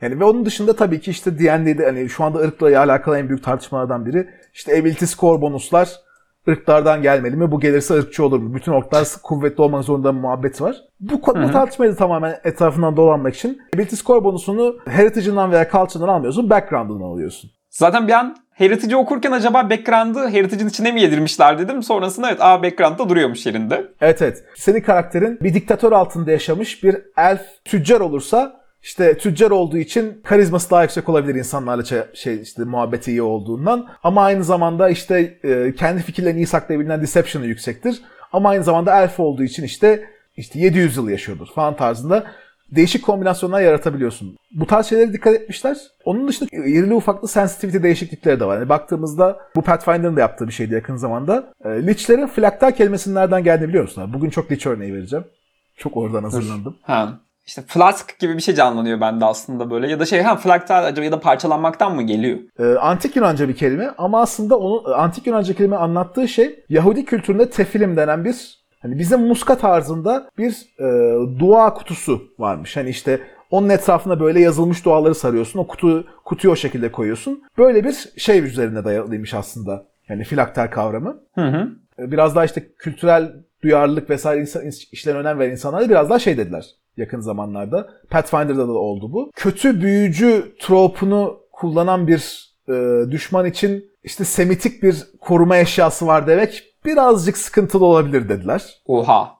Yani 0.02 0.20
ve 0.20 0.24
onun 0.24 0.46
dışında 0.46 0.76
tabii 0.76 1.00
ki 1.00 1.10
işte 1.10 1.38
D&D'de 1.38 1.84
hani 1.84 2.08
şu 2.08 2.24
anda 2.24 2.38
ırkla 2.38 2.80
alakalı 2.80 3.18
en 3.18 3.28
büyük 3.28 3.44
tartışmalardan 3.44 4.06
biri 4.06 4.28
işte 4.54 4.78
ability 4.78 5.04
score 5.04 5.42
bonuslar 5.42 5.90
ırklardan 6.48 7.02
gelmeli 7.02 7.36
mi? 7.36 7.50
Bu 7.50 7.60
gelirse 7.60 7.94
ırkçı 7.94 8.24
olur 8.24 8.38
mu? 8.38 8.54
Bütün 8.54 8.72
orklar 8.72 9.08
kuvvetli 9.22 9.62
olmak 9.62 9.84
zorunda 9.84 10.12
mı 10.12 10.20
muhabbeti 10.20 10.64
var. 10.64 10.76
Bu, 11.00 11.22
bu 11.26 11.52
tartışmayı 11.52 11.92
da 11.92 11.96
tamamen 11.96 12.40
etrafından 12.44 12.96
dolanmak 12.96 13.34
için 13.34 13.62
ability 13.74 13.96
score 13.96 14.24
bonusunu 14.24 14.76
heritage'ından 14.86 15.52
veya 15.52 15.70
culture'dan 15.70 16.08
almıyorsun, 16.08 16.50
background'ından 16.50 17.04
alıyorsun. 17.04 17.50
Zaten 17.70 18.08
bir 18.08 18.12
an 18.12 18.36
Heritage'i 18.50 18.96
okurken 18.96 19.32
acaba 19.32 19.70
background'ı 19.70 20.28
Heritage'in 20.28 20.68
içine 20.68 20.92
mi 20.92 21.00
yedirmişler 21.00 21.58
dedim. 21.58 21.82
Sonrasında 21.82 22.30
evet 22.30 22.40
aa 22.42 22.62
background'da 22.62 23.08
duruyormuş 23.08 23.46
yerinde. 23.46 23.92
Evet 24.00 24.22
evet. 24.22 24.44
Senin 24.54 24.80
karakterin 24.80 25.38
bir 25.40 25.54
diktatör 25.54 25.92
altında 25.92 26.30
yaşamış 26.30 26.84
bir 26.84 26.96
elf 27.16 27.40
tüccar 27.64 28.00
olursa 28.00 28.65
işte 28.86 29.18
tüccar 29.18 29.50
olduğu 29.50 29.78
için 29.78 30.20
karizması 30.24 30.70
daha 30.70 30.82
yüksek 30.82 31.08
olabilir 31.08 31.34
insanlarla 31.34 31.84
şey, 32.14 32.42
işte 32.42 32.64
muhabbeti 32.64 33.10
iyi 33.10 33.22
olduğundan. 33.22 33.88
Ama 34.02 34.24
aynı 34.24 34.44
zamanda 34.44 34.88
işte 34.88 35.38
e, 35.44 35.74
kendi 35.74 36.02
fikirlerini 36.02 36.38
iyi 36.38 36.46
saklayabilen 36.46 37.02
deception'ı 37.02 37.46
yüksektir. 37.46 38.02
Ama 38.32 38.48
aynı 38.48 38.64
zamanda 38.64 39.02
elf 39.02 39.20
olduğu 39.20 39.42
için 39.42 39.64
işte 39.64 40.04
işte 40.36 40.58
700 40.58 40.96
yıl 40.96 41.08
yaşıyordur 41.08 41.46
falan 41.54 41.76
tarzında 41.76 42.26
değişik 42.70 43.04
kombinasyonlar 43.04 43.60
yaratabiliyorsun. 43.60 44.36
Bu 44.52 44.66
tarz 44.66 44.86
şeylere 44.86 45.12
dikkat 45.12 45.34
etmişler. 45.34 45.76
Onun 46.04 46.28
dışında 46.28 46.48
irili 46.52 46.94
ufaklı 46.94 47.28
sensitivity 47.28 47.82
değişiklikleri 47.82 48.40
de 48.40 48.44
var. 48.44 48.58
Yani 48.58 48.68
baktığımızda 48.68 49.38
bu 49.56 49.62
Pathfinder'ın 49.62 50.16
da 50.16 50.20
yaptığı 50.20 50.48
bir 50.48 50.52
şeydi 50.52 50.74
yakın 50.74 50.96
zamanda. 50.96 51.52
E, 51.64 51.86
Lich'lerin 51.86 52.26
flaktal 52.26 52.70
kelimesinin 52.70 53.14
nereden 53.14 53.44
geldiğini 53.44 53.68
biliyor 53.68 53.84
musun? 53.84 54.10
Bugün 54.12 54.30
çok 54.30 54.52
Lich 54.52 54.66
örneği 54.66 54.94
vereceğim. 54.94 55.24
Çok 55.76 55.96
oradan 55.96 56.22
hazırlandım. 56.22 56.76
Ha. 56.82 57.20
İşte 57.46 57.62
flask 57.66 58.18
gibi 58.18 58.36
bir 58.36 58.42
şey 58.42 58.54
canlanıyor 58.54 59.00
bende 59.00 59.24
aslında 59.24 59.70
böyle. 59.70 59.90
Ya 59.90 60.00
da 60.00 60.06
şey 60.06 60.22
ha 60.22 60.36
flaktal 60.36 60.84
acaba 60.84 61.04
ya 61.04 61.12
da 61.12 61.20
parçalanmaktan 61.20 61.94
mı 61.94 62.02
geliyor? 62.02 62.38
E, 62.58 62.78
antik 62.78 63.16
Yunanca 63.16 63.48
bir 63.48 63.56
kelime 63.56 63.90
ama 63.98 64.20
aslında 64.20 64.58
onu 64.58 64.94
antik 64.94 65.26
Yunanca 65.26 65.54
kelime 65.54 65.76
anlattığı 65.76 66.28
şey 66.28 66.64
Yahudi 66.68 67.04
kültüründe 67.04 67.50
tefilim 67.50 67.96
denen 67.96 68.24
bir 68.24 68.58
hani 68.82 68.98
bizim 68.98 69.20
muska 69.20 69.58
tarzında 69.58 70.30
bir 70.38 70.52
e, 70.78 70.88
dua 71.38 71.74
kutusu 71.74 72.22
varmış. 72.38 72.76
Hani 72.76 72.88
işte 72.90 73.20
onun 73.50 73.68
etrafına 73.68 74.20
böyle 74.20 74.40
yazılmış 74.40 74.84
duaları 74.84 75.14
sarıyorsun. 75.14 75.58
O 75.58 75.66
kutu 75.66 76.04
kutuyu 76.24 76.52
o 76.52 76.56
şekilde 76.56 76.92
koyuyorsun. 76.92 77.42
Böyle 77.58 77.84
bir 77.84 78.12
şey 78.16 78.38
üzerine 78.38 78.84
dayalıymış 78.84 79.34
aslında. 79.34 79.86
Yani 80.08 80.24
filakter 80.24 80.70
kavramı. 80.70 81.20
Hı 81.34 81.48
hı. 81.48 81.68
Biraz 81.98 82.34
daha 82.36 82.44
işte 82.44 82.68
kültürel 82.78 83.32
duyarlılık 83.62 84.10
vesaire 84.10 84.40
insan, 84.40 84.62
işlerine 84.92 85.20
önem 85.20 85.38
veren 85.38 85.50
insanlar 85.50 85.88
biraz 85.88 86.10
daha 86.10 86.18
şey 86.18 86.36
dediler 86.36 86.66
yakın 86.96 87.20
zamanlarda. 87.20 87.88
Pathfinder'da 88.10 88.68
da 88.68 88.72
oldu 88.72 89.12
bu. 89.12 89.30
Kötü 89.36 89.80
büyücü 89.80 90.54
tropunu 90.60 91.40
kullanan 91.52 92.06
bir 92.06 92.52
e, 92.68 93.10
düşman 93.10 93.46
için 93.46 93.84
işte 94.04 94.24
semitik 94.24 94.82
bir 94.82 94.96
koruma 95.20 95.58
eşyası 95.58 96.06
var 96.06 96.26
demek 96.26 96.64
birazcık 96.84 97.38
sıkıntılı 97.38 97.84
olabilir 97.84 98.28
dediler. 98.28 98.62
Oha. 98.86 99.38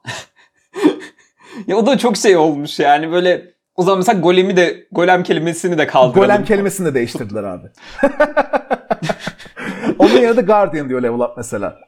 ya 1.67 1.77
o 1.77 1.85
da 1.85 1.97
çok 1.97 2.17
şey 2.17 2.37
olmuş 2.37 2.79
yani 2.79 3.11
böyle 3.11 3.53
o 3.75 3.83
zaman 3.83 3.97
mesela 3.97 4.19
golemi 4.19 4.57
de 4.57 4.87
golem 4.91 5.23
kelimesini 5.23 5.77
de 5.77 5.87
kaldıralım. 5.87 6.27
Golem 6.27 6.45
kelimesini 6.45 6.85
de 6.85 6.93
değiştirdiler 6.93 7.43
abi. 7.43 7.67
Onun 9.99 10.13
yerine 10.13 10.37
de 10.37 10.41
Guardian 10.41 10.89
diyor 10.89 11.01
level 11.01 11.19
up 11.19 11.37
mesela. 11.37 11.79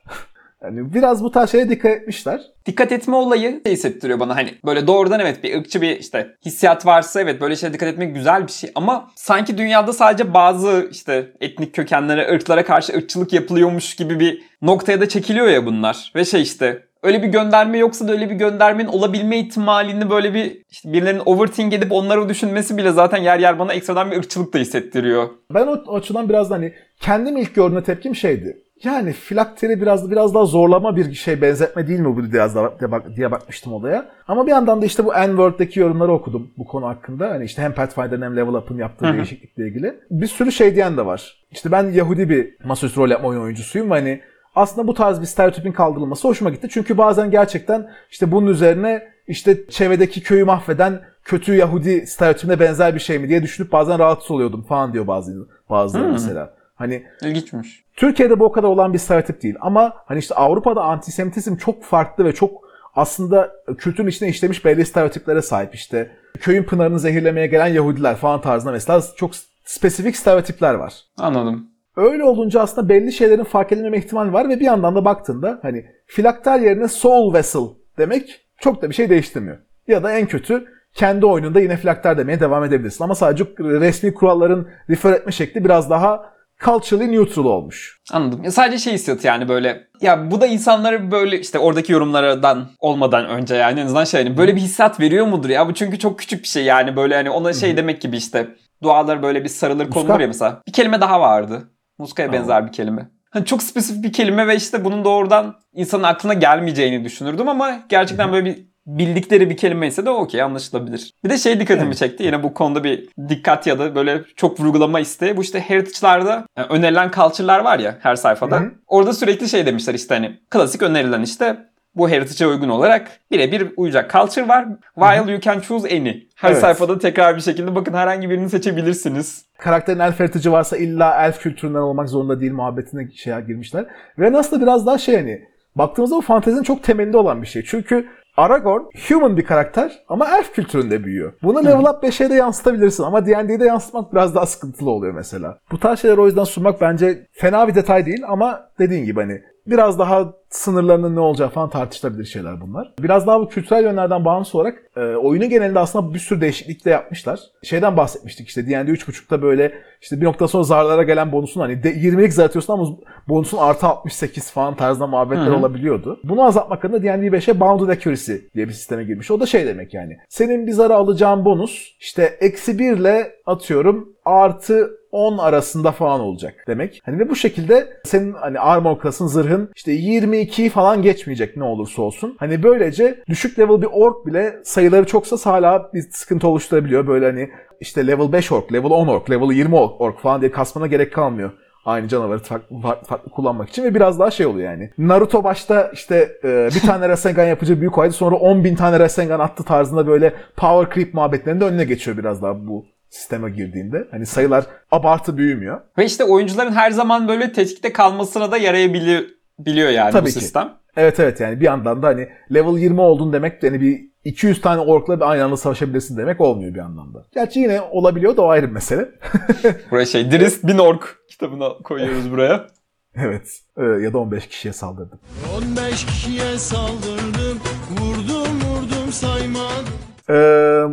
Yani 0.64 0.94
biraz 0.94 1.24
bu 1.24 1.32
tarz 1.32 1.52
şeye 1.52 1.70
dikkat 1.70 1.92
etmişler. 1.92 2.42
Dikkat 2.66 2.92
etme 2.92 3.16
olayı 3.16 3.62
şey 3.66 3.74
hissettiriyor 3.74 4.20
bana 4.20 4.36
hani 4.36 4.54
böyle 4.66 4.88
doğrudan 4.88 5.20
evet 5.20 5.44
bir 5.44 5.58
ırkçı 5.58 5.82
bir 5.82 6.00
işte 6.00 6.36
hissiyat 6.46 6.86
varsa 6.86 7.22
evet 7.22 7.42
böyle 7.42 7.56
şeylere 7.56 7.74
dikkat 7.74 7.90
etmek 7.90 8.16
güzel 8.16 8.48
bir 8.48 8.52
şey 8.52 8.72
ama 8.76 9.12
sanki 9.16 9.58
dünyada 9.58 9.94
sadece 9.94 10.34
bazı 10.34 10.88
işte 10.92 11.34
etnik 11.42 11.76
kökenlere, 11.76 12.36
ırklara 12.36 12.66
karşı 12.66 12.94
ırkçılık 12.94 13.34
yapılıyormuş 13.34 13.96
gibi 13.96 14.20
bir 14.20 14.42
noktaya 14.62 15.02
da 15.02 15.10
çekiliyor 15.10 15.48
ya 15.48 15.66
bunlar. 15.66 16.12
Ve 16.16 16.26
şey 16.26 16.42
işte 16.42 16.84
öyle 17.04 17.24
bir 17.24 17.28
gönderme 17.28 17.78
yoksa 17.78 18.08
da 18.08 18.12
öyle 18.12 18.30
bir 18.30 18.36
göndermenin 18.36 18.88
olabilme 18.88 19.40
ihtimalini 19.40 20.10
böyle 20.10 20.34
bir 20.34 20.62
işte 20.70 20.94
birilerinin 20.94 21.22
overthink 21.26 21.74
edip 21.74 21.92
onları 21.92 22.30
düşünmesi 22.30 22.78
bile 22.78 22.92
zaten 22.92 23.18
yer 23.18 23.40
yer 23.40 23.60
bana 23.60 23.74
ekstradan 23.74 24.12
bir 24.12 24.18
ırkçılık 24.18 24.54
da 24.54 24.58
hissettiriyor. 24.58 25.30
Ben 25.54 25.68
o, 25.68 25.84
o 25.88 25.96
açıdan 25.96 26.30
biraz 26.30 26.50
da 26.50 26.56
hani 26.56 26.74
kendim 27.00 27.38
ilk 27.38 27.56
gördüğümde 27.56 27.84
tepkim 27.84 28.16
şeydi. 28.16 28.58
Yani 28.84 29.14
filakteri 29.14 29.82
biraz 29.82 30.12
biraz 30.12 30.34
daha 30.34 30.46
zorlama 30.46 30.96
bir 30.96 31.14
şey 31.14 31.42
benzetme 31.42 31.88
değil 31.88 32.00
mi 32.00 32.06
bu 32.06 32.24
biraz 32.24 32.56
daha 32.56 32.80
diye, 32.80 32.92
bak, 32.92 33.16
diye 33.16 33.32
bakmıştım 33.32 33.74
olaya. 33.74 34.10
Ama 34.28 34.46
bir 34.46 34.52
yandan 34.52 34.82
da 34.82 34.86
işte 34.86 35.06
bu 35.06 35.14
N-Word'daki 35.14 35.80
yorumları 35.80 36.12
okudum 36.12 36.52
bu 36.58 36.66
konu 36.66 36.88
hakkında. 36.88 37.30
Hani 37.30 37.46
işte 37.46 37.62
hem 37.62 37.74
Pathfinder'ın 37.74 38.22
hem 38.22 38.38
Level 38.38 38.54
Up'ın 38.54 38.78
yaptığı 38.78 39.06
Hı-hı. 39.06 39.14
değişiklikle 39.14 39.68
ilgili. 39.68 40.00
Bir 40.12 40.28
sürü 40.28 40.52
şey 40.52 40.76
diyen 40.76 40.98
de 40.98 41.06
var. 41.06 41.46
İşte 41.52 41.72
ben 41.72 41.84
Yahudi 41.84 42.30
bir 42.30 42.56
masaüstü 42.64 43.00
rol 43.00 43.10
yapma 43.10 43.30
oyun 43.30 43.42
oyuncusuyum 43.42 43.90
ve 43.90 43.94
hani 43.94 44.22
aslında 44.56 44.88
bu 44.88 44.94
tarz 44.94 45.22
bir 45.22 45.26
stereotipin 45.26 45.72
kaldırılması 45.72 46.28
hoşuma 46.28 46.50
gitti. 46.50 46.68
Çünkü 46.72 46.98
bazen 46.98 47.32
gerçekten 47.32 47.90
işte 48.12 48.32
bunun 48.32 48.48
üzerine 48.48 49.04
işte 49.28 49.70
çevredeki 49.70 50.24
köyü 50.24 50.44
mahveden 50.44 51.02
kötü 51.24 51.56
Yahudi 51.56 52.08
stereotipine 52.08 52.60
benzer 52.60 52.96
bir 52.96 53.00
şey 53.00 53.20
mi 53.20 53.30
diye 53.30 53.44
düşünüp 53.44 53.72
bazen 53.72 54.00
rahatsız 54.00 54.32
oluyordum 54.32 54.64
falan 54.64 54.94
diyor 54.94 55.08
bazı 55.08 55.48
bazıları 55.70 56.06
hmm. 56.06 56.12
mesela. 56.12 56.59
Hani 56.80 57.04
ilginçmiş. 57.22 57.84
Türkiye'de 57.96 58.40
bu 58.40 58.46
o 58.46 58.52
kadar 58.52 58.68
olan 58.68 58.94
bir 58.94 58.98
stereotip 58.98 59.44
değil 59.44 59.56
ama 59.62 59.94
hani 60.06 60.20
işte 60.20 60.36
Avrupa'da 60.36 60.82
antisemitizm 60.82 61.56
çok 61.56 61.84
farklı 61.84 62.26
ve 62.26 62.34
çok 62.34 62.52
aslında 62.96 63.52
kültürün 63.78 64.08
içine 64.08 64.30
işlemiş 64.30 64.66
belli 64.66 64.86
stereotiplere 64.86 65.42
sahip 65.42 65.76
işte. 65.76 66.12
Köyün 66.40 66.64
pınarını 66.64 67.00
zehirlemeye 67.00 67.48
gelen 67.48 67.68
Yahudiler 67.68 68.16
falan 68.16 68.42
tarzında 68.42 68.72
mesela 68.72 69.02
çok 69.16 69.32
spesifik 69.66 70.16
stereotipler 70.18 70.74
var. 70.74 70.94
Anladım. 71.18 71.68
Öyle 71.96 72.24
olunca 72.24 72.62
aslında 72.62 72.90
belli 72.90 73.12
şeylerin 73.12 73.44
fark 73.44 73.72
edilmeme 73.72 73.98
ihtimali 73.98 74.34
var 74.34 74.50
ve 74.50 74.60
bir 74.60 74.66
yandan 74.66 74.96
da 74.96 75.06
baktığında 75.06 75.60
hani 75.62 75.86
filakter 76.06 76.60
yerine 76.60 76.88
soul 76.88 77.34
vessel 77.34 77.68
demek 77.98 78.42
çok 78.58 78.82
da 78.82 78.90
bir 78.90 78.96
şey 78.96 79.10
değiştirmiyor. 79.10 79.58
Ya 79.88 80.04
da 80.04 80.12
en 80.12 80.28
kötü 80.28 80.66
kendi 80.94 81.26
oyununda 81.26 81.60
yine 81.60 81.78
filakter 81.78 82.18
demeye 82.18 82.40
devam 82.40 82.64
edebilirsin. 82.64 83.04
Ama 83.04 83.16
sadece 83.16 83.46
resmi 83.60 84.14
kuralların 84.14 84.68
refer 84.90 85.14
etme 85.14 85.32
şekli 85.32 85.66
biraz 85.66 85.90
daha 85.90 86.39
culturally 86.66 87.12
neutral 87.12 87.46
olmuş. 87.46 88.02
Anladım. 88.12 88.44
Ya 88.44 88.52
sadece 88.52 88.78
şey 88.78 88.94
hissiyatı 88.94 89.28
yani 89.28 89.48
böyle 89.50 89.88
ya 90.02 90.32
bu 90.32 90.42
da 90.42 90.48
insanları 90.48 91.12
böyle 91.12 91.40
işte 91.40 91.60
oradaki 91.60 91.92
yorumlardan 91.92 92.70
olmadan 92.80 93.26
önce 93.26 93.56
yani 93.56 93.80
en 93.80 93.86
azından 93.86 94.04
şey 94.04 94.24
hani 94.24 94.38
böyle 94.38 94.56
bir 94.56 94.62
hissiyat 94.62 95.00
veriyor 95.00 95.26
mudur 95.26 95.50
ya 95.50 95.68
bu 95.68 95.74
çünkü 95.74 96.00
çok 96.00 96.20
küçük 96.20 96.44
bir 96.44 96.48
şey 96.48 96.64
yani 96.64 96.96
böyle 96.96 97.16
hani 97.16 97.30
ona 97.30 97.54
şey 97.54 97.78
demek 97.78 98.02
gibi 98.02 98.18
işte 98.18 98.56
dualar 98.84 99.24
böyle 99.24 99.44
bir 99.44 99.50
sarılır 99.50 99.90
konulur 99.90 100.20
ya 100.20 100.28
mesela. 100.28 100.62
Bir 100.68 100.74
kelime 100.74 101.02
daha 101.02 101.22
vardı. 101.22 101.72
Muska'ya 101.98 102.34
benzer 102.34 102.68
bir 102.68 102.72
kelime. 102.72 103.10
Hani 103.32 103.46
çok 103.46 103.64
spesifik 103.64 104.04
bir 104.04 104.14
kelime 104.14 104.48
ve 104.48 104.56
işte 104.56 104.86
bunun 104.86 105.06
doğrudan 105.06 105.56
insanın 105.74 106.04
aklına 106.04 106.34
gelmeyeceğini 106.34 107.04
düşünürdüm 107.06 107.50
ama 107.50 107.80
gerçekten 107.90 108.32
böyle 108.32 108.46
bir 108.46 108.69
bildikleri 108.98 109.50
bir 109.50 109.58
kelime 109.58 109.88
ise 109.88 110.06
de 110.06 110.10
okey 110.10 110.42
anlaşılabilir. 110.42 111.14
Bir 111.24 111.30
de 111.30 111.38
şey 111.38 111.60
dikkatimi 111.60 111.88
evet. 111.88 111.98
çekti. 111.98 112.24
Yine 112.24 112.44
bu 112.44 112.54
konuda 112.54 112.84
bir 112.84 113.10
dikkat 113.30 113.68
ya 113.68 113.80
da 113.80 113.96
böyle 113.96 114.22
çok 114.36 114.60
vurgulama 114.60 115.00
isteği. 115.00 115.38
Bu 115.38 115.42
işte 115.42 115.60
heritage'larda 115.60 116.46
yani 116.58 116.68
önerilen 116.70 117.12
culture'lar 117.12 117.60
var 117.60 117.80
ya 117.80 117.98
her 118.02 118.16
sayfada. 118.16 118.60
Hı-hı. 118.60 118.72
Orada 118.88 119.14
sürekli 119.14 119.50
şey 119.50 119.66
demişler 119.66 119.94
işte 119.94 120.16
hani 120.16 120.40
klasik 120.50 120.82
önerilen 120.82 121.22
işte 121.22 121.58
bu 121.96 122.10
heritage'e 122.10 122.48
uygun 122.48 122.70
olarak 122.70 123.12
birebir 123.32 123.68
uyacak 123.78 124.12
culture 124.12 124.48
var. 124.48 124.66
While 124.96 125.20
Hı-hı. 125.20 125.32
you 125.32 125.42
can 125.42 125.60
choose 125.60 125.98
any. 125.98 126.14
Her 126.36 126.52
evet. 126.52 126.62
sayfada 126.62 127.00
tekrar 127.00 127.36
bir 127.36 127.42
şekilde 127.42 127.76
bakın 127.76 127.94
herhangi 127.94 128.30
birini 128.30 128.50
seçebilirsiniz. 128.50 129.46
Karakterin 129.58 130.00
elf 130.00 130.20
heritage'ı 130.20 130.52
varsa 130.52 130.78
illa 130.78 131.26
elf 131.26 131.40
kültüründen 131.40 131.80
olmak 131.80 132.10
zorunda 132.10 132.42
değil 132.42 132.54
muhabbetine 132.54 133.12
şeye 133.16 133.42
girmişler. 133.42 133.86
Ve 134.20 134.32
nasıl 134.32 134.62
biraz 134.62 134.86
daha 134.86 134.98
şey 134.98 135.16
hani 135.16 135.42
baktığımızda 135.76 136.16
bu 136.16 136.22
fantezinin 136.22 136.64
çok 136.64 136.84
temelinde 136.84 137.18
olan 137.18 137.42
bir 137.42 137.48
şey. 137.48 137.64
Çünkü 137.66 138.08
Aragorn 138.40 138.84
human 139.08 139.38
bir 139.38 139.46
karakter 139.46 140.04
ama 140.08 140.28
elf 140.38 140.54
kültüründe 140.54 141.04
büyüyor. 141.04 141.34
Bunu 141.44 141.66
level 141.66 141.90
up 141.90 142.04
5'e 142.04 142.30
de 142.30 142.36
yansıtabilirsin 142.36 143.04
ama 143.04 143.26
D&D'de 143.26 143.66
yansıtmak 143.66 144.14
biraz 144.14 144.36
daha 144.36 144.46
sıkıntılı 144.46 144.90
oluyor 144.90 145.14
mesela. 145.14 145.60
Bu 145.72 145.80
tarz 145.80 146.00
şeyler 146.00 146.18
o 146.18 146.26
yüzden 146.26 146.44
sunmak 146.44 146.82
bence 146.82 147.28
fena 147.32 147.68
bir 147.68 147.76
detay 147.76 148.06
değil 148.06 148.22
ama 148.28 148.70
dediğin 148.80 149.06
gibi 149.06 149.20
hani 149.20 149.42
biraz 149.72 150.00
daha 150.00 150.34
sınırlarının 150.50 151.16
ne 151.16 151.20
olacağı 151.20 151.50
falan 151.50 151.70
tartışılabilir 151.70 152.26
şeyler 152.26 152.62
bunlar. 152.62 152.94
Biraz 153.00 153.28
daha 153.28 153.40
bu 153.40 153.50
kültürel 153.50 153.84
yönlerden 153.84 154.26
bağımsız 154.26 154.56
olarak 154.56 154.84
e, 154.96 155.00
oyunun 155.00 155.50
genelinde 155.50 155.80
aslında 155.80 156.14
bir 156.14 156.20
sürü 156.20 156.42
değişiklik 156.42 156.86
de 156.86 156.90
yapmışlar. 156.90 157.40
Şeyden 157.64 157.98
bahsetmiştik 157.98 158.48
işte 158.48 158.68
D&D 158.68 158.92
3.5'ta 158.92 159.42
böyle 159.42 159.74
işte 160.02 160.22
bir 160.22 160.26
nokta 160.26 160.48
sonra 160.48 160.64
zarlara 160.64 161.04
gelen 161.04 161.32
bonusun 161.32 161.62
hani 161.62 161.74
20'lik 161.74 162.34
zar 162.34 162.46
atıyorsun 162.46 162.74
ama 162.74 162.88
bonusun 163.28 163.58
artı 163.58 163.88
68 163.88 164.52
falan 164.52 164.76
tarzında 164.76 165.08
muhabbetler 165.08 165.46
Hı-hı. 165.46 165.58
olabiliyordu. 165.58 166.20
Bunu 166.24 166.44
azaltmak 166.44 166.86
adına 166.86 167.04
D&D 167.04 167.28
5'e 167.28 167.60
Bounded 167.60 167.90
Accuracy 167.90 168.34
diye 168.56 168.68
bir 168.68 168.74
sisteme 168.74 169.04
girmiş. 169.04 169.32
O 169.32 169.40
da 169.40 169.46
şey 169.46 169.68
demek 169.68 169.94
yani. 169.94 170.18
Senin 170.30 170.68
bir 170.68 170.72
zara 170.72 170.96
alacağın 170.96 171.46
bonus 171.46 171.96
işte 172.00 172.38
eksi 172.40 172.80
1 172.80 172.98
ile 172.98 173.32
atıyorum 173.46 174.10
artı 174.26 174.99
10 175.12 175.38
arasında 175.38 175.92
falan 175.92 176.20
olacak 176.20 176.54
demek. 176.68 177.02
Hani 177.06 177.20
ve 177.20 177.30
bu 177.30 177.36
şekilde 177.36 177.88
senin 178.04 178.34
hani 178.34 178.60
armor 178.60 179.02
class'ın 179.02 179.28
zırhın 179.28 179.72
işte 179.76 179.92
22 179.92 180.70
falan 180.70 181.02
geçmeyecek 181.02 181.58
ne 181.58 181.64
olursa 181.64 182.02
olsun. 182.02 182.36
Hani 182.40 182.64
böylece 182.64 183.24
düşük 183.28 183.60
level 183.60 183.82
bir 183.82 183.90
ork 183.92 184.26
bile 184.26 184.60
sayıları 184.64 185.06
çoksa 185.06 185.52
hala 185.52 185.94
bir 185.94 186.02
sıkıntı 186.12 186.48
oluşturabiliyor. 186.48 187.08
Böyle 187.08 187.26
hani 187.26 187.50
işte 187.80 188.08
level 188.08 188.32
5 188.32 188.52
ork, 188.52 188.74
level 188.74 188.92
10 188.92 189.08
ork, 189.08 189.30
level 189.30 189.52
20 189.52 189.76
ork 189.76 190.20
falan 190.20 190.42
diye 190.42 190.52
kasmana 190.52 190.88
gerek 190.88 191.14
kalmıyor 191.14 191.52
aynı 191.86 192.08
canavarı 192.08 192.40
farklı, 192.40 192.80
farklı, 192.82 193.32
kullanmak 193.32 193.70
için 193.70 193.84
ve 193.84 193.96
biraz 193.96 194.20
daha 194.20 194.32
şey 194.32 194.46
oluyor 194.46 194.72
yani. 194.72 194.90
Naruto 194.98 195.44
başta 195.44 195.92
işte 195.94 196.32
e, 196.44 196.70
bir 196.76 196.80
tane 196.80 197.10
Rasengan 197.10 197.46
yapıcı 197.46 197.80
büyük 197.82 197.98
oydu 197.98 198.14
sonra 198.14 198.36
10 198.36 198.64
bin 198.64 198.76
tane 198.76 199.00
Rasengan 199.00 199.40
attı 199.40 199.64
tarzında 199.64 200.08
böyle 200.08 200.34
power 200.58 200.96
creep 200.96 201.14
muhabbetlerinde 201.14 201.66
önüne 201.66 201.84
geçiyor 201.84 202.18
biraz 202.18 202.42
daha 202.42 202.68
bu 202.68 202.86
sisteme 203.10 203.50
girdiğinde. 203.50 204.08
Hani 204.12 204.26
sayılar 204.26 204.66
abartı 204.92 205.38
büyümüyor. 205.38 205.82
Ve 205.98 206.06
işte 206.06 206.24
oyuncuların 206.24 206.72
her 206.72 206.92
zaman 206.92 207.28
böyle 207.28 207.52
tetikte 207.52 207.94
kalmasına 207.94 208.52
da 208.52 208.58
yarayabiliyor 208.58 209.24
biliyor 209.60 209.90
yani 209.90 210.12
Tabii 210.12 210.22
bu 210.22 210.34
ki. 210.34 210.40
sistem. 210.40 210.74
Evet 210.98 211.20
evet 211.20 211.40
yani 211.40 211.60
bir 211.60 211.66
yandan 211.66 212.04
da 212.04 212.08
hani 212.08 212.30
level 212.54 212.78
20 212.78 213.02
oldun 213.02 213.34
demek 213.34 213.64
hani 213.64 213.82
bir 213.82 214.10
200 214.24 214.62
tane 214.62 214.82
orkla 214.82 215.20
bir 215.20 215.30
aynı 215.32 215.44
anda 215.44 215.58
savaşabilirsin 215.58 216.18
demek 216.18 216.42
olmuyor 216.42 216.74
bir 216.74 216.80
anlamda. 216.80 217.26
Gerçi 217.34 217.60
yine 217.60 217.82
olabiliyor 217.82 218.38
da 218.38 218.42
o 218.42 218.50
ayrı 218.50 218.68
bir 218.68 218.72
mesele. 218.72 219.10
buraya 219.92 220.06
şey 220.06 220.32
Dirist 220.32 220.68
bin 220.68 220.78
ork 220.78 221.18
kitabını 221.30 221.84
koyuyoruz 221.84 222.32
buraya. 222.32 222.68
evet. 223.16 223.60
Ee, 223.78 223.84
ya 223.84 224.14
da 224.14 224.18
15 224.18 224.48
kişiye 224.48 224.74
saldırdım. 224.74 225.20
15 225.58 226.06
kişiye 226.06 226.58
saldırdım. 226.58 227.60
Vurdum 228.00 228.62
vurdum 228.62 229.12
saymadım. 229.12 230.09
Ee, 230.30 230.34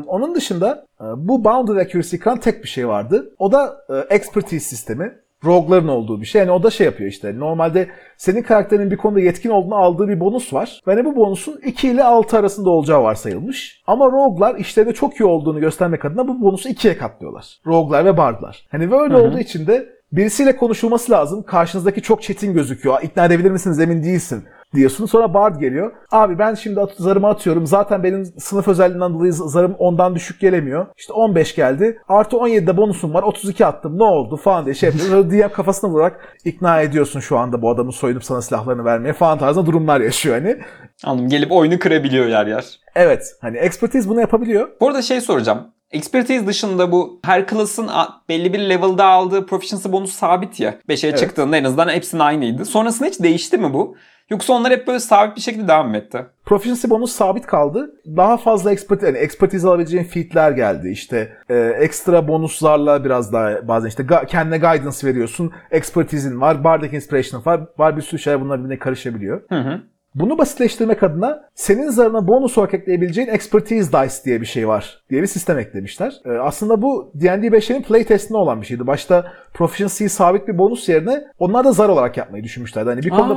onun 0.06 0.34
dışında 0.34 0.86
bu 1.16 1.44
Bounded 1.44 1.76
Accuracy 1.76 2.16
kıran 2.16 2.40
tek 2.40 2.62
bir 2.62 2.68
şey 2.68 2.88
vardı. 2.88 3.34
O 3.38 3.52
da 3.52 3.76
e, 3.88 4.14
Expertise 4.14 4.68
sistemi. 4.68 5.12
Rogue'ların 5.44 5.88
olduğu 5.88 6.20
bir 6.20 6.26
şey. 6.26 6.38
Yani 6.38 6.50
o 6.50 6.62
da 6.62 6.70
şey 6.70 6.84
yapıyor 6.84 7.10
işte. 7.10 7.38
Normalde 7.38 7.88
senin 8.16 8.42
karakterinin 8.42 8.90
bir 8.90 8.96
konuda 8.96 9.20
yetkin 9.20 9.50
olduğunu 9.50 9.74
aldığı 9.74 10.08
bir 10.08 10.20
bonus 10.20 10.52
var. 10.52 10.80
Ve 10.86 10.94
hani 10.94 11.04
bu 11.04 11.16
bonusun 11.16 11.60
2 11.64 11.88
ile 11.88 12.04
6 12.04 12.38
arasında 12.38 12.70
olacağı 12.70 13.02
varsayılmış. 13.02 13.82
Ama 13.86 14.06
Rogue'lar 14.06 14.54
işlerinde 14.54 14.94
çok 14.94 15.20
iyi 15.20 15.24
olduğunu 15.24 15.60
göstermek 15.60 16.04
adına 16.04 16.28
bu 16.28 16.40
bonusu 16.40 16.68
2'ye 16.68 16.98
katlıyorlar. 16.98 17.60
Rogue'lar 17.66 18.04
ve 18.04 18.16
Bard'lar. 18.16 18.66
Hani 18.70 18.90
böyle 18.90 19.14
Hı 19.14 19.18
hı. 19.18 19.22
olduğu 19.22 19.38
için 19.38 19.66
de 19.66 19.88
birisiyle 20.12 20.56
konuşulması 20.56 21.12
lazım. 21.12 21.42
Karşınızdaki 21.42 22.02
çok 22.02 22.22
çetin 22.22 22.54
gözüküyor. 22.54 23.02
İkna 23.02 23.24
edebilir 23.24 23.50
misiniz 23.50 23.80
emin 23.80 24.02
değilsin 24.02 24.44
diyorsun. 24.74 25.06
Sonra 25.06 25.34
Bard 25.34 25.60
geliyor. 25.60 25.92
Abi 26.12 26.38
ben 26.38 26.54
şimdi 26.54 26.80
at- 26.80 26.94
zarımı 26.98 27.28
atıyorum. 27.28 27.66
Zaten 27.66 28.02
benim 28.02 28.24
sınıf 28.24 28.68
özelliğinden 28.68 29.14
dolayı 29.14 29.32
zarım 29.32 29.74
ondan 29.78 30.14
düşük 30.14 30.40
gelemiyor. 30.40 30.86
İşte 30.96 31.12
15 31.12 31.54
geldi. 31.54 31.98
Artı 32.08 32.36
17'de 32.36 32.76
bonusum 32.76 33.14
var. 33.14 33.22
32 33.22 33.66
attım. 33.66 33.98
Ne 33.98 34.02
oldu 34.04 34.36
falan 34.36 34.64
diye 34.64 34.74
şey 34.74 34.90
yapıyor. 34.90 35.30
DM 35.30 35.52
kafasına 35.52 35.90
vurarak 35.90 36.36
ikna 36.44 36.80
ediyorsun 36.80 37.20
şu 37.20 37.38
anda 37.38 37.62
bu 37.62 37.70
adamın 37.70 37.90
soyunup 37.90 38.24
sana 38.24 38.42
silahlarını 38.42 38.84
vermeye 38.84 39.12
falan 39.12 39.38
tarzında 39.38 39.66
durumlar 39.66 40.00
yaşıyor 40.00 40.34
hani. 40.40 40.56
Anladım. 41.04 41.28
Gelip 41.28 41.52
oyunu 41.52 41.78
kırabiliyor 41.78 42.26
yer 42.26 42.46
yer. 42.46 42.80
Evet. 42.94 43.36
Hani 43.40 43.56
expertise 43.56 44.08
bunu 44.08 44.20
yapabiliyor. 44.20 44.68
Bu 44.80 44.88
arada 44.88 45.02
şey 45.02 45.20
soracağım. 45.20 45.75
Expertise 45.92 46.46
dışında 46.46 46.92
bu 46.92 47.20
her 47.24 47.46
klasın 47.46 47.88
belli 48.28 48.52
bir 48.52 48.58
level'da 48.58 49.04
aldığı 49.04 49.46
proficiency 49.46 49.92
bonus 49.92 50.12
sabit 50.12 50.60
ya. 50.60 50.74
5'e 50.88 51.08
Evet. 51.08 51.18
çıktığında 51.18 51.56
en 51.56 51.64
azından 51.64 51.88
hepsinin 51.88 52.20
aynıydı. 52.22 52.64
Sonrasında 52.64 53.08
hiç 53.08 53.20
değişti 53.20 53.58
mi 53.58 53.72
bu? 53.74 53.96
Yoksa 54.30 54.52
onlar 54.52 54.72
hep 54.72 54.86
böyle 54.86 55.00
sabit 55.00 55.36
bir 55.36 55.40
şekilde 55.40 55.68
devam 55.68 55.94
etti? 55.94 56.26
Proficiency 56.44 56.88
bonus 56.90 57.12
sabit 57.12 57.46
kaldı. 57.46 57.90
Daha 58.16 58.36
fazla 58.36 58.72
expertise, 58.72 59.06
yani 59.06 59.18
expertise 59.18 59.68
alabileceğin 59.68 60.04
feat'ler 60.04 60.50
geldi. 60.50 60.88
İşte 60.90 61.32
e, 61.48 61.54
ekstra 61.58 62.28
bonuslarla 62.28 63.04
biraz 63.04 63.32
daha 63.32 63.68
bazen 63.68 63.88
işte 63.88 64.02
ga- 64.02 64.26
kendine 64.26 64.58
guidance 64.58 65.06
veriyorsun. 65.06 65.52
Expertise'in 65.70 66.40
var, 66.40 66.64
bardic 66.64 66.96
inspiration'ın 66.96 67.44
var. 67.46 67.60
Var 67.78 67.96
bir 67.96 68.02
sürü 68.02 68.20
şeyler 68.20 68.40
bunlar 68.40 68.58
birbirine 68.58 68.78
karışabiliyor. 68.78 69.42
Hı 69.48 69.58
hı. 69.60 69.80
Bunu 70.16 70.38
basitleştirmek 70.38 71.02
adına 71.02 71.42
senin 71.54 71.90
zarına 71.90 72.28
bonus 72.28 72.58
olarak 72.58 72.74
ekleyebileceğin 72.74 73.28
expertise 73.28 73.92
dice 73.92 74.24
diye 74.24 74.40
bir 74.40 74.46
şey 74.46 74.68
var 74.68 75.02
diye 75.10 75.22
bir 75.22 75.26
sistem 75.26 75.58
eklemişler. 75.58 76.12
Ee, 76.24 76.30
aslında 76.30 76.82
bu 76.82 77.10
D&D 77.14 77.46
5'lerin 77.46 77.82
playtestinde 77.82 78.38
olan 78.38 78.60
bir 78.60 78.66
şeydi. 78.66 78.86
Başta 78.86 79.32
proficiency'yi 79.54 80.10
sabit 80.10 80.48
bir 80.48 80.58
bonus 80.58 80.88
yerine 80.88 81.24
onlar 81.38 81.64
da 81.64 81.72
zar 81.72 81.88
olarak 81.88 82.16
yapmayı 82.16 82.44
düşünmüşlerdi. 82.44 82.90
Hani 82.90 83.02
bir 83.02 83.10
konuda 83.10 83.34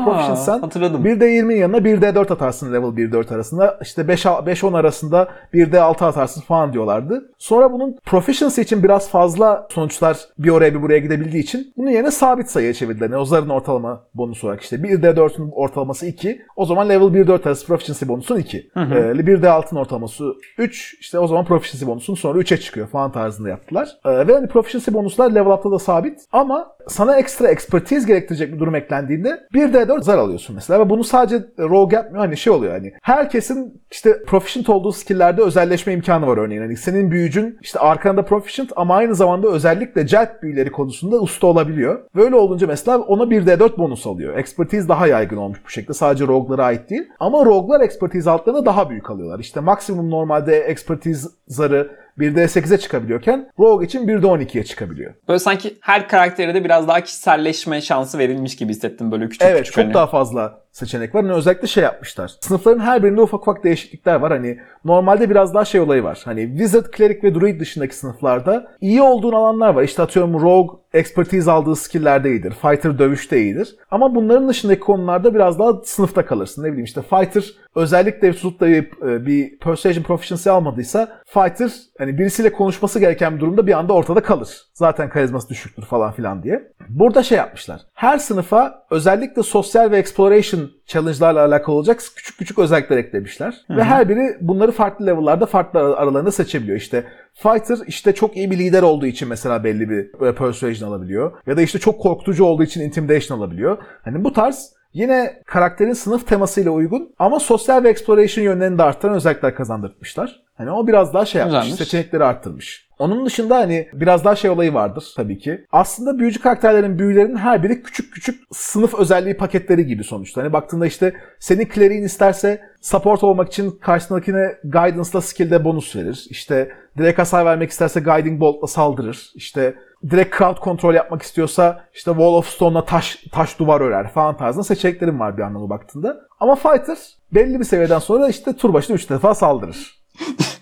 hatırladım. 0.61 1.05
1D20'nin 1.05 1.55
yanına 1.55 1.77
1D4 1.77 2.33
atarsın 2.33 2.73
level 2.73 2.87
1-4 2.87 3.35
arasında. 3.35 3.79
İşte 3.81 4.01
5-10 4.01 4.77
arasında 4.77 5.27
1D6 5.53 6.05
atarsın 6.05 6.41
falan 6.41 6.73
diyorlardı. 6.73 7.31
Sonra 7.37 7.73
bunun 7.73 7.97
proficiency 8.05 8.61
için 8.61 8.83
biraz 8.83 9.09
fazla 9.09 9.67
sonuçlar 9.71 10.17
bir 10.37 10.49
oraya 10.49 10.73
bir 10.73 10.81
buraya 10.81 10.99
gidebildiği 10.99 11.43
için 11.43 11.73
bunun 11.77 11.89
yerine 11.89 12.11
sabit 12.11 12.49
sayıya 12.49 12.73
çevirdiler. 12.73 13.09
Yani 13.09 13.17
o 13.17 13.25
zarın 13.25 13.49
ortalama 13.49 14.03
bonus 14.13 14.43
olarak 14.43 14.61
işte 14.61 14.75
1D4'ün 14.75 15.51
ortalaması 15.51 16.05
2. 16.05 16.41
O 16.55 16.68
zaman 16.69 16.89
level 16.89 17.05
1-4 17.05 17.47
arası 17.47 17.67
proficiency 17.67 18.07
bonusun 18.07 18.37
2. 18.37 18.69
hı. 18.73 18.79
Ee, 18.79 19.11
1D6'ın 19.11 19.79
ortalaması 19.79 20.33
3. 20.57 20.97
İşte 20.99 21.19
o 21.19 21.27
zaman 21.27 21.45
proficiency 21.45 21.85
bonusun 21.85 22.15
sonra 22.15 22.39
3'e 22.39 22.57
çıkıyor 22.57 22.87
falan 22.87 23.11
tarzında 23.11 23.49
yaptılar. 23.49 23.89
Ee, 24.05 24.27
ve 24.27 24.33
hani 24.33 24.47
proficiency 24.47 24.93
bonuslar 24.93 25.31
level 25.31 25.51
up'ta 25.51 25.71
da 25.71 25.79
sabit 25.79 26.19
ama 26.31 26.67
sana 26.87 27.19
ekstra 27.19 27.47
expertise 27.47 28.07
gerektirecek 28.07 28.53
bir 28.53 28.59
durum 28.59 28.75
eklendiğinde 28.75 29.39
1D4 29.53 30.01
zar 30.03 30.17
alıyorsun 30.17 30.55
mesela 30.55 30.79
ve 30.79 30.89
bunu 30.89 31.03
sadece 31.03 31.45
rogue 31.59 31.95
yapmıyor 31.95 32.25
hani 32.25 32.37
şey 32.37 32.53
oluyor 32.53 32.73
hani 32.73 32.93
herkesin 33.01 33.81
işte 33.91 34.23
proficient 34.27 34.69
olduğu 34.69 34.91
skill'lerde 34.91 35.41
özelleşme 35.41 35.93
imkanı 35.93 36.27
var 36.27 36.37
örneğin. 36.37 36.61
Hani 36.61 36.77
senin 36.77 37.11
büyücün 37.11 37.57
işte 37.61 37.79
arkanda 37.79 38.25
proficient 38.25 38.71
ama 38.75 38.95
aynı 38.95 39.15
zamanda 39.15 39.47
özellikle 39.47 40.07
celp 40.07 40.43
büyüleri 40.43 40.71
konusunda 40.71 41.15
usta 41.21 41.47
olabiliyor. 41.47 41.99
Böyle 42.15 42.35
olunca 42.35 42.67
mesela 42.67 42.97
ona 42.97 43.23
1D4 43.23 43.77
bonus 43.77 44.07
alıyor. 44.07 44.37
Expertise 44.37 44.87
daha 44.87 45.07
yaygın 45.07 45.37
olmuş 45.37 45.59
bu 45.65 45.69
şekilde. 45.69 45.93
Sadece 45.93 46.27
rogue'lara 46.49 46.65
ait 46.65 46.89
değil. 46.89 47.03
Ama 47.19 47.45
rogue'lar 47.45 47.81
expertise 47.81 48.29
altlarına 48.29 48.65
daha 48.65 48.89
büyük 48.89 49.09
alıyorlar. 49.09 49.39
İşte 49.39 49.59
maksimum 49.59 50.11
normalde 50.11 50.59
expertise 50.59 51.27
zarı 51.47 51.91
1D8'e 52.17 52.77
çıkabiliyorken 52.77 53.49
Rogue 53.59 53.85
için 53.85 54.07
1D12'ye 54.07 54.63
çıkabiliyor. 54.63 55.13
Böyle 55.27 55.39
sanki 55.39 55.77
her 55.81 56.07
karaktere 56.07 56.53
de 56.53 56.63
biraz 56.63 56.87
daha 56.87 57.01
kişiselleşme 57.01 57.81
şansı 57.81 58.17
verilmiş 58.17 58.55
gibi 58.55 58.69
hissettim 58.71 59.11
böyle 59.11 59.29
küçük 59.29 59.41
Evet 59.41 59.57
küçük. 59.59 59.73
çok 59.73 59.83
hani. 59.83 59.93
daha 59.93 60.07
fazla 60.07 60.61
seçenek 60.71 61.15
var. 61.15 61.23
Hani 61.23 61.33
özellikle 61.33 61.67
şey 61.67 61.83
yapmışlar. 61.83 62.31
Sınıfların 62.41 62.79
her 62.79 63.03
birinde 63.03 63.21
ufak 63.21 63.41
ufak 63.41 63.63
değişiklikler 63.63 64.15
var. 64.15 64.31
Hani 64.31 64.59
normalde 64.85 65.29
biraz 65.29 65.53
daha 65.53 65.65
şey 65.65 65.81
olayı 65.81 66.03
var. 66.03 66.21
Hani 66.25 66.49
Wizard, 66.49 66.85
Cleric 66.97 67.23
ve 67.23 67.35
Druid 67.35 67.59
dışındaki 67.59 67.95
sınıflarda 67.95 68.67
iyi 68.81 69.01
olduğun 69.01 69.33
alanlar 69.33 69.73
var. 69.73 69.83
İşte 69.83 70.01
atıyorum 70.01 70.41
Rogue 70.41 70.79
expertise 70.93 71.51
aldığı 71.51 71.75
skill'lerde 71.75 72.31
iyidir. 72.31 72.51
Fighter 72.51 72.99
dövüşte 72.99 73.41
iyidir. 73.41 73.75
Ama 73.91 74.15
bunların 74.15 74.49
dışındaki 74.49 74.79
konularda 74.79 75.35
biraz 75.35 75.59
daha 75.59 75.73
sınıfta 75.83 76.25
kalırsın. 76.25 76.63
Ne 76.63 76.67
bileyim 76.67 76.85
işte 76.85 77.01
Fighter 77.01 77.43
özellikle 77.75 78.33
tutup 78.33 78.59
da 78.59 78.67
bir, 78.67 78.91
bir 79.25 79.57
Persuasion 79.57 80.03
Proficiency 80.03 80.49
almadıysa 80.49 81.21
Fighter 81.25 81.71
hani 81.97 82.17
birisiyle 82.17 82.53
konuşması 82.53 82.99
gereken 82.99 83.35
bir 83.35 83.41
durumda 83.41 83.67
bir 83.67 83.73
anda 83.73 83.93
ortada 83.93 84.23
kalır. 84.23 84.49
Zaten 84.73 85.09
karizması 85.09 85.49
düşüktür 85.49 85.83
falan 85.83 86.11
filan 86.11 86.43
diye. 86.43 86.71
Burada 86.89 87.23
şey 87.23 87.37
yapmışlar. 87.37 87.81
Her 87.93 88.17
sınıfa 88.17 88.83
özellikle 88.91 89.43
sosyal 89.43 89.91
ve 89.91 89.97
exploration 89.97 90.58
challenge'larla 90.85 91.45
alakalı 91.45 91.75
olacak 91.75 91.99
küçük 92.15 92.37
küçük 92.37 92.59
özellikler 92.59 92.97
eklemişler. 92.97 93.55
Ve 93.69 93.83
her 93.83 94.09
biri 94.09 94.37
bunları 94.41 94.71
farklı 94.71 95.05
level'larda 95.05 95.45
farklı 95.45 95.79
ar- 95.79 96.03
aralarında 96.03 96.31
seçebiliyor. 96.31 96.77
İşte 96.77 97.03
Fighter 97.33 97.77
işte 97.87 98.13
çok 98.15 98.37
iyi 98.37 98.51
bir 98.51 98.57
lider 98.57 98.81
olduğu 98.83 99.05
için 99.05 99.27
mesela 99.29 99.63
belli 99.63 99.89
bir 99.89 100.25
e, 100.27 100.35
persuasion 100.35 100.89
alabiliyor. 100.89 101.31
Ya 101.47 101.57
da 101.57 101.61
işte 101.61 101.79
çok 101.79 102.01
korkutucu 102.01 102.45
olduğu 102.45 102.63
için 102.63 102.81
intimidation 102.81 103.37
alabiliyor. 103.37 103.77
Hani 104.03 104.23
bu 104.23 104.33
tarz 104.33 104.79
Yine 104.93 105.41
karakterin 105.45 105.93
sınıf 105.93 106.27
temasıyla 106.27 106.71
uygun 106.71 107.15
ama 107.19 107.39
sosyal 107.39 107.83
ve 107.83 107.89
exploration 107.89 108.43
yönlerini 108.45 108.77
de 108.77 108.83
arttıran 108.83 109.15
özellikler 109.15 109.55
kazandırmışlar. 109.55 110.43
Hani 110.57 110.71
o 110.71 110.87
biraz 110.87 111.13
daha 111.13 111.25
şey 111.25 111.39
yapmış, 111.39 111.55
Güzelmiş. 111.59 111.77
seçenekleri 111.77 112.23
arttırmış. 112.23 112.88
Onun 112.99 113.25
dışında 113.25 113.57
hani 113.57 113.87
biraz 113.93 114.25
daha 114.25 114.35
şey 114.35 114.49
olayı 114.49 114.73
vardır 114.73 115.13
tabii 115.15 115.37
ki. 115.37 115.65
Aslında 115.71 116.19
büyücü 116.19 116.41
karakterlerin 116.41 116.99
büyülerinin 116.99 117.37
her 117.37 117.63
biri 117.63 117.83
küçük 117.83 118.13
küçük 118.13 118.43
sınıf 118.51 118.93
özelliği 118.93 119.37
paketleri 119.37 119.85
gibi 119.85 120.03
sonuçta. 120.03 120.41
Hani 120.41 120.53
baktığında 120.53 120.85
işte 120.85 121.13
senin 121.39 121.69
cleric'in 121.75 122.03
isterse 122.03 122.61
support 122.81 123.23
olmak 123.23 123.47
için 123.47 123.71
karşısındakine 123.71 124.57
guidance'la 124.63 125.21
skill'de 125.21 125.65
bonus 125.65 125.95
verir. 125.95 126.27
İşte 126.29 126.71
direkt 126.97 127.19
hasar 127.19 127.45
vermek 127.45 127.71
isterse 127.71 127.99
guiding 127.99 128.39
bolt'la 128.39 128.67
saldırır. 128.67 129.31
İşte 129.35 129.75
direkt 130.09 130.37
crowd 130.37 130.57
kontrol 130.57 130.93
yapmak 130.93 131.21
istiyorsa 131.21 131.83
işte 131.93 132.11
wall 132.11 132.33
of 132.33 132.47
stone'la 132.47 132.85
taş 132.85 133.23
taş 133.31 133.59
duvar 133.59 133.81
örer 133.81 134.07
falan 134.07 134.37
tarzında 134.37 134.63
seçeneklerin 134.63 135.19
var 135.19 135.37
bir 135.37 135.41
anlamda 135.41 135.69
baktığında. 135.69 136.17
Ama 136.39 136.55
fighter 136.55 136.97
belli 137.33 137.59
bir 137.59 137.65
seviyeden 137.65 137.99
sonra 137.99 138.27
işte 138.29 138.55
tur 138.55 138.73
başına 138.73 138.95
3 138.95 139.09
defa 139.09 139.35
saldırır. 139.35 139.99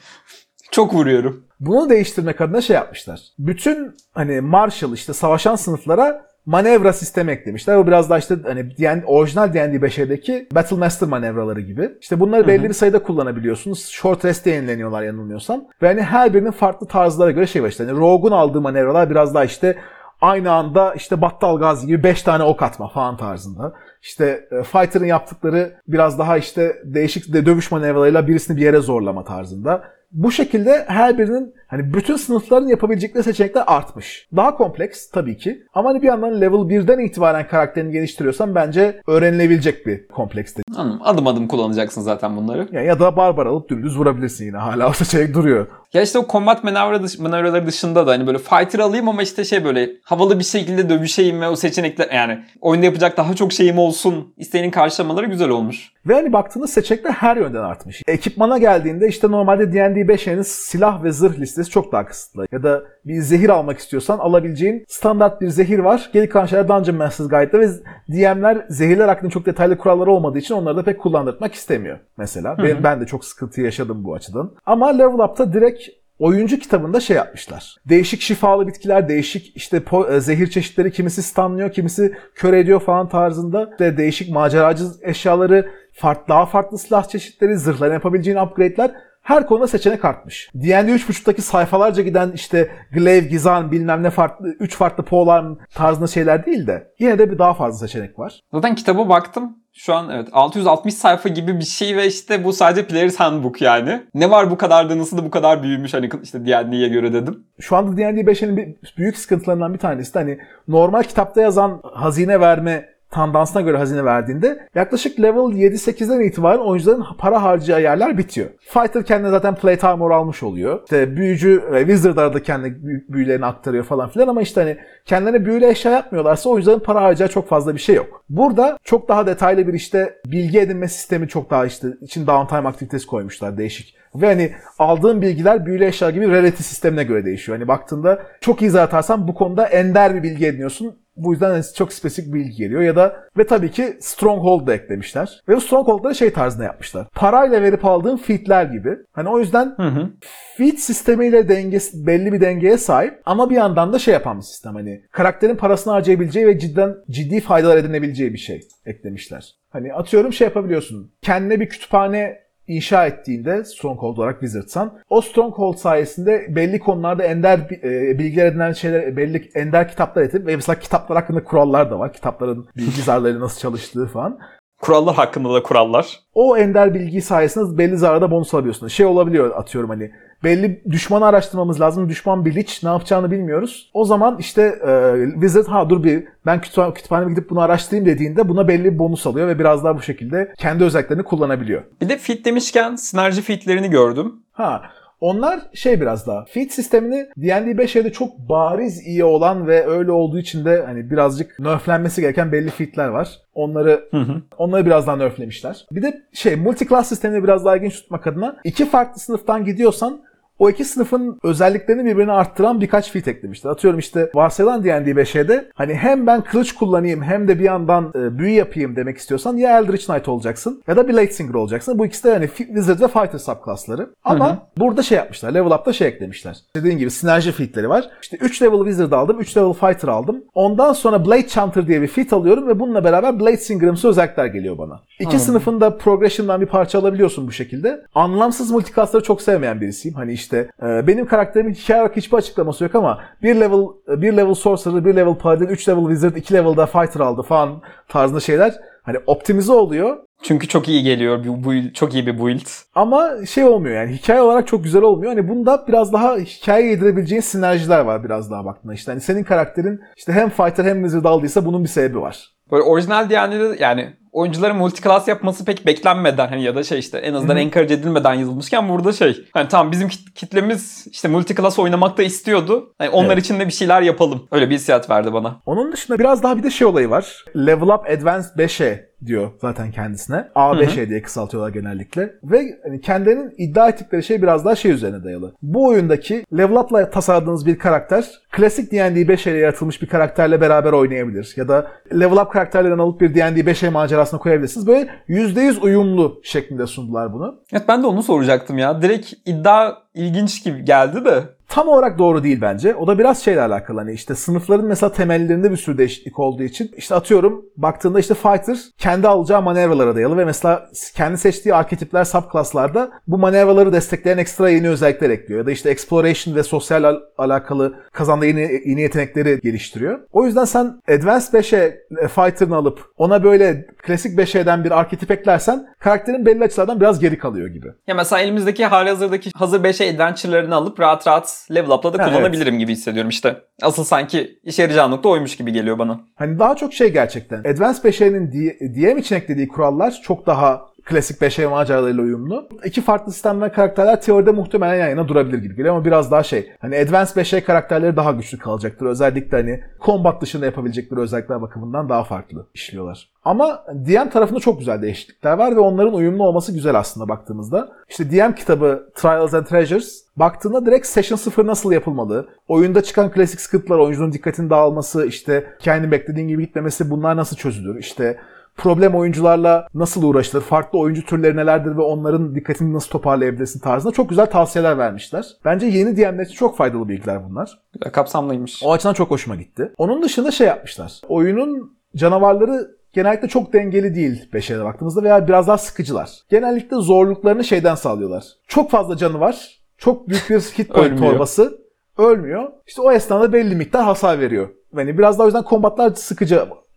Çok 0.77 0.93
vuruyorum. 0.93 1.43
Bunu 1.59 1.89
değiştirmek 1.89 2.41
adına 2.41 2.61
şey 2.61 2.75
yapmışlar. 2.75 3.19
Bütün 3.39 3.95
hani 4.13 4.41
martial 4.41 4.93
işte 4.93 5.13
savaşan 5.13 5.55
sınıflara 5.55 6.25
manevra 6.45 6.93
sistemi 6.93 7.31
eklemişler. 7.31 7.75
O 7.75 7.87
biraz 7.87 8.09
daha 8.09 8.19
işte 8.19 8.35
hani 8.43 8.77
D&D 8.77 9.05
orijinal 9.05 9.53
D&D 9.53 9.77
5'deki 9.77 10.47
Battle 10.55 10.77
Master 10.77 11.09
manevraları 11.09 11.61
gibi. 11.61 11.91
İşte 12.01 12.19
bunları 12.19 12.47
belli 12.47 12.63
bir 12.63 12.73
sayıda 12.73 13.03
kullanabiliyorsunuz. 13.03 13.87
Short 13.87 14.25
rest'te 14.25 14.49
yenileniyorlar 14.49 15.03
yanılmıyorsam. 15.03 15.63
Ve 15.81 15.87
hani 15.87 16.01
her 16.01 16.33
birinin 16.33 16.51
farklı 16.51 16.87
tarzlara 16.87 17.31
göre 17.31 17.47
şey 17.47 17.63
var 17.63 17.69
işte. 17.69 17.85
Hani 17.85 17.97
Rogue'un 17.97 18.31
aldığı 18.31 18.61
manevralar 18.61 19.09
biraz 19.09 19.33
daha 19.33 19.45
işte 19.45 19.77
aynı 20.21 20.51
anda 20.51 20.93
işte 20.93 21.21
Battal 21.21 21.59
Gazi 21.59 21.87
gibi 21.87 22.03
5 22.03 22.21
tane 22.21 22.43
ok 22.43 22.63
atma 22.63 22.87
falan 22.87 23.17
tarzında. 23.17 23.73
İşte 24.01 24.47
e, 24.51 24.63
Fighter'ın 24.63 25.05
yaptıkları 25.05 25.75
biraz 25.87 26.19
daha 26.19 26.37
işte 26.37 26.81
değişik 26.83 27.33
de 27.33 27.45
dövüş 27.45 27.71
manevralarıyla 27.71 28.27
birisini 28.27 28.57
bir 28.57 28.61
yere 28.61 28.79
zorlama 28.79 29.23
tarzında. 29.23 29.97
Bu 30.11 30.31
şekilde 30.31 30.85
her 30.87 31.17
birinin 31.17 31.53
hani 31.67 31.93
bütün 31.93 32.15
sınıfların 32.15 32.67
yapabilecekleri 32.67 33.23
seçenekler 33.23 33.63
artmış. 33.67 34.27
Daha 34.35 34.57
kompleks 34.57 35.09
tabii 35.09 35.37
ki. 35.37 35.63
Ama 35.73 35.89
hani 35.89 36.01
bir 36.01 36.07
yandan 36.07 36.41
level 36.41 36.57
1'den 36.57 36.99
itibaren 36.99 37.47
karakterini 37.47 37.91
geliştiriyorsan 37.91 38.55
bence 38.55 39.01
öğrenilebilecek 39.07 39.85
bir 39.85 40.07
komplekste. 40.07 40.61
Anladım. 40.75 40.99
Adım 41.03 41.27
adım 41.27 41.47
kullanacaksın 41.47 42.01
zaten 42.01 42.37
bunları. 42.37 42.67
Ya, 42.71 42.81
ya 42.81 42.99
da 42.99 43.17
barbar 43.17 43.45
alıp 43.45 43.69
dümdüz 43.69 43.97
vurabilirsin 43.97 44.45
yine. 44.45 44.57
Hala 44.57 44.89
o 44.89 44.93
seçenek 44.93 45.33
duruyor. 45.33 45.67
Ya 45.93 46.01
işte 46.01 46.19
o 46.19 46.27
combat 46.27 46.63
manevra 46.63 47.03
dış, 47.03 47.19
manevraları 47.19 47.67
dışında 47.67 48.07
da 48.07 48.11
hani 48.11 48.27
böyle 48.27 48.37
fighter 48.37 48.79
alayım 48.79 49.09
ama 49.09 49.21
işte 49.21 49.43
şey 49.43 49.65
böyle 49.65 49.89
havalı 50.03 50.39
bir 50.39 50.43
şekilde 50.43 50.89
dövüşeyim 50.89 51.41
ve 51.41 51.47
o 51.47 51.55
seçenekler 51.55 52.09
yani 52.11 52.39
oyunda 52.61 52.85
yapacak 52.85 53.17
daha 53.17 53.33
çok 53.33 53.53
şeyim 53.53 53.77
olsun 53.77 54.33
isteğinin 54.37 54.71
karşılamaları 54.71 55.25
güzel 55.25 55.49
olmuş. 55.49 55.91
Ve 56.07 56.13
hani 56.13 56.33
baktığında 56.33 56.67
seçenekler 56.67 57.11
her 57.11 57.37
yönden 57.37 57.63
artmış. 57.63 58.03
Ekipmana 58.07 58.57
geldiğinde 58.57 59.07
işte 59.07 59.31
normalde 59.31 59.73
D&D 59.73 59.99
5'in 59.99 60.41
silah 60.41 61.03
ve 61.03 61.11
zırh 61.11 61.39
listesi 61.39 61.69
çok 61.69 61.91
daha 61.91 62.05
kısıtlı. 62.05 62.47
Ya 62.51 62.63
da 62.63 62.83
bir 63.05 63.21
zehir 63.21 63.49
almak 63.49 63.79
istiyorsan 63.79 64.19
alabileceğin 64.19 64.85
standart 64.87 65.41
bir 65.41 65.47
zehir 65.47 65.79
var. 65.79 66.09
Geri 66.13 66.29
kalan 66.29 66.45
şeyler 66.45 66.67
Dungeon 66.67 66.97
Master's 66.97 67.29
Guide'da 67.29 67.59
ve 67.59 67.67
DM'ler 68.09 68.65
zehirler 68.69 69.07
hakkında 69.07 69.31
çok 69.31 69.45
detaylı 69.45 69.77
kuralları 69.77 70.11
olmadığı 70.11 70.37
için 70.37 70.55
onları 70.55 70.77
da 70.77 70.83
pek 70.83 70.99
kullandırmak 70.99 71.53
istemiyor 71.53 71.99
mesela. 72.17 72.57
Ben, 72.57 72.83
ben 72.83 73.01
de 73.01 73.05
çok 73.05 73.25
sıkıntı 73.25 73.61
yaşadım 73.61 74.03
bu 74.03 74.15
açıdan. 74.15 74.51
Ama 74.65 74.87
Level 74.87 75.29
Up'ta 75.29 75.53
direkt 75.53 75.81
oyuncu 76.19 76.59
kitabında 76.59 76.99
şey 76.99 77.17
yapmışlar. 77.17 77.75
Değişik 77.85 78.21
şifalı 78.21 78.67
bitkiler, 78.67 79.09
değişik 79.09 79.57
işte 79.57 79.83
e, 80.11 80.19
zehir 80.19 80.47
çeşitleri 80.47 80.91
kimisi 80.91 81.23
stunlıyor, 81.23 81.71
kimisi 81.71 82.17
kör 82.35 82.53
ediyor 82.53 82.79
falan 82.79 83.09
tarzında. 83.09 83.69
İşte 83.71 83.97
değişik 83.97 84.29
maceracı 84.29 84.83
eşyaları, 85.01 85.69
farklı, 85.93 86.27
daha 86.27 86.45
farklı 86.45 86.77
silah 86.77 87.09
çeşitleri, 87.09 87.57
zırhların 87.57 87.93
yapabileceğin 87.93 88.37
upgrade'ler 88.37 88.91
her 89.27 89.47
konuda 89.47 89.67
seçenek 89.67 90.05
artmış. 90.05 90.49
D&D 90.55 90.91
3.5'taki 90.91 91.41
sayfalarca 91.41 92.03
giden 92.03 92.31
işte 92.31 92.71
Glaive, 92.91 93.27
Gizan 93.27 93.71
bilmem 93.71 94.03
ne 94.03 94.09
farklı, 94.09 94.47
3 94.59 94.75
farklı 94.75 95.03
polar 95.03 95.45
tarzında 95.73 96.07
şeyler 96.07 96.45
değil 96.45 96.67
de 96.67 96.87
yine 96.99 97.19
de 97.19 97.31
bir 97.31 97.39
daha 97.39 97.53
fazla 97.53 97.87
seçenek 97.87 98.19
var. 98.19 98.39
Zaten 98.53 98.75
kitaba 98.75 99.09
baktım. 99.09 99.57
Şu 99.73 99.93
an 99.93 100.09
evet 100.09 100.27
660 100.31 100.93
sayfa 100.93 101.29
gibi 101.29 101.59
bir 101.59 101.65
şey 101.65 101.97
ve 101.97 102.07
işte 102.07 102.43
bu 102.43 102.53
sadece 102.53 102.87
Player's 102.87 103.19
Handbook 103.19 103.61
yani. 103.61 104.01
Ne 104.13 104.31
var 104.31 104.51
bu 104.51 104.57
kadar 104.57 104.89
da 104.89 104.97
nasıl 104.97 105.17
da 105.17 105.25
bu 105.25 105.31
kadar 105.31 105.63
büyümüş 105.63 105.93
hani 105.93 106.09
işte 106.23 106.45
D&D'ye 106.45 106.87
göre 106.87 107.13
dedim. 107.13 107.43
Şu 107.59 107.75
anda 107.75 107.97
D&D 107.97 108.21
5'in 108.21 108.57
bir 108.57 108.75
büyük 108.97 109.17
sıkıntılarından 109.17 109.73
bir 109.73 109.79
tanesi 109.79 110.13
de 110.13 110.19
hani 110.19 110.37
normal 110.67 111.03
kitapta 111.03 111.41
yazan 111.41 111.81
hazine 111.93 112.39
verme 112.39 112.96
tandansına 113.11 113.61
göre 113.61 113.77
hazine 113.77 114.05
verdiğinde 114.05 114.67
yaklaşık 114.75 115.19
level 115.19 115.39
7-8'den 115.39 116.19
itibaren 116.19 116.59
oyuncuların 116.59 117.05
para 117.17 117.43
harcayacağı 117.43 117.81
yerler 117.81 118.17
bitiyor. 118.17 118.49
Fighter 118.59 119.03
kendine 119.05 119.29
zaten 119.29 119.55
plate 119.55 119.87
armor 119.87 120.11
almış 120.11 120.43
oluyor. 120.43 120.79
İşte 120.83 121.15
büyücü 121.17 121.63
ve 121.71 121.79
wizardlar 121.79 122.33
da 122.33 122.43
kendi 122.43 122.67
büyü- 122.85 123.05
büyülerini 123.09 123.45
aktarıyor 123.45 123.83
falan 123.83 124.09
filan 124.09 124.27
ama 124.27 124.41
işte 124.41 124.61
hani 124.61 124.77
kendilerine 125.05 125.45
büyülü 125.45 125.65
eşya 125.65 125.91
yapmıyorlarsa 125.91 126.49
oyuncuların 126.49 126.79
para 126.79 127.01
harcayacağı 127.01 127.27
çok 127.33 127.49
fazla 127.49 127.75
bir 127.75 127.79
şey 127.79 127.95
yok. 127.95 128.23
Burada 128.29 128.77
çok 128.83 129.09
daha 129.09 129.27
detaylı 129.27 129.67
bir 129.67 129.73
işte 129.73 130.15
bilgi 130.25 130.59
edinme 130.59 130.87
sistemi 130.87 131.27
çok 131.27 131.49
daha 131.49 131.65
işte 131.65 131.87
için 132.01 132.27
downtime 132.27 132.69
aktivitesi 132.69 133.07
koymuşlar 133.07 133.57
değişik. 133.57 133.97
Ve 134.15 134.25
hani 134.27 134.51
aldığın 134.79 135.21
bilgiler 135.21 135.65
büyülü 135.65 135.85
eşya 135.85 136.09
gibi 136.09 136.31
rarity 136.31 136.63
sistemine 136.63 137.03
göre 137.03 137.25
değişiyor. 137.25 137.57
Hani 137.57 137.67
baktığında 137.67 138.19
çok 138.41 138.61
iyi 138.61 138.79
atarsan 138.79 139.27
bu 139.27 139.33
konuda 139.33 139.65
ender 139.67 140.15
bir 140.15 140.23
bilgi 140.23 140.47
ediniyorsun. 140.47 140.95
Bu 141.17 141.31
yüzden 141.31 141.49
hani 141.49 141.63
çok 141.75 141.93
spesifik 141.93 142.33
bilgi 142.33 142.57
geliyor 142.57 142.81
ya 142.81 142.95
da 142.95 143.15
ve 143.37 143.47
tabii 143.47 143.71
ki 143.71 143.97
Stronghold 143.99 144.67
da 144.67 144.73
eklemişler. 144.73 145.41
Ve 145.49 145.55
bu 145.55 145.61
Stronghold'ları 145.61 146.15
şey 146.15 146.33
tarzında 146.33 146.63
yapmışlar. 146.63 147.07
Parayla 147.15 147.61
verip 147.61 147.85
aldığın 147.85 148.17
feat'ler 148.17 148.65
gibi. 148.65 148.97
Hani 149.11 149.29
o 149.29 149.39
yüzden 149.39 149.73
Hı 149.77 149.87
hı. 149.87 150.09
feat 150.57 150.79
sistemiyle 150.79 151.49
dengesi, 151.49 152.07
belli 152.07 152.33
bir 152.33 152.41
dengeye 152.41 152.77
sahip 152.77 153.21
ama 153.25 153.49
bir 153.49 153.55
yandan 153.55 153.93
da 153.93 153.99
şey 153.99 154.13
yapan 154.13 154.37
bir 154.37 154.43
sistem 154.43 154.75
hani 154.75 155.01
karakterin 155.11 155.55
parasını 155.55 155.93
harcayabileceği 155.93 156.47
ve 156.47 156.59
cidden 156.59 156.95
ciddi 157.09 157.39
faydalar 157.39 157.77
edinebileceği 157.77 158.33
bir 158.33 158.37
şey 158.37 158.61
eklemişler. 158.85 159.55
Hani 159.69 159.93
atıyorum 159.93 160.33
şey 160.33 160.45
yapabiliyorsun. 160.45 161.11
Kendine 161.21 161.59
bir 161.59 161.69
kütüphane 161.69 162.46
inşa 162.67 163.05
ettiğinde 163.05 163.63
Stronghold 163.63 164.17
olarak 164.17 164.39
Wizardsan 164.39 164.93
o 165.09 165.21
Stronghold 165.21 165.75
sayesinde 165.75 166.45
belli 166.49 166.79
konularda 166.79 167.23
ender 167.23 167.59
e, 167.83 168.19
bilgiler 168.19 168.45
edinen 168.45 168.73
şeyler 168.73 169.17
belli 169.17 169.49
ender 169.55 169.89
kitaplar 169.89 170.21
edip 170.21 170.47
ve 170.47 170.55
mesela 170.55 170.79
kitaplar 170.79 171.17
hakkında 171.17 171.43
kurallar 171.43 171.91
da 171.91 171.99
var. 171.99 172.13
Kitapların 172.13 172.67
bilgi 172.77 173.01
zarları 173.01 173.39
nasıl 173.39 173.59
çalıştığı 173.59 174.07
falan. 174.07 174.39
Kurallar 174.81 175.15
hakkında 175.15 175.53
da 175.53 175.63
kurallar. 175.63 176.19
O 176.33 176.57
ender 176.57 176.93
bilgi 176.93 177.21
sayesinde 177.21 177.77
belli 177.77 177.97
zararda 177.97 178.31
bonus 178.31 178.53
alabiliyorsun. 178.53 178.87
Şey 178.87 179.05
olabiliyor 179.05 179.55
atıyorum 179.55 179.89
hani 179.89 180.11
belli 180.43 180.81
düşmanı 180.91 181.25
araştırmamız 181.25 181.81
lazım. 181.81 182.09
Düşman 182.09 182.45
biliç 182.45 182.83
ne 182.83 182.89
yapacağını 182.89 183.31
bilmiyoruz. 183.31 183.89
O 183.93 184.05
zaman 184.05 184.37
işte 184.39 184.61
e, 184.87 185.13
Wizard 185.33 185.65
ha 185.65 185.89
dur 185.89 186.03
bir 186.03 186.23
ben 186.45 186.61
kütüphane, 186.61 186.93
kütüphaneme 186.93 187.31
gidip 187.31 187.49
bunu 187.49 187.61
araştırayım 187.61 188.05
dediğinde 188.05 188.49
buna 188.49 188.67
belli 188.67 188.93
bir 188.93 188.99
bonus 188.99 189.27
alıyor 189.27 189.47
ve 189.47 189.59
biraz 189.59 189.83
daha 189.83 189.97
bu 189.97 190.01
şekilde 190.01 190.53
kendi 190.57 190.83
özelliklerini 190.83 191.23
kullanabiliyor. 191.23 191.83
Bir 192.01 192.09
de 192.09 192.17
fit 192.17 192.45
demişken 192.45 192.95
sinerji 192.95 193.41
fitlerini 193.41 193.89
gördüm. 193.89 194.33
Ha 194.51 194.81
onlar 195.21 195.59
şey 195.73 196.01
biraz 196.01 196.27
daha. 196.27 196.45
Feed 196.45 196.69
sistemini 196.69 197.27
D&D 197.37 197.71
5'e 197.71 198.11
çok 198.11 198.37
bariz 198.37 199.07
iyi 199.07 199.23
olan 199.23 199.67
ve 199.67 199.87
öyle 199.87 200.11
olduğu 200.11 200.39
için 200.39 200.65
de 200.65 200.83
hani 200.85 201.11
birazcık 201.11 201.59
nerflenmesi 201.59 202.21
gereken 202.21 202.51
belli 202.51 202.69
feedler 202.69 203.07
var. 203.07 203.29
Onları 203.53 204.07
Hı 204.11 204.17
hı. 204.17 204.41
onları 204.57 204.85
biraz 204.85 205.07
daha 205.07 205.15
nerflemişler. 205.15 205.85
Bir 205.91 206.01
de 206.01 206.21
şey 206.33 206.53
multi-class 206.53 207.03
sistemini 207.03 207.43
biraz 207.43 207.65
daha 207.65 207.77
ilginç 207.77 207.95
tutmak 207.95 208.27
adına 208.27 208.57
iki 208.63 208.89
farklı 208.89 209.19
sınıftan 209.19 209.65
gidiyorsan 209.65 210.21
o 210.59 210.69
iki 210.69 210.85
sınıfın 210.85 211.39
özelliklerini 211.43 212.05
birbirine 212.05 212.31
arttıran 212.31 212.81
birkaç 212.81 213.11
feat 213.11 213.27
eklemişler. 213.27 213.71
Atıyorum 213.71 213.99
işte 213.99 214.31
varsayılan 214.35 214.83
D&D 214.83 215.11
5'e 215.11 215.71
hani 215.73 215.93
hem 215.93 216.27
ben 216.27 216.41
kılıç 216.41 216.71
kullanayım 216.75 217.21
hem 217.23 217.47
de 217.47 217.59
bir 217.59 217.63
yandan 217.63 218.11
e, 218.15 218.37
büyü 218.37 218.51
yapayım 218.53 218.95
demek 218.95 219.17
istiyorsan 219.17 219.57
ya 219.57 219.79
Eldritch 219.79 220.05
Knight 220.05 220.27
olacaksın 220.27 220.83
ya 220.87 220.95
da 220.95 221.07
Blade 221.07 221.27
Singer 221.31 221.53
olacaksın. 221.53 221.99
Bu 221.99 222.05
ikisi 222.05 222.23
de 222.23 222.33
hani 222.33 222.45
Fi- 222.45 222.67
Wizard 222.67 223.01
ve 223.01 223.07
Fighter 223.07 223.39
subclassları. 223.39 224.09
Ama 224.23 224.47
Hı 224.49 224.53
hı. 224.53 224.57
burada 224.77 225.03
şey 225.03 225.17
yapmışlar. 225.17 225.51
Level 225.51 225.71
Up'ta 225.71 225.93
şey 225.93 226.07
eklemişler. 226.07 226.57
Dediğim 226.75 226.97
gibi 226.97 227.11
sinerji 227.11 227.51
featleri 227.51 227.89
var. 227.89 228.09
İşte 228.21 228.37
3 228.37 228.61
level 228.61 228.79
Wizard 228.79 229.11
aldım, 229.11 229.39
3 229.39 229.57
level 229.57 229.73
Fighter 229.73 230.07
aldım. 230.07 230.43
Ondan 230.53 230.93
sonra 230.93 231.25
Blade 231.25 231.47
Chanter 231.47 231.87
diye 231.87 232.01
bir 232.01 232.07
feat 232.07 232.33
alıyorum 232.33 232.67
ve 232.67 232.79
bununla 232.79 233.03
beraber 233.03 233.39
Blade 233.39 233.57
Singer'ımsı 233.57 234.07
özellikler 234.09 234.45
geliyor 234.45 234.77
bana. 234.77 235.01
İki 235.19 235.27
Anladım. 235.27 235.39
sınıfın 235.45 235.81
da 235.81 235.97
progression'dan 235.97 236.61
bir 236.61 236.65
parça 236.65 236.99
alabiliyorsun 236.99 237.47
bu 237.47 237.51
şekilde. 237.51 238.01
Anlamsız 238.15 238.71
multiclass'ları 238.71 239.23
çok 239.23 239.41
sevmeyen 239.41 239.81
birisiyim. 239.81 240.15
Hani 240.15 240.33
işte 240.33 240.46
e, 240.55 241.07
benim 241.07 241.25
karakterimin 241.25 241.73
hikaye 241.73 242.01
olarak 242.01 242.17
hiçbir 242.17 242.37
açıklaması 242.37 242.83
yok 242.83 242.95
ama 242.95 243.19
bir 243.43 243.55
level 243.55 243.87
bir 244.07 244.37
level 244.37 244.53
sorcerer, 244.53 245.05
bir 245.05 245.15
level 245.15 245.35
paladin, 245.35 245.67
3 245.67 245.89
level 245.89 246.03
wizard, 246.03 246.35
2 246.35 246.53
level'da 246.53 246.85
fighter 246.85 247.19
aldı 247.19 247.41
falan 247.41 247.81
tarzında 248.09 248.39
şeyler 248.39 248.73
hani 249.03 249.17
optimize 249.27 249.71
oluyor. 249.71 250.17
Çünkü 250.43 250.67
çok 250.67 250.87
iyi 250.87 251.03
geliyor. 251.03 251.45
Bu 251.47 251.69
build, 251.69 251.93
çok 251.93 252.13
iyi 252.13 252.27
bir 252.27 252.39
build. 252.39 252.67
Ama 252.95 253.45
şey 253.45 253.63
olmuyor 253.63 253.95
yani 253.95 254.13
hikaye 254.13 254.41
olarak 254.41 254.67
çok 254.67 254.83
güzel 254.83 255.01
olmuyor. 255.01 255.35
Hani 255.35 255.49
bunda 255.49 255.85
biraz 255.87 256.13
daha 256.13 256.37
hikaye 256.37 256.87
yedirebileceğin 256.87 257.41
sinerjiler 257.41 257.99
var 257.99 258.23
biraz 258.23 258.51
daha 258.51 258.65
baktığında. 258.65 258.93
İşte 258.93 259.11
hani 259.11 259.21
senin 259.21 259.43
karakterin 259.43 260.01
işte 260.17 260.33
hem 260.33 260.49
fighter 260.49 260.85
hem 260.85 261.01
wizard 261.01 261.25
aldıysa 261.25 261.65
bunun 261.65 261.83
bir 261.83 261.89
sebebi 261.89 262.21
var. 262.21 262.51
Böyle 262.71 262.83
orijinal 262.83 263.29
D&D'de 263.29 263.75
yani 263.79 264.13
oyuncuların 264.37 264.75
multiclass 264.77 265.27
yapması 265.27 265.65
pek 265.65 265.85
beklenmeden 265.85 266.47
hani 266.47 266.63
ya 266.63 266.75
da 266.75 266.83
şey 266.83 266.99
işte 266.99 267.17
en 267.17 267.33
azından 267.33 267.53
Hı 267.55 267.59
hı. 267.59 267.63
encourage 267.63 267.93
edilmeden 267.93 268.33
yazılmışken 268.33 268.89
burada 268.89 269.13
şey 269.13 269.45
hani 269.53 269.67
tamam 269.67 269.91
bizim 269.91 270.07
kit- 270.09 270.33
kitlemiz 270.35 271.07
işte 271.11 271.27
multiclass 271.27 271.79
oynamak 271.79 272.17
da 272.17 272.23
istiyordu. 272.23 272.93
Hani 272.97 273.09
onlar 273.09 273.33
Evet. 273.33 273.43
için 273.45 273.59
de 273.59 273.65
bir 273.67 273.71
şeyler 273.73 274.01
yapalım. 274.01 274.47
Öyle 274.51 274.69
bir 274.69 274.75
hissiyat 274.75 275.09
verdi 275.09 275.33
bana. 275.33 275.55
Onun 275.65 275.91
dışında 275.91 276.19
biraz 276.19 276.43
daha 276.43 276.57
bir 276.57 276.63
de 276.63 276.69
şey 276.69 276.87
olayı 276.87 277.09
var. 277.09 277.45
Level 277.55 277.87
Up 277.95 278.09
Advanced 278.09 278.49
5'e 278.57 279.06
diyor 279.25 279.51
zaten 279.61 279.91
kendisine. 279.91 280.47
A5'e 280.55 281.09
diye 281.09 281.21
kısaltıyorlar 281.21 281.69
genellikle. 281.69 282.33
Ve 282.43 282.79
hani 282.83 283.01
kendilerinin 283.01 283.53
iddia 283.57 283.89
ettikleri 283.89 284.23
şey 284.23 284.41
biraz 284.41 284.65
daha 284.65 284.75
şey 284.75 284.91
üzerine 284.91 285.23
dayalı. 285.23 285.53
Bu 285.61 285.87
oyundaki 285.87 286.45
Level 286.57 286.75
Up'la 286.75 287.09
tasarladığınız 287.09 287.65
bir 287.65 287.77
karakter 287.79 288.25
klasik 288.51 288.91
D&D 288.91 289.21
5'e 289.21 289.51
ile 289.51 289.59
yaratılmış 289.59 290.01
bir 290.01 290.07
karakterle 290.07 290.61
beraber 290.61 290.93
oynayabilir. 290.93 291.53
Ya 291.55 291.67
da 291.67 291.91
Level 292.13 292.37
Up 292.37 292.51
karakterlerini 292.51 293.01
alıp 293.01 293.21
bir 293.21 293.35
D&D 293.35 293.59
5'e 293.59 293.89
macerasına 293.89 294.39
koyabilirsiniz. 294.39 294.87
Böyle 294.87 295.09
%100 295.29 295.79
uyumlu 295.79 296.41
şeklinde 296.43 296.87
sundular 296.87 297.33
bunu. 297.33 297.59
Evet 297.73 297.83
ben 297.87 298.03
de 298.03 298.07
onu 298.07 298.23
soracaktım 298.23 298.77
ya. 298.77 299.01
Direkt 299.01 299.33
iddia 299.45 299.93
ilginç 300.13 300.63
gibi 300.63 300.85
geldi 300.85 301.25
de. 301.25 301.56
Tam 301.69 301.87
olarak 301.87 302.19
doğru 302.19 302.43
değil 302.43 302.61
bence. 302.61 302.95
O 302.95 303.07
da 303.07 303.19
biraz 303.19 303.43
şeyle 303.43 303.61
alakalı. 303.61 303.99
Hani 303.99 304.13
işte 304.13 304.35
sınıfların 304.35 304.85
mesela 304.85 305.11
temellerinde 305.11 305.71
bir 305.71 305.77
sürü 305.77 305.97
değişiklik 305.97 306.39
olduğu 306.39 306.63
için 306.63 306.91
işte 306.97 307.15
atıyorum 307.15 307.65
baktığında 307.77 308.19
işte 308.19 308.33
fighter 308.33 308.77
kendi 308.97 309.27
alacağı 309.27 309.61
manevralara 309.61 310.15
dayalı 310.15 310.37
ve 310.37 310.45
mesela 310.45 310.89
kendi 311.15 311.37
seçtiği 311.37 311.75
arketipler 311.75 312.23
subclasslarda 312.23 313.11
bu 313.27 313.37
manevraları 313.37 313.93
destekleyen 313.93 314.37
ekstra 314.37 314.69
yeni 314.69 314.89
özellikler 314.89 315.29
ekliyor. 315.29 315.59
Ya 315.59 315.65
da 315.65 315.71
işte 315.71 315.89
exploration 315.89 316.55
ve 316.55 316.63
sosyal 316.63 317.03
al- 317.03 317.21
alakalı 317.37 317.95
kazandığı 318.13 318.45
yeni, 318.45 318.81
yeni 318.85 319.01
yetenekleri 319.01 319.59
geliştiriyor. 319.63 320.19
O 320.31 320.45
yüzden 320.45 320.65
sen 320.65 321.01
Advanced 321.09 321.53
5'e 321.53 321.97
e, 322.21 322.27
fighter'ını 322.27 322.75
alıp 322.75 323.05
ona 323.17 323.43
böyle 323.43 323.85
klasik 324.03 324.39
5'e 324.39 324.83
bir 324.83 324.91
arketip 324.91 325.31
eklersen 325.31 325.87
karakterin 325.99 326.45
belli 326.45 326.63
açılardan 326.63 326.99
biraz 326.99 327.19
geri 327.19 327.37
kalıyor 327.37 327.67
gibi. 327.67 327.87
Ya 328.07 328.15
mesela 328.15 328.41
elimizdeki 328.41 328.85
halihazırdaki 328.85 329.51
hazır 329.55 329.83
5'e 329.83 330.15
adventure'larını 330.15 330.75
alıp 330.75 330.99
rahat 330.99 331.27
rahat 331.27 331.56
level 331.71 331.89
up'la 331.89 332.13
da 332.13 332.23
Ha, 332.23 332.29
kullanabilirim 332.29 332.79
gibi 332.79 332.91
hissediyorum 332.91 333.29
işte. 333.29 333.55
Asıl 333.81 334.03
sanki 334.03 334.59
işe 334.63 334.81
yarayacağı 334.81 335.11
nokta 335.11 335.29
oymuş 335.29 335.55
gibi 335.57 335.71
geliyor 335.73 335.99
bana. 335.99 336.19
Hani 336.35 336.59
daha 336.59 336.75
çok 336.75 336.93
şey 336.93 337.13
gerçekten. 337.13 337.59
Advanced 337.59 338.03
5'in 338.03 338.51
DM 338.95 339.17
için 339.17 339.35
eklediği 339.35 339.67
kurallar 339.67 340.19
çok 340.23 340.45
daha 340.47 340.85
klasik 341.09 341.41
5E 341.41 341.67
maceralarıyla 341.67 342.23
uyumlu. 342.23 342.69
İki 342.85 343.01
farklı 343.01 343.31
sistemden 343.31 343.71
karakterler 343.71 344.21
teoride 344.21 344.51
muhtemelen 344.51 344.95
yan 344.95 345.09
yana 345.09 345.27
durabilir 345.27 345.57
gibi 345.57 345.75
geliyor 345.75 345.95
ama 345.95 346.05
biraz 346.05 346.31
daha 346.31 346.43
şey. 346.43 346.71
Hani 346.79 346.97
Advanced 346.97 347.35
5E 347.35 347.63
karakterleri 347.63 348.15
daha 348.15 348.31
güçlü 348.31 348.57
kalacaktır. 348.57 349.05
Özellikle 349.05 349.57
hani 349.57 349.83
combat 350.05 350.41
dışında 350.41 350.65
yapabilecekleri 350.65 351.19
özellikler 351.19 351.61
bakımından 351.61 352.09
daha 352.09 352.23
farklı 352.23 352.67
işliyorlar. 352.73 353.29
Ama 353.43 353.83
DM 354.05 354.29
tarafında 354.29 354.59
çok 354.59 354.79
güzel 354.79 355.01
değişiklikler 355.01 355.57
var 355.57 355.75
ve 355.75 355.79
onların 355.79 356.13
uyumlu 356.13 356.43
olması 356.43 356.73
güzel 356.73 356.95
aslında 356.95 357.29
baktığımızda. 357.29 357.89
İşte 358.09 358.31
DM 358.31 358.53
kitabı 358.53 359.09
Trials 359.15 359.53
and 359.53 359.65
Treasures 359.65 360.23
baktığında 360.37 360.85
direkt 360.85 361.07
Session 361.07 361.37
0 361.37 361.67
nasıl 361.67 361.91
yapılmalı, 361.91 362.47
oyunda 362.67 363.03
çıkan 363.03 363.31
klasik 363.31 363.61
sıkıntılar, 363.61 363.99
oyuncunun 363.99 364.33
dikkatini 364.33 364.69
dağılması, 364.69 365.25
işte 365.25 365.67
kendi 365.79 366.11
beklediğin 366.11 366.47
gibi 366.47 366.65
gitmemesi 366.65 367.09
bunlar 367.09 367.35
nasıl 367.37 367.55
çözülür, 367.55 367.99
işte 367.99 368.37
problem 368.77 369.15
oyuncularla 369.15 369.87
nasıl 369.93 370.23
uğraşılır, 370.23 370.61
farklı 370.61 370.99
oyuncu 370.99 371.25
türleri 371.25 371.55
nelerdir 371.55 371.97
ve 371.97 372.01
onların 372.01 372.55
dikkatini 372.55 372.93
nasıl 372.93 373.09
toparlayabilirsin 373.09 373.79
tarzında 373.79 374.13
çok 374.13 374.29
güzel 374.29 374.45
tavsiyeler 374.45 374.97
vermişler. 374.97 375.45
Bence 375.65 375.85
yeni 375.85 376.17
DM'ler 376.17 376.45
için 376.45 376.55
çok 376.55 376.77
faydalı 376.77 377.09
bilgiler 377.09 377.49
bunlar. 377.49 377.79
Kapsamlıymış. 378.11 378.81
O 378.83 378.93
açıdan 378.93 379.13
çok 379.13 379.31
hoşuma 379.31 379.55
gitti. 379.55 379.93
Onun 379.97 380.23
dışında 380.23 380.51
şey 380.51 380.67
yapmışlar. 380.67 381.21
Oyunun 381.27 381.97
canavarları 382.15 382.97
genellikle 383.13 383.47
çok 383.47 383.73
dengeli 383.73 384.15
değil 384.15 384.49
5'e 384.53 384.83
baktığımızda 384.83 385.23
veya 385.23 385.47
biraz 385.47 385.67
daha 385.67 385.77
sıkıcılar. 385.77 386.29
Genellikle 386.49 386.97
zorluklarını 386.97 387.63
şeyden 387.63 387.95
sağlıyorlar. 387.95 388.43
Çok 388.67 388.91
fazla 388.91 389.17
canı 389.17 389.39
var. 389.39 389.77
Çok 389.97 390.29
büyük 390.29 390.49
bir 390.49 390.59
hit 390.59 390.89
point 390.89 391.19
torbası. 391.19 391.77
Ölmüyor. 392.17 392.71
İşte 392.87 393.01
o 393.01 393.11
esnada 393.11 393.53
belli 393.53 393.75
miktar 393.75 394.03
hasar 394.03 394.39
veriyor. 394.39 394.69
Yani 394.97 395.17
biraz 395.17 395.39
daha 395.39 395.45
o 395.45 395.47
yüzden 395.47 395.63
kombatlar 395.63 396.13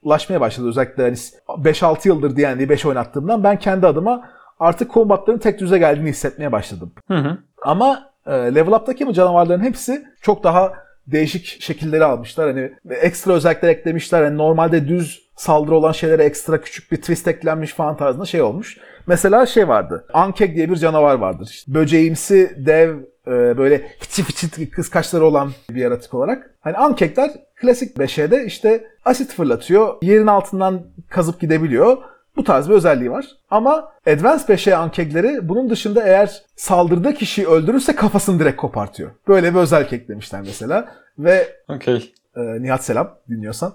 sıkıcılaşmaya 0.01 0.41
başladı. 0.41 0.69
Özellikle 0.69 1.03
hani 1.03 1.17
5-6 1.49 2.09
yıldır 2.09 2.37
D&D 2.37 2.69
5 2.69 2.87
oynattığımdan 2.87 3.45
ben 3.45 3.59
kendi 3.59 3.87
adıma 3.87 4.23
artık 4.59 4.91
kombatların 4.91 5.39
tek 5.39 5.61
düze 5.61 5.79
geldiğini 5.79 6.09
hissetmeye 6.09 6.53
başladım. 6.53 6.93
Hı 7.09 7.15
hı. 7.15 7.39
Ama 7.63 8.11
e, 8.27 8.33
Level 8.33 8.73
Up'taki 8.73 9.07
bu 9.07 9.13
canavarların 9.13 9.63
hepsi 9.63 10.05
çok 10.21 10.45
daha 10.45 10.73
değişik 11.07 11.63
şekilleri 11.63 12.05
almışlar. 12.05 12.49
Hani 12.49 12.73
ekstra 12.91 13.33
özellikler 13.33 13.69
eklemişler. 13.69 14.23
Hani 14.23 14.37
normalde 14.37 14.89
düz 14.89 15.31
saldırı 15.37 15.75
olan 15.75 15.93
şeylere 15.93 16.25
ekstra 16.25 16.61
küçük 16.61 16.93
bir 16.93 16.97
twist 16.97 17.29
eklenmiş 17.29 17.73
falan 17.73 17.97
tarzında 17.97 18.25
şey 18.25 18.43
olmuş. 18.43 18.79
Mesela 19.07 19.47
şey 19.47 19.69
vardı. 19.69 20.05
Ankeg 20.13 20.57
diye 20.57 20.71
bir 20.71 20.77
canavar 20.77 21.15
vardır. 21.15 21.49
İşte 21.51 21.75
böceğimsi 21.75 22.57
dev 22.57 22.97
e, 23.27 23.59
böyle 23.59 23.89
fıçı 24.01 24.23
fıçı 24.23 24.71
kız 24.71 24.91
kaşları 24.91 25.25
olan 25.25 25.53
bir 25.71 25.81
yaratık 25.81 26.15
olarak. 26.15 26.55
Hani 26.61 26.77
Ankekler 26.77 27.31
klasik 27.57 27.97
5'de 27.97 28.45
işte 28.47 28.85
asit 29.05 29.33
fırlatıyor. 29.33 29.95
Yerin 30.03 30.27
altından 30.27 30.83
kazıp 31.09 31.41
gidebiliyor. 31.41 31.97
Bu 32.41 32.45
tarz 32.45 32.69
bir 32.69 32.75
özelliği 32.75 33.11
var. 33.11 33.27
Ama 33.51 33.93
Advanced 34.07 34.49
5'e 34.49 34.75
ankegleri 34.75 35.49
bunun 35.49 35.71
dışında 35.71 36.03
eğer 36.03 36.43
saldırdığı 36.57 37.15
kişiyi 37.15 37.47
öldürürse 37.47 37.95
kafasını 37.95 38.41
direkt 38.41 38.57
kopartıyor. 38.57 39.11
Böyle 39.29 39.55
bir 39.55 39.59
özellik 39.59 39.93
eklemişler 39.93 40.41
mesela. 40.41 40.89
Ve 41.19 41.49
Okey. 41.69 42.13
e, 42.37 42.41
Nihat 42.63 42.85
selam 42.85 43.11
dinliyorsan. 43.29 43.73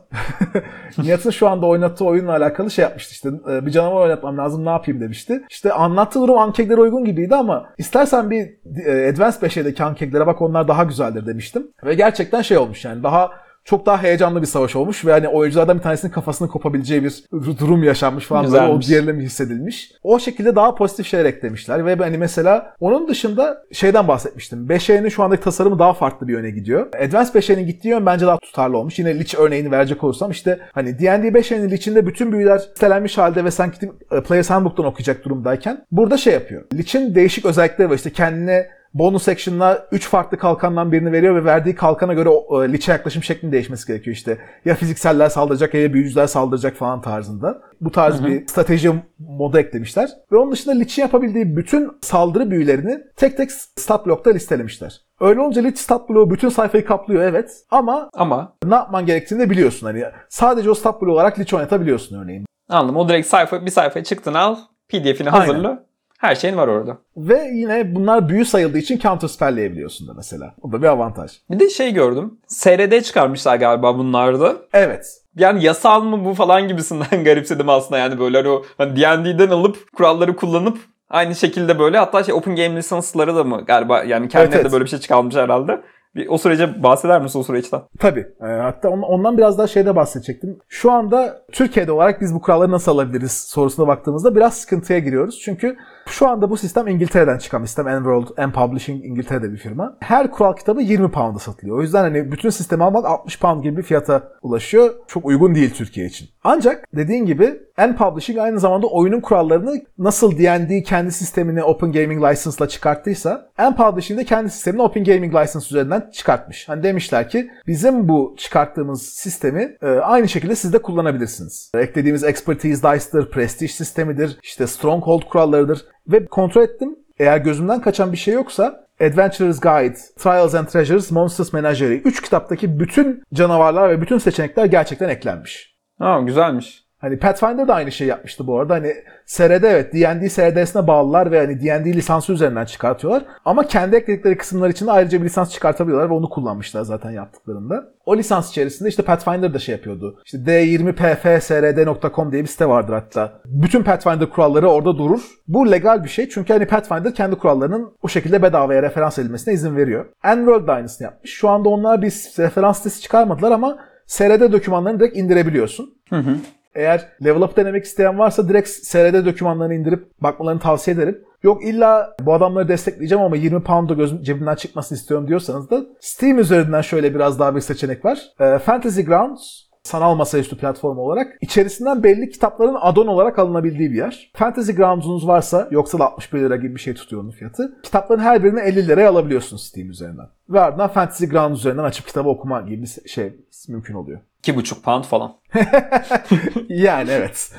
Nihat'ın 0.97 1.30
şu 1.30 1.49
anda 1.49 1.66
oynattığı 1.66 2.05
oyunla 2.05 2.32
alakalı 2.32 2.72
şey 2.72 2.84
yapmıştı 2.84 3.11
işte 3.11 3.30
e, 3.51 3.66
bir 3.66 3.72
canavar 3.72 4.01
oynatmam 4.01 4.38
lazım 4.38 4.66
ne 4.66 4.70
yapayım 4.70 5.01
demişti. 5.01 5.43
İşte 5.49 5.74
anlattığı 5.74 6.22
durum 6.22 6.38
ankeglere 6.38 6.82
uygun 6.82 7.05
gibiydi 7.05 7.36
ama 7.36 7.70
istersen 7.78 8.32
bir 8.32 8.49
e, 8.86 9.09
Advanced 9.09 9.41
5'edeki 9.41 9.84
ankeglere 9.84 10.28
bak 10.28 10.41
onlar 10.41 10.68
daha 10.68 10.84
güzeldir 10.84 11.26
demiştim. 11.26 11.68
Ve 11.84 11.93
gerçekten 11.93 12.41
şey 12.41 12.57
olmuş 12.57 12.86
yani 12.86 13.03
daha 13.03 13.32
çok 13.66 13.86
daha 13.86 14.03
heyecanlı 14.03 14.41
bir 14.41 14.47
savaş 14.47 14.76
olmuş 14.76 15.05
ve 15.05 15.11
hani 15.11 15.28
oyunculardan 15.28 15.78
bir 15.78 15.84
tanesinin 15.84 16.11
kafasını 16.11 16.47
kopabileceği 16.47 17.03
bir 17.03 17.24
durum 17.59 17.84
yaşanmış 17.84 18.26
falan 18.26 18.51
böyle 18.51 18.66
o 18.66 18.80
gerilimi 18.80 19.24
hissedilmiş. 19.24 19.91
O 20.03 20.20
şekilde 20.20 20.55
daha 20.55 20.76
pozitif 20.76 21.07
şeyler 21.07 21.26
eklemişler 21.26 21.86
ve 21.86 21.95
hani 21.95 22.18
mesela 22.18 22.74
onun 22.80 23.07
dışında 23.07 23.63
şeyden 23.72 24.07
bahsetmiştim. 24.07 24.68
5E'nin 24.68 25.09
şu 25.09 25.24
andaki 25.24 25.43
tasarımı 25.43 25.80
daha 25.80 25.93
farklı 25.93 26.28
bir 26.28 26.34
yöne 26.34 26.49
gidiyor. 26.49 26.88
Advanced 26.88 27.36
5E'nin 27.36 27.68
gittiği 27.68 27.88
yön 27.88 28.05
bence 28.05 28.26
daha 28.26 28.38
tutarlı 28.38 28.78
olmuş. 28.78 28.99
Yine 28.99 29.20
Lich 29.20 29.36
örneğini 29.39 29.72
verecek 29.72 30.03
olursam 30.03 30.32
işte 30.32 30.59
hani 30.74 30.99
D&D 30.99 31.28
5E'nin 31.28 31.70
Lich'inde 31.70 32.07
bütün 32.07 32.32
büyüler 32.32 32.57
listelenmiş 32.57 33.18
halde 33.18 33.45
ve 33.45 33.51
sen 33.51 33.72
gidip 33.72 33.91
e, 34.11 34.24
Player's 34.24 34.49
Handbook'tan 34.49 34.86
okuyacak 34.86 35.26
durumdayken 35.26 35.86
burada 35.91 36.18
şey 36.18 36.34
yapıyor. 36.34 36.63
Lich'in 36.74 37.16
değişik 37.16 37.45
özellikleri 37.45 37.89
var. 37.89 37.95
İşte 37.95 38.09
kendine 38.09 38.68
bonus 38.96 39.28
action'la 39.30 39.88
3 39.91 40.08
farklı 40.10 40.38
kalkandan 40.38 40.91
birini 40.91 41.12
veriyor 41.12 41.36
ve 41.36 41.46
verdiği 41.46 41.76
kalkana 41.76 42.14
göre 42.14 42.30
o, 42.30 42.64
e, 42.64 42.72
Lich'e 42.74 42.91
yaklaşım 42.91 43.24
şeklinin 43.24 43.52
değişmesi 43.52 43.88
gerekiyor 43.88 44.16
işte. 44.16 44.38
Ya 44.66 44.76
fizikseller 44.76 45.30
saldıracak 45.30 45.74
ya 45.74 45.93
büyücüler 45.93 46.28
saldıracak 46.28 46.76
falan 46.76 47.02
tarzında. 47.02 47.62
Bu 47.82 47.91
tarz 47.91 48.26
bir 48.26 48.48
strateji 48.48 48.91
modu 49.20 49.58
eklemişler. 49.58 50.10
Ve 50.32 50.38
onun 50.38 50.52
dışında 50.52 50.76
Lich'in 50.76 51.02
yapabildiği 51.02 51.56
bütün 51.58 51.91
saldırı 52.02 52.52
büyülerini 52.52 53.00
tek 53.16 53.38
tek 53.38 53.52
stat 53.52 54.06
blokta 54.06 54.30
listelemişler. 54.32 55.02
Öyle 55.20 55.39
olunca 55.39 55.62
Lich 55.62 55.78
stat 55.78 56.10
bloğu 56.10 56.30
bütün 56.32 56.50
sayfayı 56.50 56.86
kaplıyor 56.86 57.24
evet 57.24 57.52
ama 57.70 58.10
Ama 58.14 58.56
ne 58.66 58.76
yapman 58.76 59.06
gerektiğini 59.06 59.39
de 59.39 59.50
biliyorsun. 59.50 59.88
Hani 59.88 60.04
sadece 60.30 60.70
o 60.70 60.74
stat 60.74 61.02
bloğu 61.02 61.14
olarak 61.14 61.39
Lich 61.39 61.54
oynatabiliyorsun 61.54 62.24
örneğin. 62.24 62.46
anladım. 62.70 62.98
O 62.98 63.10
direkt 63.10 63.28
sayfa 63.28 63.66
bir 63.66 63.72
sayfaya 63.72 64.04
çıktın 64.04 64.34
al. 64.34 64.56
PDF'ini 64.89 65.32
Aynen. 65.32 65.80
Her 66.26 66.36
şeyin 66.36 66.57
var 66.57 66.67
orada. 66.67 66.97
Ve 67.17 67.49
yine 67.53 67.95
bunlar 67.95 68.30
büyü 68.30 68.45
sayıldığı 68.45 68.78
için 68.78 68.99
counter 68.99 69.28
spellleyebiliyorsun 69.28 70.07
da 70.07 70.13
mesela. 70.13 70.53
O 70.61 70.71
da 70.71 70.82
bir 70.82 70.88
avantaj. 70.88 71.32
Bir 71.49 71.59
de 71.59 71.69
şey 71.69 71.93
gördüm. 71.93 72.34
SRD 72.47 73.01
çıkarmışlar 73.01 73.55
galiba 73.55 73.97
bunlarda. 73.97 74.55
Evet. 74.73 75.05
Yani 75.36 75.63
yasal 75.63 76.03
mı 76.03 76.26
bu 76.26 76.34
falan 76.34 76.67
gibisinden 76.67 77.23
garipsedim 77.23 77.69
aslında 77.69 77.97
yani 77.97 78.19
böyle 78.19 78.38
hani 78.38 78.49
o 78.49 78.63
hani 78.78 78.95
D&D'den 78.95 79.49
alıp 79.49 79.78
kuralları 79.97 80.36
kullanıp 80.36 80.78
aynı 81.09 81.36
şekilde 81.36 81.80
böyle 81.80 81.97
hatta 81.97 82.23
şey 82.23 82.34
Open 82.34 82.55
Game 82.55 82.76
lisansları 82.76 83.36
da 83.36 83.43
mı 83.43 83.63
galiba 83.67 84.03
yani 84.03 84.30
kendilerine 84.30 84.55
evet. 84.55 84.65
de 84.65 84.71
böyle 84.71 84.84
bir 84.84 84.89
şey 84.89 84.99
çıkarmış 84.99 85.36
herhalde. 85.36 85.82
Bir 86.15 86.28
o 86.28 86.38
sürece 86.38 86.84
bahseder 86.84 87.21
misin 87.21 87.39
o 87.39 87.43
süreçten? 87.43 87.82
Tabii. 87.99 88.28
Ee, 88.41 88.45
hatta 88.45 88.89
on- 88.89 89.01
ondan 89.01 89.38
biraz 89.38 89.57
daha 89.57 89.67
şeyde 89.67 89.95
bahsedecektim. 89.95 90.59
Şu 90.69 90.91
anda 90.91 91.41
Türkiye'de 91.51 91.91
olarak 91.91 92.21
biz 92.21 92.36
bu 92.36 92.41
kuralları 92.41 92.71
nasıl 92.71 92.91
alabiliriz 92.91 93.32
sorusuna 93.32 93.88
baktığımızda 93.88 94.36
biraz 94.36 94.53
sıkıntıya 94.53 94.99
giriyoruz. 94.99 95.39
Çünkü 95.39 95.78
şu 96.08 96.28
anda 96.28 96.49
bu 96.49 96.58
sistem 96.58 96.88
İngiltere'den 96.88 97.38
çıkan 97.38 97.66
sistem. 97.66 97.88
Enworld, 97.88 98.28
and 98.38 98.53
Publishing 98.53 99.06
İngiltere'de 99.06 99.51
bir 99.51 99.58
firma. 99.58 99.97
Her 99.99 100.32
kural 100.32 100.53
kitabı 100.56 100.82
20 100.82 101.12
pound'a 101.12 101.39
satılıyor. 101.39 101.78
O 101.78 101.82
yüzden 101.82 102.01
hani 102.01 102.32
bütün 102.32 102.49
sistemi 102.49 102.84
almak 102.84 103.06
60 103.06 103.39
pound 103.39 103.64
gibi 103.64 103.78
bir 103.78 103.84
fiyata 103.84 104.32
ulaşıyor. 104.41 104.93
Çok 105.08 105.26
uygun 105.26 105.56
değil 105.56 105.74
Türkiye 105.74 106.06
için. 106.06 106.30
Ancak 106.43 106.86
dediğin 106.95 107.26
gibi 107.26 107.60
N 107.78 107.95
Publishing 107.95 108.39
aynı 108.39 108.60
zamanda 108.60 108.88
oyunun 108.88 109.22
kurallarını 109.22 109.82
nasıl 109.97 110.38
D&D 110.38 110.84
kendi 110.84 111.12
sistemini 111.12 111.64
Open 111.64 111.91
Gaming 111.91 112.24
License'la 112.24 112.68
çıkarttıysa 112.68 113.49
N 113.60 113.76
Publishing 113.76 114.20
de 114.20 114.24
kendi 114.24 114.49
sistemini 114.49 114.82
Open 114.82 115.03
Gaming 115.03 115.36
License 115.36 115.66
üzerinden 115.66 116.10
çıkartmış. 116.14 116.70
Hani 116.70 116.84
demişler 116.84 117.30
ki 117.30 117.49
bizim 117.68 118.08
bu 118.08 118.36
çıkarttığımız 118.38 119.03
sistemi 119.03 119.78
e, 119.82 119.88
aynı 119.88 120.28
şekilde 120.30 120.56
siz 120.56 120.74
de 120.74 120.78
kullanabilirsiniz. 120.78 121.72
Eklediğimiz 121.78 122.24
Expertise 122.24 122.84
Dice'dır, 122.84 123.32
Prestige 123.32 123.72
sistemidir, 123.72 124.39
işte 124.43 124.68
Stronghold 124.68 125.22
kurallarıdır 125.22 125.86
ve 126.08 126.26
kontrol 126.26 126.62
ettim. 126.62 126.95
Eğer 127.20 127.38
gözümden 127.38 127.82
kaçan 127.82 128.12
bir 128.12 128.18
şey 128.18 128.34
yoksa 128.34 128.88
Adventurer's 129.01 129.60
Guide, 129.60 129.97
Trials 130.18 130.56
and 130.56 130.68
Treasures, 130.68 131.12
Monsters 131.12 131.53
Menagerie 131.53 131.97
3 131.97 132.22
kitaptaki 132.22 132.80
bütün 132.80 133.24
canavarlar 133.34 133.89
ve 133.89 134.01
bütün 134.01 134.18
seçenekler 134.18 134.66
gerçekten 134.66 135.10
eklenmiş. 135.10 135.76
Ha 135.99 136.22
güzelmiş. 136.22 136.85
Hani 137.06 137.20
Pathfinder 137.20 137.68
da 137.68 137.76
aynı 137.76 137.91
şey 137.91 138.08
yapmıştı 138.08 138.47
bu 138.47 138.60
arada. 138.60 138.74
Hani 138.74 138.93
SRD 139.26 139.64
evet 139.64 139.93
D&D 139.93 140.30
SRD'sine 140.30 140.88
bağlılar 140.88 141.32
ve 141.32 141.39
hani 141.39 141.62
D&D 141.62 141.93
lisansı 141.93 142.34
üzerinden 142.34 142.66
çıkartıyorlar. 142.66 143.24
Ama 143.45 143.68
kendi 143.68 143.95
ekledikleri 143.95 144.38
kısımlar 144.38 144.70
için 144.70 144.88
de 144.88 144.91
ayrıca 144.91 145.20
bir 145.20 145.26
lisans 145.26 145.51
çıkartabiliyorlar 145.51 146.10
ve 146.10 146.14
onu 146.14 146.30
kullanmışlar 146.30 146.82
zaten 146.82 147.12
yaptıklarında. 147.12 147.88
O 148.06 148.18
lisans 148.18 148.49
içerisinde 148.49 148.89
işte 148.89 149.03
Pathfinder 149.03 149.53
da 149.53 149.60
şey 149.60 149.76
yapıyordu. 149.76 150.22
İşte 150.26 150.38
d20pfsrd.com 150.38 152.32
diye 152.32 152.41
bir 152.43 152.47
site 152.47 152.70
vardır 152.70 152.93
hatta. 152.93 153.34
Bütün 153.45 153.84
Pathfinder 153.84 154.30
kuralları 154.30 154.70
orada 154.70 154.97
durur. 154.97 155.22
Bu 155.47 155.72
legal 155.72 156.03
bir 156.03 156.10
şey 156.10 156.30
çünkü 156.30 156.53
hani 156.53 156.66
Pathfinder 156.66 157.14
kendi 157.14 157.36
kurallarının 157.36 157.93
o 158.01 158.08
şekilde 158.08 158.41
bedavaya 158.41 158.84
referans 158.84 159.20
edilmesine 159.20 159.53
izin 159.53 159.76
veriyor. 159.76 160.06
Enworld 160.24 160.68
da 160.68 160.74
aynısını 160.74 161.06
yapmış. 161.06 161.32
Şu 161.32 161.49
anda 161.49 161.70
onlar 161.70 162.01
bir 162.01 162.14
referans 162.38 162.78
sitesi 162.78 163.01
çıkarmadılar 163.01 163.51
ama 163.51 163.78
SRD 164.08 164.51
dokümanlarını 164.51 164.99
direkt 164.99 165.18
indirebiliyorsun. 165.18 165.93
Hı 166.10 166.16
hı. 166.16 166.36
Eğer 166.76 167.09
level 167.26 167.41
up 167.41 167.57
denemek 167.57 167.86
isteyen 167.86 168.19
varsa 168.19 168.49
direkt 168.49 168.69
SRD 168.69 169.26
dokümanlarını 169.26 169.73
indirip 169.73 170.21
bakmalarını 170.21 170.59
tavsiye 170.59 170.95
ederim. 170.95 171.21
Yok 171.43 171.65
illa 171.65 172.15
bu 172.21 172.34
adamları 172.34 172.67
destekleyeceğim 172.67 173.23
ama 173.23 173.36
20 173.36 173.63
pound 173.63 173.89
da 173.89 173.93
gözüm 173.93 174.21
cebimden 174.21 174.55
çıkmasını 174.55 174.97
istiyorum 174.97 175.28
diyorsanız 175.28 175.69
da 175.69 175.86
Steam 175.99 176.39
üzerinden 176.39 176.82
şöyle 176.82 177.15
biraz 177.15 177.39
daha 177.39 177.55
bir 177.55 177.61
seçenek 177.61 178.05
var. 178.05 178.19
Ee, 178.39 178.59
Fantasy 178.59 179.01
Grounds 179.01 179.65
sanal 179.86 180.16
masaüstü 180.16 180.58
platformu 180.58 181.02
olarak 181.02 181.38
içerisinden 181.42 182.04
belli 182.04 182.30
kitapların 182.30 182.76
add-on 182.76 183.08
olarak 183.08 183.40
alınabildiği 183.40 183.92
bir 183.92 183.98
yer. 183.98 184.32
Fantasy 184.36 184.72
Grounds'unuz 184.72 185.28
varsa 185.28 185.68
yoksa 185.72 186.00
da 186.00 186.06
61 186.06 186.40
lira 186.40 186.56
gibi 186.56 186.76
bir 186.76 186.80
şey 186.80 186.94
tutuyor 186.94 187.24
onun 187.24 187.32
fiyatı. 187.32 187.82
Kitapların 187.84 188.20
her 188.20 188.44
birini 188.44 188.60
50 188.60 188.88
liraya 188.88 189.10
alabiliyorsunuz 189.10 189.64
Steam 189.64 189.90
üzerinden. 189.90 190.28
Ve 190.50 190.62
ardından 190.62 190.88
Fantasy 190.88 191.26
Grounds 191.26 191.60
üzerinden 191.60 191.84
açıp 191.84 192.08
kitabı 192.08 192.30
okuma 192.30 192.62
gibi 192.62 192.82
bir 192.82 193.10
şey 193.10 193.34
mümkün 193.68 193.94
oluyor. 193.94 194.20
2,5 194.44 194.82
pound 194.82 195.04
falan. 195.04 195.34
yani 196.70 197.10
evet. 197.12 197.54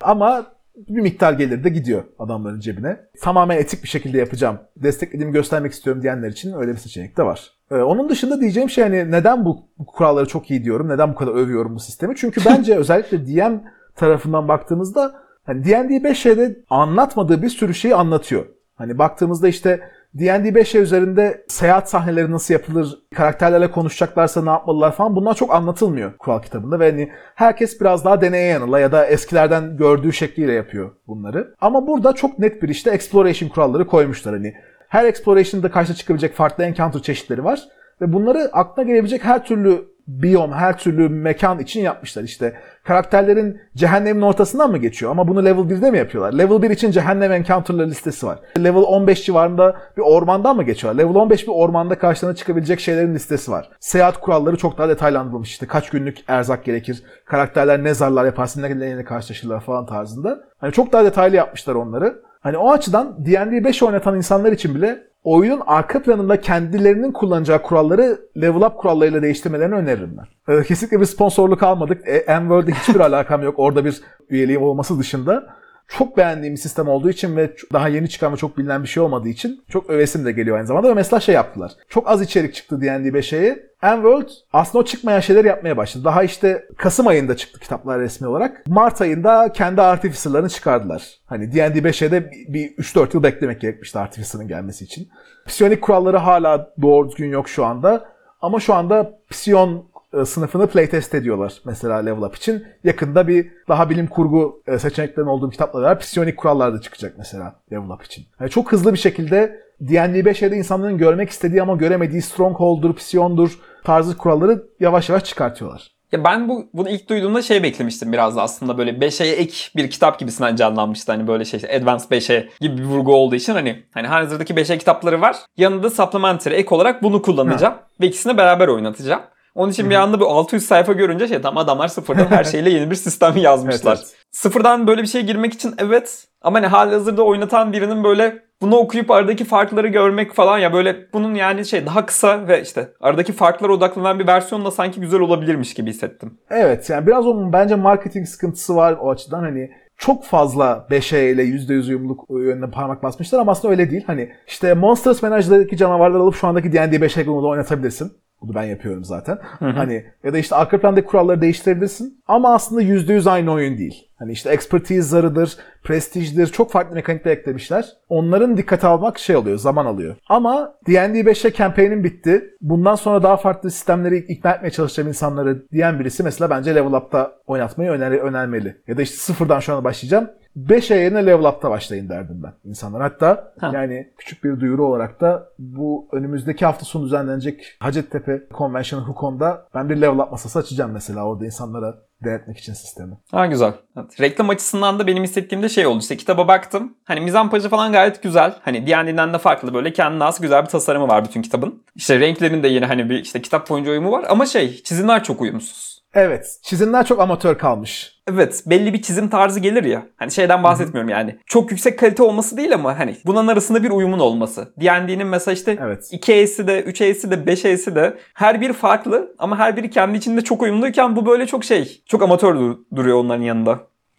Ama 0.00 0.46
bir 0.76 1.00
miktar 1.00 1.32
gelir 1.32 1.64
de 1.64 1.68
gidiyor 1.68 2.04
adamların 2.18 2.60
cebine. 2.60 3.00
Tamamen 3.20 3.56
etik 3.56 3.82
bir 3.82 3.88
şekilde 3.88 4.18
yapacağım, 4.18 4.58
desteklediğimi 4.76 5.32
göstermek 5.32 5.72
istiyorum 5.72 6.02
diyenler 6.02 6.28
için 6.28 6.52
öyle 6.52 6.72
bir 6.72 6.76
seçenek 6.76 7.16
de 7.16 7.22
var. 7.22 7.52
Ee, 7.70 7.74
onun 7.74 8.08
dışında 8.08 8.40
diyeceğim 8.40 8.70
şey 8.70 8.84
hani 8.84 9.10
neden 9.10 9.44
bu, 9.44 9.68
bu 9.78 9.86
kuralları 9.86 10.26
çok 10.26 10.50
iyi 10.50 10.64
diyorum, 10.64 10.88
neden 10.88 11.10
bu 11.10 11.14
kadar 11.14 11.32
övüyorum 11.32 11.74
bu 11.74 11.80
sistemi? 11.80 12.16
Çünkü 12.16 12.40
bence 12.46 12.76
özellikle 12.76 13.26
DM 13.26 13.54
tarafından 13.96 14.48
baktığımızda 14.48 15.14
hani 15.44 15.64
D&D 15.64 15.96
5'e 15.96 16.56
anlatmadığı 16.70 17.42
bir 17.42 17.48
sürü 17.48 17.74
şeyi 17.74 17.94
anlatıyor. 17.94 18.46
Hani 18.74 18.98
baktığımızda 18.98 19.48
işte 19.48 19.80
D&D 20.18 20.48
5'e 20.48 20.80
üzerinde 20.80 21.44
seyahat 21.48 21.90
sahneleri 21.90 22.30
nasıl 22.30 22.54
yapılır, 22.54 22.98
karakterlerle 23.14 23.70
konuşacaklarsa 23.70 24.44
ne 24.44 24.50
yapmalılar 24.50 24.92
falan 24.92 25.16
bunlar 25.16 25.34
çok 25.34 25.54
anlatılmıyor 25.54 26.16
kural 26.18 26.42
kitabında 26.42 26.80
ve 26.80 26.90
hani 26.90 27.10
herkes 27.34 27.80
biraz 27.80 28.04
daha 28.04 28.20
deneye 28.20 28.46
yanıla 28.46 28.80
ya 28.80 28.92
da 28.92 29.06
eskilerden 29.06 29.76
gördüğü 29.76 30.12
şekliyle 30.12 30.52
yapıyor 30.52 30.90
bunları. 31.06 31.54
Ama 31.60 31.86
burada 31.86 32.12
çok 32.12 32.38
net 32.38 32.62
bir 32.62 32.68
işte 32.68 32.90
exploration 32.90 33.48
kuralları 33.48 33.86
koymuşlar 33.86 34.34
hani. 34.34 34.54
Her 34.88 35.04
exploration'da 35.04 35.70
karşı 35.70 35.94
çıkabilecek 35.94 36.34
farklı 36.34 36.64
encounter 36.64 37.02
çeşitleri 37.02 37.44
var 37.44 37.60
ve 38.00 38.12
bunları 38.12 38.48
aklına 38.52 38.86
gelebilecek 38.86 39.24
her 39.24 39.44
türlü 39.44 39.95
biyom, 40.08 40.52
her 40.52 40.78
türlü 40.78 41.08
mekan 41.08 41.58
için 41.58 41.80
yapmışlar. 41.80 42.22
İşte 42.22 42.56
karakterlerin 42.84 43.60
cehennemin 43.76 44.22
ortasından 44.22 44.70
mı 44.70 44.78
geçiyor? 44.78 45.10
Ama 45.10 45.28
bunu 45.28 45.44
level 45.44 45.62
1'de 45.62 45.90
mi 45.90 45.98
yapıyorlar? 45.98 46.32
Level 46.32 46.62
1 46.62 46.70
için 46.70 46.90
cehennem 46.90 47.32
encounter'ları 47.32 47.90
listesi 47.90 48.26
var. 48.26 48.38
Level 48.58 48.82
15 48.82 49.24
civarında 49.24 49.76
bir 49.96 50.02
ormandan 50.02 50.56
mı 50.56 50.62
geçiyorlar? 50.62 51.04
Level 51.04 51.14
15 51.14 51.46
bir 51.46 51.52
ormanda 51.52 51.98
karşılarına 51.98 52.36
çıkabilecek 52.36 52.80
şeylerin 52.80 53.14
listesi 53.14 53.50
var. 53.50 53.70
Seyahat 53.80 54.20
kuralları 54.20 54.56
çok 54.56 54.78
daha 54.78 54.88
detaylandırılmış. 54.88 55.50
İşte 55.50 55.66
kaç 55.66 55.90
günlük 55.90 56.18
erzak 56.28 56.64
gerekir? 56.64 57.02
Karakterler 57.24 57.84
ne 57.84 57.94
zarlar 57.94 58.24
yaparsın, 58.24 58.62
ne 58.62 58.78
neyle 58.78 59.04
karşılaşırlar 59.04 59.60
falan 59.60 59.86
tarzında. 59.86 60.40
Hani 60.58 60.72
çok 60.72 60.92
daha 60.92 61.04
detaylı 61.04 61.36
yapmışlar 61.36 61.74
onları. 61.74 62.22
Hani 62.40 62.56
o 62.56 62.72
açıdan 62.72 63.26
D&D 63.26 63.64
5 63.64 63.82
oynatan 63.82 64.16
insanlar 64.16 64.52
için 64.52 64.74
bile 64.74 65.05
oyunun 65.26 65.62
arka 65.66 66.02
planında 66.02 66.40
kendilerinin 66.40 67.12
kullanacağı 67.12 67.62
kuralları 67.62 68.18
level 68.36 68.60
up 68.60 68.78
kurallarıyla 68.78 69.22
değiştirmelerini 69.22 69.74
öneririm 69.74 70.16
ben. 70.18 70.54
Ee, 70.54 70.62
kesinlikle 70.62 71.00
bir 71.00 71.04
sponsorluk 71.04 71.62
almadık. 71.62 72.08
E, 72.08 72.24
M-World'e 72.28 72.72
hiçbir 72.72 73.00
alakam 73.10 73.42
yok. 73.42 73.54
Orada 73.58 73.84
bir 73.84 74.00
üyeliğim 74.30 74.62
olması 74.62 74.98
dışında. 74.98 75.46
Çok 75.88 76.16
beğendiğim 76.16 76.54
bir 76.54 76.60
sistem 76.60 76.88
olduğu 76.88 77.10
için 77.10 77.36
ve 77.36 77.56
daha 77.72 77.88
yeni 77.88 78.08
çıkan 78.08 78.32
ve 78.32 78.36
çok 78.36 78.58
bilinen 78.58 78.82
bir 78.82 78.88
şey 78.88 79.02
olmadığı 79.02 79.28
için 79.28 79.64
çok 79.68 79.90
övesim 79.90 80.24
de 80.24 80.32
geliyor 80.32 80.56
aynı 80.56 80.66
zamanda. 80.66 80.88
Ve 80.88 80.94
mesela 80.94 81.20
şey 81.20 81.34
yaptılar. 81.34 81.72
Çok 81.88 82.08
az 82.08 82.22
içerik 82.22 82.54
çıktı 82.54 82.80
D&D 82.80 83.08
5'e. 83.08 83.66
M-World 83.82 84.28
aslında 84.52 84.82
o 84.82 84.84
çıkmayan 84.84 85.20
şeyler 85.20 85.44
yapmaya 85.44 85.76
başladı. 85.76 86.04
Daha 86.04 86.22
işte 86.22 86.64
Kasım 86.76 87.06
ayında 87.06 87.36
çıktı 87.36 87.60
kitaplar 87.60 88.00
resmi 88.00 88.26
olarak. 88.26 88.66
Mart 88.66 89.00
ayında 89.00 89.52
kendi 89.52 89.82
Artificer'larını 89.82 90.48
çıkardılar. 90.48 91.20
Hani 91.26 91.52
D&D 91.52 91.78
5'e 91.78 92.10
de 92.10 92.30
bir 92.48 92.76
3-4 92.76 93.14
yıl 93.14 93.22
beklemek 93.22 93.60
gerekmişti 93.60 93.98
Artificer'ın 93.98 94.48
gelmesi 94.48 94.84
için. 94.84 95.08
Psiyonik 95.46 95.82
kuralları 95.82 96.16
hala 96.16 96.70
doğru 96.82 97.08
düzgün 97.08 97.30
yok 97.30 97.48
şu 97.48 97.64
anda. 97.64 98.16
Ama 98.40 98.60
şu 98.60 98.74
anda 98.74 99.18
Psiyon 99.30 99.76
e, 99.78 99.95
sınıfını 100.24 100.66
playtest 100.66 101.14
ediyorlar 101.14 101.60
mesela 101.64 101.96
level 101.96 102.22
up 102.22 102.36
için. 102.36 102.64
Yakında 102.84 103.28
bir 103.28 103.52
daha 103.68 103.90
bilim 103.90 104.06
kurgu 104.06 104.62
e, 104.66 104.78
seçeneklerinin 104.78 105.30
olduğu 105.30 105.50
kitaplar 105.50 105.82
var. 105.82 105.98
Psiyonik 105.98 106.36
kurallar 106.36 106.74
da 106.74 106.80
çıkacak 106.80 107.14
mesela 107.18 107.60
level 107.72 107.90
up 107.90 108.04
için. 108.04 108.24
Yani 108.40 108.50
çok 108.50 108.72
hızlı 108.72 108.92
bir 108.92 108.98
şekilde 108.98 109.66
D&D 109.80 110.20
5'e 110.20 110.56
insanların 110.56 110.98
görmek 110.98 111.30
istediği 111.30 111.62
ama 111.62 111.76
göremediği 111.76 112.22
Stronghold'dur, 112.22 112.94
Psiyon'dur 112.94 113.58
tarzı 113.84 114.16
kuralları 114.16 114.62
yavaş 114.80 115.08
yavaş 115.08 115.24
çıkartıyorlar. 115.24 115.96
Ya 116.12 116.24
ben 116.24 116.48
bu 116.48 116.66
bunu 116.72 116.90
ilk 116.90 117.08
duyduğumda 117.08 117.42
şey 117.42 117.62
beklemiştim 117.62 118.12
biraz 118.12 118.36
da 118.36 118.42
aslında 118.42 118.78
böyle 118.78 118.90
5'e 118.90 119.26
ek 119.26 119.54
bir 119.76 119.90
kitap 119.90 120.18
gibisinden 120.18 120.56
canlanmıştı. 120.56 121.12
Hani 121.12 121.26
böyle 121.26 121.44
şey 121.44 121.60
Advanced 121.76 122.10
5'e 122.10 122.48
gibi 122.60 122.78
bir 122.78 122.84
vurgu 122.84 123.14
olduğu 123.14 123.34
için 123.34 123.52
hani 123.52 123.84
hani 123.94 124.06
hazırdaki 124.06 124.54
5'e 124.54 124.78
kitapları 124.78 125.20
var. 125.20 125.36
Yanında 125.56 125.90
supplementary 125.90 126.54
ek 126.54 126.74
olarak 126.74 127.02
bunu 127.02 127.22
kullanacağım 127.22 127.74
ha. 127.74 127.86
ve 128.00 128.06
ikisini 128.06 128.36
beraber 128.36 128.68
oynatacağım. 128.68 129.22
Onun 129.56 129.72
için 129.72 129.82
Hı-hı. 129.82 129.90
bir 129.90 129.96
anda 129.96 130.20
bu 130.20 130.28
600 130.28 130.66
sayfa 130.66 130.92
görünce 130.92 131.28
şey 131.28 131.40
tam 131.40 131.56
adamlar 131.56 131.88
sıfırdan 131.88 132.26
her 132.26 132.44
şeyle 132.52 132.70
yeni 132.70 132.90
bir 132.90 132.94
sistem 132.94 133.36
yazmışlar. 133.36 133.96
evet, 133.96 134.04
evet. 134.06 134.16
Sıfırdan 134.32 134.86
böyle 134.86 135.02
bir 135.02 135.06
şey 135.06 135.22
girmek 135.22 135.54
için 135.54 135.74
evet 135.78 136.26
ama 136.42 136.58
hani 136.58 136.66
hazırda 136.66 137.22
oynatan 137.22 137.72
birinin 137.72 138.04
böyle 138.04 138.46
bunu 138.62 138.76
okuyup 138.76 139.10
aradaki 139.10 139.44
farkları 139.44 139.88
görmek 139.88 140.34
falan 140.34 140.58
ya 140.58 140.72
böyle 140.72 140.96
bunun 141.12 141.34
yani 141.34 141.66
şey 141.66 141.86
daha 141.86 142.06
kısa 142.06 142.48
ve 142.48 142.62
işte 142.62 142.88
aradaki 143.00 143.32
farklara 143.32 143.72
odaklanan 143.72 144.18
bir 144.18 144.26
versiyonla 144.26 144.70
sanki 144.70 145.00
güzel 145.00 145.20
olabilirmiş 145.20 145.74
gibi 145.74 145.90
hissettim. 145.90 146.38
Evet 146.50 146.90
yani 146.90 147.06
biraz 147.06 147.26
onun 147.26 147.52
bence 147.52 147.74
marketing 147.74 148.28
sıkıntısı 148.28 148.76
var 148.76 148.96
o 149.00 149.10
açıdan 149.10 149.40
hani 149.40 149.70
çok 149.96 150.24
fazla 150.24 150.86
5'e 150.90 151.30
ile 151.30 151.42
%100 151.42 151.88
uyumluluk 151.88 152.24
yönüne 152.30 152.70
parmak 152.70 153.02
basmışlar 153.02 153.38
ama 153.38 153.52
aslında 153.52 153.72
öyle 153.72 153.90
değil. 153.90 154.04
Hani 154.06 154.32
işte 154.46 154.74
Monsters 154.74 155.22
Menage'daki 155.22 155.76
canavarları 155.76 156.22
alıp 156.22 156.34
şu 156.34 156.46
andaki 156.46 156.72
D&D 156.72 156.96
5'e 156.96 157.20
uygulamalı 157.20 157.48
oynatabilirsin. 157.48 158.12
Bunu 158.46 158.54
ben 158.54 158.62
yapıyorum 158.62 159.04
zaten. 159.04 159.38
Hı 159.58 159.64
hı. 159.64 159.70
Hani 159.70 160.04
ya 160.24 160.32
da 160.32 160.38
işte 160.38 160.56
arka 160.56 160.80
plandaki 160.80 161.06
kuralları 161.06 161.40
değiştirebilirsin. 161.40 162.20
Ama 162.28 162.54
aslında 162.54 162.82
%100 162.82 163.30
aynı 163.30 163.52
oyun 163.52 163.78
değil. 163.78 164.08
Hani 164.18 164.32
işte 164.32 164.50
expertise 164.50 165.02
zarıdır, 165.02 165.56
prestijdir, 165.82 166.46
çok 166.46 166.70
farklı 166.70 166.94
mekanikler 166.94 167.32
eklemişler. 167.32 167.86
Onların 168.08 168.56
dikkate 168.56 168.86
almak 168.86 169.18
şey 169.18 169.36
oluyor, 169.36 169.58
zaman 169.58 169.86
alıyor. 169.86 170.16
Ama 170.28 170.74
D&D 170.86 171.20
5'e 171.20 171.52
campaign'in 171.52 172.04
bitti. 172.04 172.44
Bundan 172.60 172.94
sonra 172.94 173.22
daha 173.22 173.36
farklı 173.36 173.70
sistemleri 173.70 174.18
ikna 174.18 174.50
etmeye 174.50 174.70
çalışacağım 174.70 175.08
insanları 175.08 175.68
diyen 175.72 176.00
birisi 176.00 176.22
mesela 176.22 176.50
bence 176.50 176.74
Level 176.74 176.92
Up'ta 176.92 177.32
oynatmayı 177.46 177.90
öner 177.90 178.10
önermeli. 178.10 178.76
Ya 178.86 178.96
da 178.96 179.02
işte 179.02 179.16
sıfırdan 179.16 179.60
şu 179.60 179.72
anda 179.72 179.84
başlayacağım. 179.84 180.30
5'e 180.56 180.96
yerine 180.96 181.26
level 181.26 181.44
up'ta 181.44 181.70
başlayın 181.70 182.08
derdim 182.08 182.42
ben 182.42 182.52
insanlar. 182.70 183.02
Hatta 183.02 183.52
ha. 183.60 183.70
yani 183.74 184.12
küçük 184.18 184.44
bir 184.44 184.60
duyuru 184.60 184.86
olarak 184.86 185.20
da 185.20 185.48
bu 185.58 186.08
önümüzdeki 186.12 186.66
hafta 186.66 186.84
sonu 186.84 187.04
düzenlenecek 187.04 187.76
Hacettepe 187.80 188.42
Convention 188.58 189.00
Hukon'da 189.00 189.68
ben 189.74 189.88
bir 189.88 189.96
level 189.96 190.18
up 190.18 190.30
masası 190.30 190.58
açacağım 190.58 190.92
mesela 190.92 191.24
orada 191.24 191.44
insanlara 191.44 191.94
denetmek 192.24 192.58
için 192.58 192.72
sistemi. 192.72 193.18
Ha 193.30 193.46
güzel. 193.46 193.72
Evet. 193.96 194.20
Reklam 194.20 194.50
açısından 194.50 194.98
da 194.98 195.06
benim 195.06 195.22
hissettiğimde 195.22 195.68
şey 195.68 195.86
oldu. 195.86 195.98
İşte 195.98 196.16
kitaba 196.16 196.48
baktım. 196.48 196.96
Hani 197.04 197.20
mizampajı 197.20 197.68
falan 197.68 197.92
gayet 197.92 198.22
güzel. 198.22 198.54
Hani 198.62 198.86
D&D'den 198.86 199.32
de 199.32 199.38
farklı 199.38 199.74
böyle 199.74 199.92
kendine 199.92 200.24
az 200.24 200.40
güzel 200.40 200.62
bir 200.62 200.68
tasarımı 200.68 201.08
var 201.08 201.24
bütün 201.24 201.42
kitabın. 201.42 201.82
İşte 201.94 202.20
renklerin 202.20 202.62
de 202.62 202.68
yine 202.68 202.86
hani 202.86 203.10
bir 203.10 203.18
işte 203.22 203.42
kitap 203.42 203.70
boyunca 203.70 203.90
uyumu 203.90 204.12
var. 204.12 204.24
Ama 204.28 204.46
şey 204.46 204.82
çizimler 204.82 205.24
çok 205.24 205.40
uyumsuz. 205.40 205.95
Evet. 206.16 206.58
Çizimler 206.62 207.06
çok 207.06 207.20
amatör 207.20 207.58
kalmış. 207.58 208.16
Evet 208.30 208.62
belli 208.66 208.92
bir 208.92 209.02
çizim 209.02 209.28
tarzı 209.28 209.60
gelir 209.60 209.84
ya. 209.84 210.06
Hani 210.16 210.30
şeyden 210.30 210.62
bahsetmiyorum 210.62 211.10
Hı-hı. 211.10 211.18
yani. 211.18 211.38
Çok 211.46 211.70
yüksek 211.70 211.98
kalite 211.98 212.22
olması 212.22 212.56
değil 212.56 212.74
ama 212.74 212.98
hani 212.98 213.16
bunun 213.26 213.46
arasında 213.46 213.82
bir 213.82 213.90
uyumun 213.90 214.18
olması. 214.18 214.72
D&D'nin 214.80 215.26
mesela 215.26 215.52
işte 215.52 215.78
evet. 215.80 216.12
2E'si 216.12 216.66
de 216.66 216.84
3E'si 216.84 217.30
de 217.30 217.34
5E'si 217.34 217.94
de 217.94 218.18
her 218.34 218.60
biri 218.60 218.72
farklı 218.72 219.34
ama 219.38 219.58
her 219.58 219.76
biri 219.76 219.90
kendi 219.90 220.18
içinde 220.18 220.40
çok 220.40 220.62
uyumluyken 220.62 221.16
bu 221.16 221.26
böyle 221.26 221.46
çok 221.46 221.64
şey. 221.64 222.02
Çok 222.06 222.22
amatör 222.22 222.54
dur- 222.54 222.78
duruyor 222.96 223.18
onların 223.18 223.42
yanında. 223.42 223.78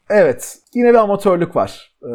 Evet. 0.09 0.57
Yine 0.73 0.89
bir 0.89 0.97
amatörlük 0.97 1.55
var. 1.55 1.91
Ee, 2.03 2.07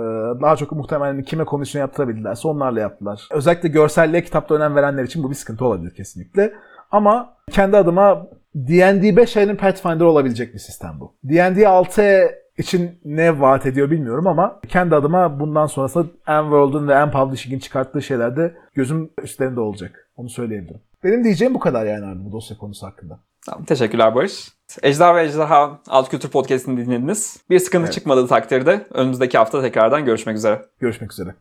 daha 0.43 0.57
çok 0.57 0.73
muhtemelen 0.73 1.23
kime 1.23 1.45
komisyon 1.45 1.81
yaptırabildilerse 1.81 2.49
onlarla 2.49 2.81
yaptılar. 2.81 3.29
Özellikle 3.31 3.69
görselliğe 3.69 4.25
kitapta 4.25 4.55
önem 4.55 4.75
verenler 4.75 5.05
için 5.05 5.23
bu 5.23 5.31
bir 5.31 5.35
sıkıntı 5.35 5.65
olabilir 5.65 5.95
kesinlikle. 5.95 6.53
Ama 6.91 7.35
kendi 7.51 7.77
adıma 7.77 8.27
D&D 8.55 9.17
5 9.17 9.37
ayının 9.37 9.57
Pathfinder 9.57 10.05
olabilecek 10.05 10.55
bir 10.55 10.59
sistem 10.59 10.97
bu. 11.01 11.15
D&D 11.25 11.69
6 11.69 12.31
için 12.59 13.01
ne 13.05 13.41
vaat 13.41 13.67
ediyor 13.67 13.91
bilmiyorum 13.91 14.27
ama 14.27 14.61
kendi 14.69 14.95
adıma 14.95 15.41
bundan 15.41 15.67
sonrası 15.67 16.07
M-World'un 16.29 16.89
ve 16.89 16.95
M-Publishing'in 16.95 17.59
çıkarttığı 17.59 18.03
şeylerde 18.03 18.55
gözüm 18.75 19.11
üstlerinde 19.23 19.61
olacak. 19.61 20.09
Onu 20.17 20.29
söyleyebilirim. 20.29 20.81
Benim 21.05 21.25
diyeceğim 21.25 21.55
bu 21.55 21.59
kadar 21.59 21.87
yani 21.87 22.07
abi 22.07 22.25
bu 22.25 22.33
dosya 22.33 22.57
konusu 22.57 22.87
hakkında. 22.87 23.19
Tamam, 23.47 23.65
teşekkürler 23.65 24.15
Barış. 24.15 24.49
Ejder 24.83 25.15
ve 25.15 25.23
Ejderha 25.23 25.81
Alt 25.89 26.09
Kültür 26.11 26.29
Podcast'ini 26.29 26.87
dinlediniz. 26.87 27.37
Bir 27.51 27.59
sıkıntı 27.59 27.85
evet. 27.85 27.95
çıkmadığı 27.95 28.27
takdirde 28.27 28.87
önümüzdeki 28.91 29.39
hafta 29.39 29.63
tekrardan 29.63 30.05
görüşmek 30.05 30.37
üzere. 30.37 30.63
Görüşmek 30.81 31.13
üzere. 31.13 31.35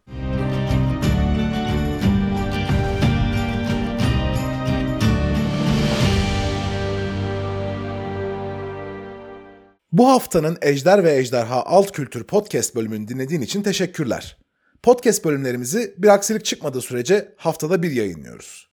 Bu 9.92 10.10
haftanın 10.10 10.58
Ejder 10.62 11.04
ve 11.04 11.16
Ejderha 11.16 11.64
Alt 11.64 11.92
Kültür 11.92 12.24
Podcast 12.24 12.76
bölümünü 12.76 13.08
dinlediğin 13.08 13.42
için 13.42 13.64
teşekkürler. 13.64 14.38
Podcast 14.84 15.26
bölümlerimizi 15.26 15.96
bir 15.98 16.08
aksilik 16.08 16.46
çıkmadığı 16.46 16.82
sürece 16.82 17.36
haftada 17.38 17.84
bir 17.84 17.92
yayınlıyoruz. 17.92 18.70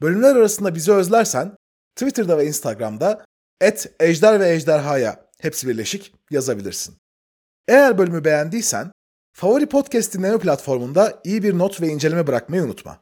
Bölümler 0.00 0.36
arasında 0.36 0.74
bizi 0.74 0.92
özlersen 0.92 1.56
Twitter'da 1.96 2.38
ve 2.38 2.46
Instagram'da 2.46 3.24
et 3.60 3.94
ejder 4.00 4.40
ve 4.40 4.50
ejderhaya 4.50 5.26
hepsi 5.40 5.68
birleşik 5.68 6.14
yazabilirsin. 6.30 6.96
Eğer 7.68 7.98
bölümü 7.98 8.24
beğendiysen 8.24 8.92
favori 9.32 9.66
podcast 9.66 10.14
dinleme 10.14 10.38
platformunda 10.38 11.20
iyi 11.24 11.42
bir 11.42 11.58
not 11.58 11.80
ve 11.80 11.88
inceleme 11.88 12.26
bırakmayı 12.26 12.62
unutma. 12.62 12.98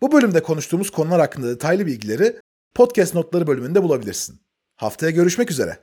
Bu 0.00 0.12
bölümde 0.12 0.42
konuştuğumuz 0.42 0.90
konular 0.90 1.20
hakkında 1.20 1.48
detaylı 1.48 1.86
bilgileri 1.86 2.40
podcast 2.74 3.14
notları 3.14 3.46
bölümünde 3.46 3.82
bulabilirsin. 3.82 4.40
Haftaya 4.76 5.10
görüşmek 5.10 5.50
üzere. 5.50 5.78